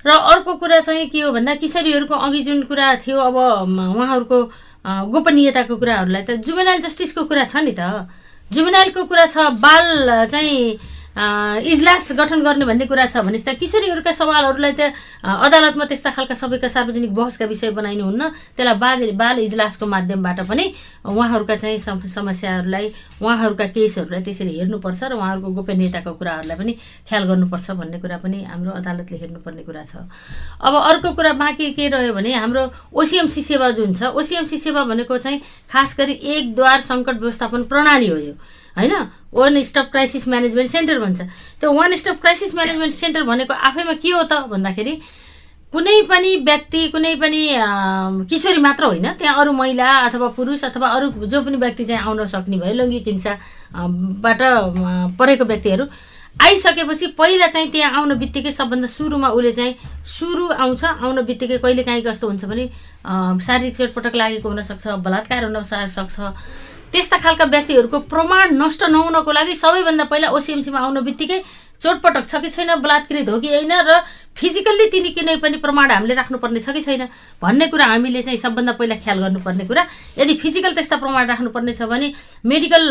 र 0.00 0.10
अर्को 0.10 0.52
कुरा 0.56 0.80
चाहिँ 0.80 1.08
के 1.12 1.20
हो 1.20 1.32
भन्दा 1.32 1.54
किशोरीहरूको 1.60 2.14
अघि 2.14 2.40
जुन 2.40 2.62
कुरा 2.64 3.04
थियो 3.04 3.18
अब 3.20 3.36
उहाँहरूको 4.00 4.38
गोपनीयताको 5.12 5.76
कुराहरूलाई 5.76 6.22
त 6.24 6.40
जुबेनाइल 6.40 6.80
जस्टिसको 6.80 7.24
कुरा 7.28 7.44
छ 7.44 7.56
नि 7.60 7.76
त। 7.76 8.08
जुबिनाइलको 8.50 9.04
कुरा 9.10 9.26
छ 9.26 9.50
बाल 9.64 10.26
चाहिँ 10.30 10.78
इजलास 11.10 12.12
गठन 12.14 12.42
गर्ने 12.42 12.64
भन्ने 12.64 12.86
कुरा 12.86 13.06
छ 13.06 13.24
भने 13.26 13.38
त 13.38 13.58
किशोरीहरूका 13.58 14.12
सवालहरूलाई 14.14 14.72
त 14.72 14.94
अदालतमा 15.20 15.84
त्यस्ता 15.90 16.10
खालका 16.10 16.34
सबैका 16.34 16.68
सार्वजनिक 16.70 17.12
बहसका 17.14 17.44
विषय 17.50 17.70
बनाइनुहुन्न 17.74 18.22
त्यसलाई 18.56 18.78
बाल 18.78 19.00
बाल 19.18 19.38
इजलासको 19.42 19.86
माध्यमबाट 19.86 20.40
पनि 20.46 20.64
उहाँहरूका 21.04 21.56
चाहिँ 21.56 21.78
समस्याहरूलाई 21.78 22.86
उहाँहरूका 23.20 23.66
केसहरूलाई 23.74 24.22
त्यसरी 24.22 24.52
हेर्नुपर्छ 24.58 25.02
र 25.10 25.12
उहाँहरूको 25.18 25.50
गोपनीयताको 25.50 26.12
कुराहरूलाई 26.14 26.56
पनि 26.56 26.72
ख्याल 27.10 27.24
गर्नुपर्छ 27.26 27.70
भन्ने 27.74 27.98
कुरा 27.98 28.16
पनि 28.22 28.38
हाम्रो 28.46 28.70
अदालतले 28.78 29.16
हेर्नुपर्ने 29.18 29.62
कुरा 29.66 29.82
छ। 29.82 30.06
अब 30.62 30.74
अर्को 30.74 31.10
कुरा 31.18 31.32
बाँकी 31.42 31.70
के 31.74 31.88
रह्यो 31.90 32.14
भने 32.14 32.32
हाम्रो 32.38 32.62
ओसिएमसी 32.94 33.42
सेवा 33.42 33.70
जुन 33.76 33.94
छ 33.98 34.14
ओसिएमसी 34.14 34.58
सेवा 34.58 34.84
भनेको 34.86 35.18
चाहिँ 35.18 35.40
खास 35.68 35.96
गरी 35.98 36.12
एक 36.38 36.54
द्वार 36.54 36.80
सङ्कट 36.80 37.16
व्यवस्थापन 37.20 37.62
प्रणाली 37.66 38.08
हो 38.08 38.16
यो। 38.16 38.34
होइन? 38.78 38.94
One 39.32 39.62
stop 39.62 39.88
crisis 39.92 40.28
management 40.28 40.70
centre 40.70 40.98
भन्छ। 40.98 41.20
त्यो 41.60 41.72
one 41.72 41.96
stop 41.96 42.20
crisis 42.20 42.54
management 42.54 42.92
centre 42.94 43.22
भनेको 43.22 43.54
आफैमा 43.54 43.92
के 44.02 44.10
हो 44.10 44.22
त 44.22 44.46
भन्दाखेरि 44.50 44.94
कुनै 45.72 46.00
पनि 46.10 46.36
व्यक्ति 46.46 46.86
कुनै 46.90 47.14
पनि 47.22 47.40
किशोरी 48.30 48.60
मात्र 48.60 48.84
होइन 48.84 49.06
त्यहाँ 49.18 49.34
अरू 49.40 49.52
महिला 49.54 49.88
अथवा 50.06 50.28
पुरुष 50.36 50.64
अथवा 50.64 50.88
अरू 50.98 51.26
जो 51.30 51.42
पनि 51.42 51.56
व्यक्ति 51.56 51.84
चाहिँ 51.84 52.02
आउन 52.02 52.26
सक्ने 52.26 52.56
भयो 52.58 52.74
लैङ्गिक 52.74 53.06
हिंसाबाट 53.08 54.42
परेको 55.18 55.44
व्यक्तिहरू 55.44 55.86
आइसकेपछि 56.36 57.06
पहिला 57.18 57.46
चाहिँ 57.54 57.70
त्यहाँ 57.70 58.00
आउन 58.00 58.14
बित्तिकै 58.18 58.50
सबभन्दा 58.52 58.88
सुरुमा 58.88 59.28
उसले 59.30 59.52
चाहिँ 59.52 59.74
सुरु 60.06 60.48
आउँछ 60.58 60.84
आउन 60.84 61.22
बित्तिकै 61.30 61.58
कहिले 61.58 61.82
काहीँ 61.82 62.02
कस्तो 62.02 62.28
हुन्छ 62.28 62.44
भने 62.50 62.66
शारीरिक 63.46 63.76
चोटपटक 63.76 64.14
लागेको 64.14 64.48
हुनसक्छ 64.48 64.86
बलात्कार 65.06 65.44
हुन 65.44 65.62
सक्छ 65.62 66.18
त्यस्ता 66.92 67.16
खालका 67.18 67.44
व्यक्तिहरूको 67.54 67.98
प्रमाण 68.12 68.56
नष्ट 68.62 68.82
नहुनको 68.90 69.32
लागि 69.32 69.54
सबैभन्दा 69.54 70.04
पहिला 70.10 70.28
ओसिएमसीमा 70.36 70.78
आउन 70.80 71.00
बित्तिकै 71.06 71.42
चोटपटक 71.82 72.24
छ 72.28 72.40
कि 72.42 72.48
छैन 72.50 72.74
बलात्कृत 72.84 73.28
हो 73.28 73.38
कि 73.40 73.48
होइन 73.48 73.72
र 73.88 74.04
फिजिकल्ली 74.36 74.86
तिनी 74.92 75.10
कुनै 75.16 75.36
पनि 75.40 75.56
प्रमाण 75.64 75.90
हामीले 75.90 76.14
राख्नुपर्ने 76.14 76.60
छ 76.60 76.76
कि 76.76 76.82
छैन 76.84 77.08
भन्ने 77.42 77.66
कुरा 77.72 77.86
हामीले 77.92 78.22
चाहिँ 78.22 78.38
सबभन्दा 78.38 78.72
पहिला 78.76 78.96
ख्याल 79.00 79.18
गर्नुपर्ने 79.24 79.64
कुरा। 79.64 79.86
यदि 80.18 80.34
फिजिकल 80.44 80.72
त्यस्ता 80.76 80.96
प्रमाण 81.00 81.26
राख्नुपर्ने 81.28 81.72
छ 81.72 81.88
भने 81.88 82.12
मेडिकल 82.44 82.84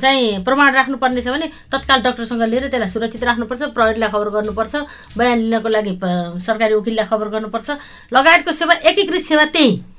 चाहिँ 0.00 0.42
प्रमाण 0.44 0.72
राख्नुपर्ने 0.72 1.22
छ 1.22 1.28
भने 1.36 1.50
तत्काल 1.68 2.00
डक्टरसँग 2.00 2.42
लिएर 2.48 2.68
त्यसलाई 2.72 2.88
सुरक्षित 2.88 3.24
राख्नुपर्छ 3.24 3.62
प्रहरीलाई 3.76 4.08
खबर 4.08 4.28
गर्नुपर्छ 4.40 4.74
बयान 5.18 5.38
लिनको 5.44 5.68
लागि 5.68 5.92
सरकारी 6.46 6.74
वकिललाई 6.74 7.06
खबर 7.12 7.28
गर्नुपर्छ। 7.34 7.68
लगायतको 8.12 8.52
सेवा 8.52 8.74
एकीकृत 8.88 9.22
सेवा 9.28 9.44
त्यही। 9.52 9.93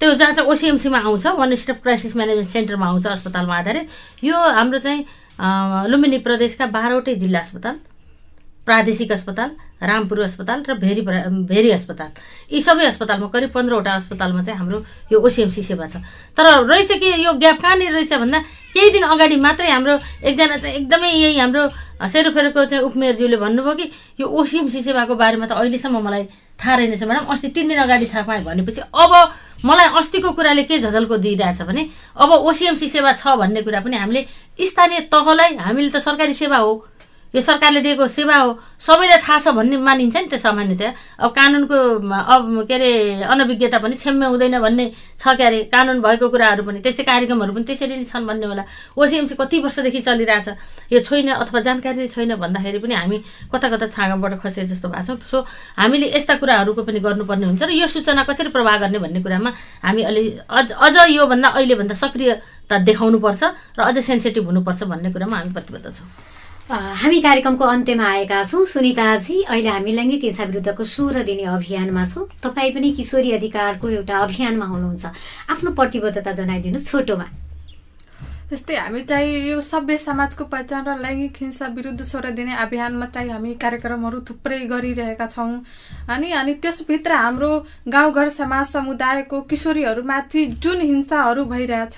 त्यो 0.00 0.14
जहाँ 0.14 0.32
चाहिँ 0.34 0.50
ओसिएमसीमा 0.50 0.98
आउँछ 0.98 1.26
वान 1.26 1.54
स्टेप 1.54 1.82
क्राइसिस 1.82 2.16
म्यानेजमेन्ट 2.16 2.50
सेन्टरमा 2.50 2.86
आउँछ 2.86 3.06
अस्पतालमा 3.06 3.56
आधारित। 3.58 3.88
यो 4.24 4.36
हाम्रो 4.36 4.78
चाहिँ 4.78 5.04
लुम्बिनी 5.90 6.18
प्रदेशका 6.22 6.66
बाह्रवटै 6.66 7.14
जिल्ला 7.14 7.40
अस्पताल। 7.40 7.76
प्रादेशिक 8.68 9.12
अस्पताल 9.12 9.50
रामपुर 9.80 10.20
अस्पताल 10.20 10.62
र 10.68 10.74
भेरी 10.76 11.00
भेरी 11.48 11.70
अस्पताल। 11.70 12.10
यी 12.52 12.60
सबै 12.60 12.84
अस्पतालमा 12.84 13.28
करिब 13.32 13.50
पन्ध्रवटा 13.56 13.92
अस्पतालमा 13.96 14.42
चाहिँ 14.42 14.58
हाम्रो 14.58 14.78
यो 15.12 15.18
ओसिएमसी 15.18 15.62
सेवा 15.62 15.86
छ। 15.86 16.04
तर 16.36 16.44
रहेछ 16.68 16.92
कि 17.00 17.08
यो 17.24 17.32
ग्याप 17.40 17.58
कहाँनिर 17.62 17.92
रहेछ 17.92 18.12
भन्दा 18.12 18.38
केही 18.74 18.90
दिन 18.92 19.04
अगाडि 19.08 19.36
मात्रै 19.40 19.70
हाम्रो 19.70 19.94
एकजना 20.28 20.56
चाहिँ 20.56 20.74
एकदमै 20.76 21.08
यही 21.08 21.38
हाम्रो 21.38 21.62
सेरोफेरोको 21.98 22.64
चाहिँ 22.64 22.84
उपमेयरज्यूले 22.84 23.36
भन्नुभयो 23.38 23.74
कि 23.74 23.86
यो 24.20 24.26
ओसिएमसी 24.26 24.82
सेवाको 24.82 25.14
बारेमा 25.16 25.46
त 25.46 25.52
अहिलेसम्म 25.56 26.02
मलाई 26.04 26.24
थाहा 26.58 26.74
रहेनछ 26.76 27.02
म्याडम 27.06 27.26
अस्ति 27.32 27.48
तिन 27.54 27.68
दिन 27.70 27.78
अगाडि 27.78 28.06
थाहा 28.12 28.22
पाएँ 28.26 28.42
भनेपछि 28.44 28.82
अब 28.82 29.12
मलाई 29.64 29.88
अस्तिको 29.94 30.30
कुराले 30.34 30.62
के 30.66 30.78
झझल्को 30.78 31.16
दिइरहेछ 31.16 31.62
भने 31.62 31.82
अब 32.18 32.30
ओसिएमसी 32.50 32.88
सेवा 32.90 33.12
छ 33.14 33.38
भन्ने 33.38 33.62
कुरा 33.62 33.80
पनि 33.80 33.96
हामीले 33.96 34.26
स्थानीय 34.66 35.00
तहलाई 35.06 35.56
हामीले 35.56 35.90
त 35.90 36.02
सरकारी 36.02 36.34
सेवा 36.34 36.58
हो। 36.58 36.72
यो 37.34 37.40
सरकारले 37.40 37.80
दिएको 37.84 38.06
सेवा 38.08 38.36
हो। 38.36 38.50
सबैलाई 38.80 39.18
थाहा 39.20 39.38
छ 39.38 39.48
भन्ने 39.52 39.76
मानिन्छ 39.76 40.16
नि 40.16 40.28
त 40.32 40.40
सामान्यतया। 40.40 41.20
अब 41.20 41.30
कानुनको 41.36 41.76
अब 42.08 42.64
के 42.64 42.74
अरे 42.74 42.90
अनभिज्ञता 43.28 43.78
पनि 43.84 43.94
क्षम्य 44.00 44.26
हुँदैन 44.32 44.58
भन्ने 44.64 44.84
छ 45.20 45.36
के 45.36 45.44
अरे 45.44 45.58
कानुन 45.68 46.00
भएको 46.00 46.28
कुराहरू 46.32 46.62
पनि 46.64 46.80
त्यस्तै 46.80 47.04
कार्यक्रमहरू 47.04 47.52
पनि 47.52 47.64
त्यसरी 47.68 47.96
नै 48.00 48.04
छन् 48.08 48.24
भन्ने 48.24 48.46
होला। 48.48 48.64
ओसिएमसी 48.96 49.34
कति 49.36 49.56
वर्षदेखि 49.60 50.00
चलिरहेछ? 50.08 50.48
यो 50.88 50.98
छैन 51.04 51.28
अथवा 51.36 51.60
जानकारी 51.60 51.98
नै 52.00 52.08
छैन 52.08 52.32
भन्दाखेरि 52.40 52.78
पनि 52.80 52.94
हामी 52.96 53.18
कता 53.52 53.68
कता 53.76 53.86
छाँगाबाट 53.92 54.40
खसे 54.40 54.64
जस्तो 54.64 54.88
भएको 54.88 55.20
छौँ। 55.20 55.20
सो 55.20 55.44
हामीले 55.76 56.08
यस्ता 56.16 56.34
कुराहरूको 56.40 56.80
पनि 56.80 57.00
गर्नुपर्ने 57.04 57.44
हुन्छ 57.44 57.62
र 57.68 57.70
यो 57.76 57.86
सूचना 57.92 58.24
कसरी 58.24 58.48
प्रवाह 58.56 58.88
गर्ने 58.88 58.98
भन्ने 59.04 59.20
कुरामा 59.20 59.50
हामी 59.84 60.02
अलि 60.08 60.22
अझ 60.48 60.72
अझ 60.72 60.96
योभन्दा 61.12 61.48
अहिलेभन्दा 61.60 61.94
सक्रियता 61.94 62.78
देखाउनुपर्छ 62.88 63.42
र 63.76 63.80
अझ 63.84 63.96
सेन्सिटिभ 64.00 64.44
हुनुपर्छ 64.48 64.82
भन्ने 64.88 65.12
कुरामा 65.12 65.36
हामी 65.36 65.52
प्रतिबद्ध 65.52 65.92
छौँ। 65.92 66.08
हामी 66.68 67.20
कार्यक्रमको 67.22 67.64
अन्त्यमा 67.64 68.04
आएका 68.04 68.42
छौँ। 68.44 68.64
सुनिताजी 68.68 69.42
अहिले 69.42 69.68
हामी 69.68 69.92
लैङ्गिक 69.92 70.24
हिंसा 70.24 70.44
विरुद्धको 70.44 70.84
सोह्र 70.84 71.22
दिने 71.24 71.44
अभियानमा 71.56 72.04
छौँ। 72.04 72.28
तपाईँ 72.44 72.72
पनि 72.76 72.92
किशोरी 72.92 73.32
अधिकारको 73.32 73.88
एउटा 73.88 74.18
अभियानमा 74.20 74.66
हुनुहुन्छ। 74.66 75.04
आफ्नो 75.48 75.70
प्रतिबद्धता 75.72 76.32
जनाइदिनुहोस् 76.36 76.86
छोटोमा। 76.86 77.28
जस्तै 78.48 78.76
हामी 78.76 79.00
चाहिँ 79.04 79.48
यो 79.48 79.60
सभ्य 79.60 79.96
समाजको 79.98 80.44
पहिचान 80.44 80.84
र 80.84 80.96
लैङ्गिक 80.96 81.36
हिंसा 81.40 81.66
विरुद्ध 81.68 82.02
स्वर 82.02 82.30
दिने 82.32 82.54
अभियानमा 82.56 83.06
चाहिँ 83.12 83.30
हामी 83.30 83.54
कार्यक्रमहरू 83.60 84.20
थुप्रै 84.28 84.58
गरिरहेका 84.68 85.26
छौँ। 85.26 85.64
अनि 86.08 86.32
अनि 86.32 86.54
त्यसभित्र 86.54 87.12
हाम्रो 87.14 87.50
गाउँघर 87.88 88.28
समाज 88.28 88.66
समुदायको 88.66 89.40
किशोरीहरूमाथि 89.52 90.44
जुन 90.64 90.80
हिंसाहरू 90.80 91.44
भइरहेछ 91.44 91.96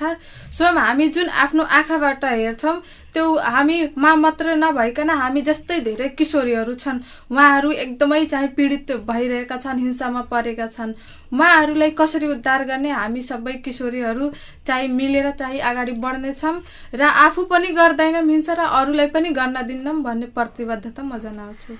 स्वयं 0.50 0.78
हामी 0.78 1.08
जुन 1.08 1.28
आफ्नो 1.38 1.62
आँखाबाट 1.62 2.24
हेर्छौँ 2.24 2.76
त्यो 3.14 3.24
हामीमा 3.54 4.14
मात्र 4.16 4.54
नभइकन 4.56 5.10
हामी 5.10 5.40
जस्तै 5.42 5.78
धेरै 5.86 6.08
किशोरीहरू 6.18 6.74
छन्। 6.74 6.98
उहाँहरू 7.30 7.70
एकदमै 7.84 8.24
चाहिँ 8.26 8.48
पीडित 8.56 8.92
भइरहेका 9.06 9.56
छन् 9.56 9.78
हिंसामा 9.78 10.22
परेका 10.30 10.66
छन्। 10.66 10.92
उहाँहरूलाई 11.30 11.90
कसरी 11.94 12.26
उद्धार 12.26 12.64
गर्ने 12.66 12.90
हामी 12.90 13.22
सबै 13.22 13.52
किशोरीहरू 13.64 14.30
चाहिँ 14.66 14.88
मिलेर 14.90 15.30
चाहिँ 15.38 15.60
अगाडि 15.60 15.92
बढ्नेछौँ 16.02 16.54
र 16.94 17.02
आफू 17.02 17.44
पनि 17.46 17.68
गर्दैनौँ 17.74 18.22
हिंसा 18.26 18.54
र 18.54 18.66
अरूलाई 18.78 19.06
पनि 19.14 19.30
गर्न 19.30 19.62
दिन्नौँ 19.66 20.02
भन्ने 20.02 20.26
प्रतिबद्धता 20.34 21.02
म 21.02 21.18
जनाउँछु। 21.18 21.70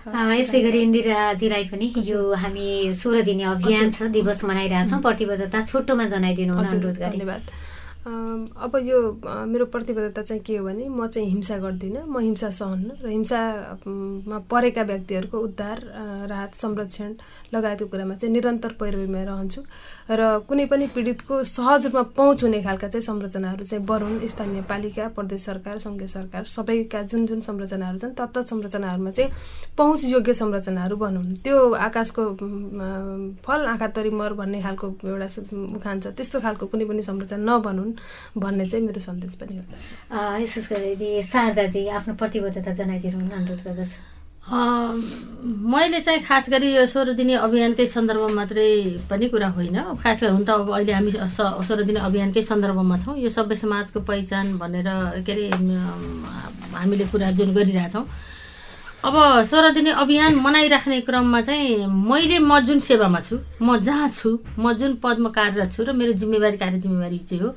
यसै 0.41 0.61
गरी 0.62 0.78
इन्दिराजीलाई 0.83 1.64
पनि 1.66 1.87
यो 2.07 2.20
हामी 2.35 2.68
सोह्र 2.95 3.22
दिने 3.26 3.45
अभियान 3.55 3.91
छ 3.91 4.11
दिवस 4.14 4.45
मनाइरहेछौँ। 4.45 5.03
प्रतिबद्धता 5.03 5.59
छोटोमा 5.66 6.05
जनाइदिनु 6.14 6.55
अनुरोध 6.55 6.99
धन्यवाद। 6.99 7.43
अब 8.01 8.76
यो 8.84 8.98
मेरो 9.44 9.64
प्रतिबद्धता 9.68 10.22
चाहिँ 10.22 10.42
के 10.42 10.57
हो 10.57 10.64
भने 10.64 10.88
म 10.88 11.07
चाहिँ 11.07 11.28
हिंसा 11.28 11.57
गर्दिनँ 11.61 12.05
म 12.09 12.18
हिंसा 12.20 12.48
सहन्न 12.48 12.96
र 13.05 13.09
हिंसामा 13.12 14.38
परेका 14.48 14.82
व्यक्तिहरूको 14.88 15.38
उद्धार 15.38 15.78
राहत 16.32 16.55
संरक्षण 16.57 17.14
लगायतको 17.53 17.86
कुरामा 17.92 18.14
चाहिँ 18.16 18.32
निरन्तर 18.32 18.72
पैरवीमा 18.80 19.22
रहन्छु। 19.28 19.61
र 20.11 20.42
कुनै 20.48 20.66
पनि 20.66 20.86
पीडितको 20.90 21.42
सहज 21.46 21.86
रूपमा 21.86 22.02
पहुँच 22.18 22.42
हुने 22.42 22.61
खालका 22.62 22.88
चाहिँ 22.88 23.02
संरचनाहरू 23.02 23.64
चाहिँ 23.64 23.84
बढुन् 23.86 24.26
स्थानीय 24.26 24.62
पालिका 24.66 25.06
प्रदेश 25.14 25.44
सरकार 25.44 25.78
सङ्घीय 25.78 26.08
सरकार 26.08 26.44
सबैका 26.50 27.02
जुन 27.11 27.26
जुन 27.26 27.40
संरचनाहरू 27.40 27.98
छन् 27.98 28.14
तत्त 28.18 28.38
संरचनाहरूमा 28.50 29.11
चाहिँ 29.11 29.30
पहुँच 29.78 30.04
योग्य 30.04 30.32
संरचनाहरू 30.34 30.96
बनुन् 30.96 31.34
त्यो 31.46 31.56
आकाशको 31.86 32.26
फल 33.46 33.66
आँखा 33.72 33.88
तरी 33.94 34.11
मर 34.11 34.32
भन्ने 34.34 34.62
खालको 34.62 34.86
एउटा 35.06 35.28
उखान 35.78 36.00
छ 36.00 36.06
त्यस्तो 36.18 36.40
खालको 36.42 36.66
कुनै 36.66 36.84
पनि 36.90 37.02
संरचना 37.02 37.42
नबनुन् 37.46 37.92
भन्ने 38.34 38.66
चाहिँ 38.66 38.86
मेरो 38.86 39.00
सन्देश 39.00 39.34
पनि 39.38 39.58
हो। 39.58 39.64
विशेष 40.38 40.72
गरी 40.72 41.22
शारदाजी 41.22 41.86
आफ्नो 41.88 42.14
प्रतिबद्धता 42.14 42.72
जनाइदिनु 42.74 43.30
अनुरोध 43.30 43.62
गर्दछु। 43.62 44.20
मैले 44.51 46.01
चाहिँ 46.01 46.20
खास 46.26 46.51
गरी 46.51 46.74
यो 46.74 46.86
सोह्र 46.86 47.12
दिने 47.14 47.34
अभियानकै 47.46 47.86
सन्दर्भमा 47.86 48.34
मात्रै 48.34 48.98
पनि 49.11 49.28
कुरा 49.30 49.48
होइन। 49.55 49.78
खास 50.03 50.20
गरी 50.22 50.32
हुन 50.32 50.44
त 50.44 50.51
अब 50.51 50.70
अहिले 50.74 50.92
हामी 50.92 51.11
सोह्र 51.14 51.82
दिने 51.86 52.01
अभियानकै 52.03 52.42
सन्दर्भमा 52.42 52.96
छौँ। 52.98 53.16
यो 53.18 53.28
सभ्य 53.30 53.57
समाजको 53.57 54.01
पहिचान 54.03 54.59
भनेर 54.59 54.88
के 55.22 55.32
अरे 55.32 55.46
हामीले 56.74 57.05
कुरा 57.14 57.30
जुन 57.38 57.55
गरिरहेछौँ। 57.55 58.05
अब 59.01 59.14
सोह्र 59.48 59.70
दिने 59.72 59.90
अभियान 59.96 60.34
मनाइराख्ने 60.44 61.01
क्रममा 61.09 61.40
चाहिँ 61.40 61.86
मैले 61.86 62.38
म 62.38 62.59
जुन 62.66 62.78
सेवामा 62.84 63.20
छु 63.22 63.38
म 63.62 63.78
जहाँ 63.80 64.09
छु 64.11 64.38
म 64.59 64.72
जुन 64.76 65.01
पदमा 65.01 65.30
कार्यरत 65.30 65.72
छु 65.72 65.84
र 65.88 65.92
मेरो 65.94 66.12
जिम्मेवारी 66.20 66.57
कार्य 66.59 66.78
जिम्मेवारी 66.84 67.18
चाहिँ 67.24 67.42
हो 67.42 67.55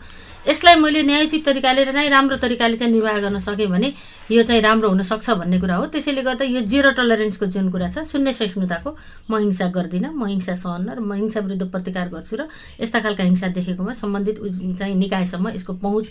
यसलाई 0.47 0.75
मैले 0.75 1.03
न्यायोचित 1.03 1.45
तरिकाले 1.45 1.83
र 1.83 1.91
चाहिँ 1.91 2.09
राम्रो 2.09 2.37
तरिकाले 2.37 2.77
चाहिँ 2.77 2.93
निर्वाह 2.93 3.19
गर्न 3.19 3.39
सकेँ 3.39 3.67
भने 3.67 3.93
यो 4.31 4.43
चाहिँ 4.43 4.61
राम्रो 4.61 4.89
हुनसक्छ 4.89 5.29
भन्ने 5.29 5.59
कुरा 5.59 5.75
हो। 5.75 5.85
त्यसैले 5.93 6.21
गर्दा 6.21 6.45
यो 6.45 6.61
जिरो 6.67 6.91
टलरेन्सको 6.99 7.45
जुन 7.45 7.69
कुरा 7.71 7.87
छ 7.91 8.03
शून्य 8.07 8.33
सहिष्णुताको 8.33 8.89
म 9.29 9.37
हिंसा 9.39 9.67
गर्दिनँ 9.71 10.11
म 10.11 10.25
हिंसा 10.27 10.53
सहन्न 10.55 10.89
र 10.95 10.99
म 10.99 11.13
हिंसा 11.13 11.39
विरुद्ध 11.39 11.71
प्रतिकार 11.71 12.07
गर्छु 12.11 12.35
र 12.35 12.47
यस्ता 12.79 12.99
खालका 13.03 13.23
हिंसा 13.23 13.47
देखेकोमा 13.55 13.93
सम्बन्धित 13.93 14.37
चाहिँ 14.79 14.95
निकायसम्म 14.95 15.47
यसको 15.55 15.73
पहुँच 15.79 16.05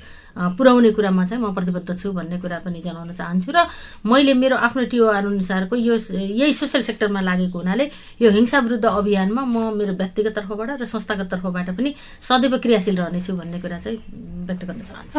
पुर्याउने 0.57 0.91
कुरामा 0.97 1.25
चाहिँ 1.25 1.43
म 1.45 1.53
प्रतिबद्ध 1.53 1.97
छु 1.97 2.13
भन्ने 2.13 2.37
कुरा 2.41 2.59
पनि 2.65 2.81
जनाउन 2.81 3.13
चाहन्छु 3.13 3.53
र 3.53 3.69
मैले 4.05 4.35
मेरो 4.35 4.57
आफ्नो 4.57 4.83
टिओआर 4.93 5.27
अनुसारको 5.27 5.77
यो 5.77 5.97
यही 5.97 6.53
सोसियल 6.53 6.83
सेक्टरमा 6.85 7.21
लागेको 7.21 7.59
हुनाले 7.59 7.91
यो 8.21 8.31
हिंसा 8.31 8.59
विरुद्ध 8.61 8.85
अभियानमा 8.85 9.45
म 9.45 9.73
मेरो 9.77 9.93
व्यक्तिगत 9.97 10.37
तर्फबाट 10.37 10.81
र 10.81 10.85
संस्थागत 10.85 11.29
तर्फबाट 11.33 11.71
पनि 11.77 11.95
सदैव 12.21 12.59
क्रियाशील 12.61 12.97
रहनेछु 12.97 13.33
भन्ने 13.37 13.61
कुरा 13.61 13.79
चाहिँ 13.81 14.01
व्यक्त 14.23 14.65
गर्न 14.65 14.81
चाहन्छु। 14.83 15.19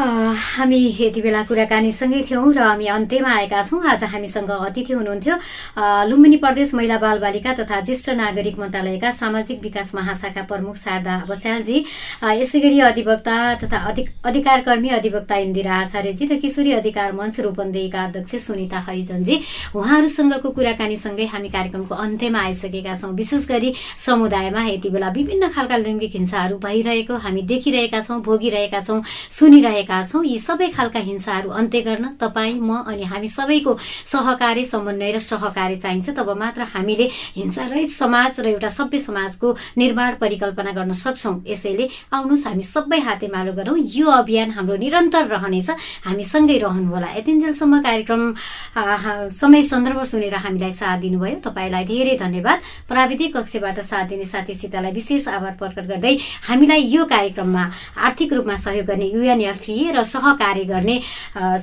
हामी 0.56 0.80
यति 0.99 1.22
बेला 1.22 1.41
कुराकानीसँगै 1.43 2.22
थियौँ 2.24 2.54
र 2.54 2.60
हामी 2.60 2.86
अन्त्यमा 2.88 3.30
आएका 3.30 3.62
छौँ। 3.64 3.82
आज 3.84 4.04
हामीसँग 4.14 4.51
अतिथि 4.51 4.93
हुनुहुन्थ्यो 4.93 5.36
लुम्बिनी 6.10 6.38
प्रदेश 6.43 6.74
महिला 6.74 6.97
बालबालिका 6.97 7.54
तथा 7.60 7.80
ज्येष्ठ 7.84 8.10
नागरिक 8.16 8.60
मन्त्रालयका 8.60 9.12
सामाजिक 9.12 9.62
विकास 9.62 9.91
महाशाखा 9.95 10.41
प्रमुख 10.43 10.76
शारदा 10.78 11.16
बस्यालजी 11.30 11.78
यसै 12.39 12.60
गरी 12.60 12.80
अधिवक्ता 12.80 13.36
तथा 13.64 13.78
अधिकारकर्मी 14.26 14.89
अधिवक्ता 14.99 15.36
इन्दिरा 15.47 15.74
आचार्यजी 15.84 16.26
र 16.26 16.39
किशोरी 16.39 16.72
अधिकार 16.74 17.12
मञ्च 17.14 17.39
रूपन्देहीका 17.39 18.04
अध्यक्ष 18.04 18.36
सुनिता 18.47 18.80
हरिजनजी 18.88 19.39
उहाँहरूसँगको 19.76 20.49
कुराकानीसँगै 20.51 21.26
हामी 21.34 21.49
कार्यक्रमको 21.49 21.95
अन्त्यमा 21.95 22.39
आइसकेका 22.39 22.95
छौँ। 22.95 23.12
विशेष 23.14 23.47
गरी 23.47 23.74
समुदायमा 23.99 24.64
यति 24.66 24.89
बेला 24.89 25.10
विभिन्न 25.12 25.47
खालका 25.51 25.78
लैङ्गिक 25.78 26.16
हिंसाहरू 26.16 26.58
भइरहेको 26.60 27.18
हामी 27.24 27.41
देखिरहेका 27.51 28.01
छौँ 28.01 28.22
भोगिरहेका 28.24 28.80
छौँ। 28.80 28.93
छौँ 28.94 29.04
सुनिरहेका 29.32 30.04
छौँ 30.06 30.24
यी 30.26 30.38
सबै 30.39 30.68
खालका 30.70 31.00
हिंसाहरू 31.00 31.50
अन्त्य 31.50 31.82
गर्न 31.82 32.06
तपाईँ 32.22 32.60
म 32.60 32.86
अनि 32.86 33.04
हामी 33.04 33.28
सबैको 33.28 33.78
सहकारी 34.06 34.66
समन्वय 34.66 35.12
र 35.12 35.20
सहकारी 35.20 35.76
चाहिन्छ। 35.78 36.10
तब 36.14 36.30
मात्र 36.38 36.62
हामीले 36.74 37.10
हिंसारहित 37.36 37.89
समाज 37.89 38.39
र 38.39 38.48
एउटा 38.54 38.70
सभ्य 38.70 39.00
समाजको 39.00 39.56
निर्माण 39.78 40.16
परिकल्पना 40.22 40.72
गर्न 40.72 40.94
सक्छौँ। 40.94 41.36
यसैले 41.48 41.89
आउनुहोस् 42.14 42.46
हामी 42.48 42.64
सबै 42.64 43.00
हातेमालो 43.00 43.54
गरौँ। 43.54 43.78
यो 43.78 44.08
अभियान 44.14 44.52
हाम्रो 44.52 44.76
निरन्तर 44.78 45.26
रहनेछ। 45.28 45.70
हामी 46.06 46.26
सँगै 46.26 46.58
रहनुहोला। 46.58 47.10
यतिन्जेलसम्म 47.18 47.82
कार्यक्रम 47.82 48.22
समय 49.34 49.64
सन्दर्भ 49.64 50.04
सुनेर 50.04 50.36
हामीलाई 50.36 50.72
साथ 50.72 50.98
दिनुभयो। 51.02 51.38
तपाईँलाई 51.41 51.86
धेरै 51.86 52.16
धन्यवाद। 52.18 52.60
प्राविधिक 52.89 53.38
कक्षबाट 53.38 53.80
साथ 53.82 54.06
दिने 54.14 54.26
साथी 54.26 54.54
सीतालाई 54.54 54.91
विशेष 54.91 55.28
आभार 55.28 55.54
प्रकट 55.58 55.86
गर्दै 55.88 56.16
हामीलाई 56.48 56.82
यो 56.94 57.06
कार्यक्रममा 57.06 57.64
आर्थिक 57.98 58.34
रूपमा 58.34 58.56
सहयोग 58.56 58.83
गर्ने 58.84 59.06
युएनएफए 59.06 59.92
र 59.92 60.04
सहकार्य 60.04 60.64
गर्ने 60.66 60.96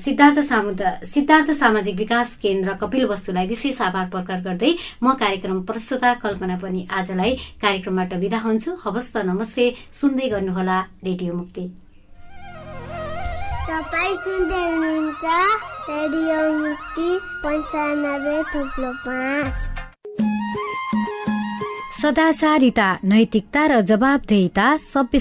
सिद्धार्थ 0.05 0.39
सामुदा 0.51 0.89
सिद्धार्थ 1.05 1.51
सामाजिक 1.61 1.97
विकास 1.97 2.37
केन्द्र 2.43 2.75
कपिल 2.81 3.05
वस्तुलाई 3.13 3.47
विशेष 3.47 3.81
आभार 3.83 4.07
प्रकट 4.15 4.41
गर्दै 4.45 4.73
म 5.03 5.15
कार्यक्रम 5.21 5.61
प्रस्तुता 5.69 6.15
कल्पना 6.23 6.57
पनि 6.63 6.87
आजलाई 6.91 7.33
कार्यक्रमबाट 7.63 8.13
विदा 8.23 8.39
हुन्छु। 8.41 8.71
हवस् 8.85 9.13
त 9.13 9.17
नमस्ते 9.31 9.65
सुन्दै 10.01 10.29
गर्नुहोला 10.35 10.79
रेडियो 11.05 11.33
मुक्ति। 11.35 11.65
तपाईँ 13.71 14.15
सुन्दै 14.25 14.63
हुनुहुन्छ 14.71 15.25
रेडियो 15.91 16.39
मुक्ति 16.59 17.09
पन्चानब्बे 17.45 18.37
थुप्रो 18.53 18.91
पाँच। 19.07 19.57
सदाचारिता 22.01 22.89
नैतिकता 23.05 23.63
र 23.67 23.81
जवाबदेहिता 23.91 24.67
सभ्य 24.83 25.19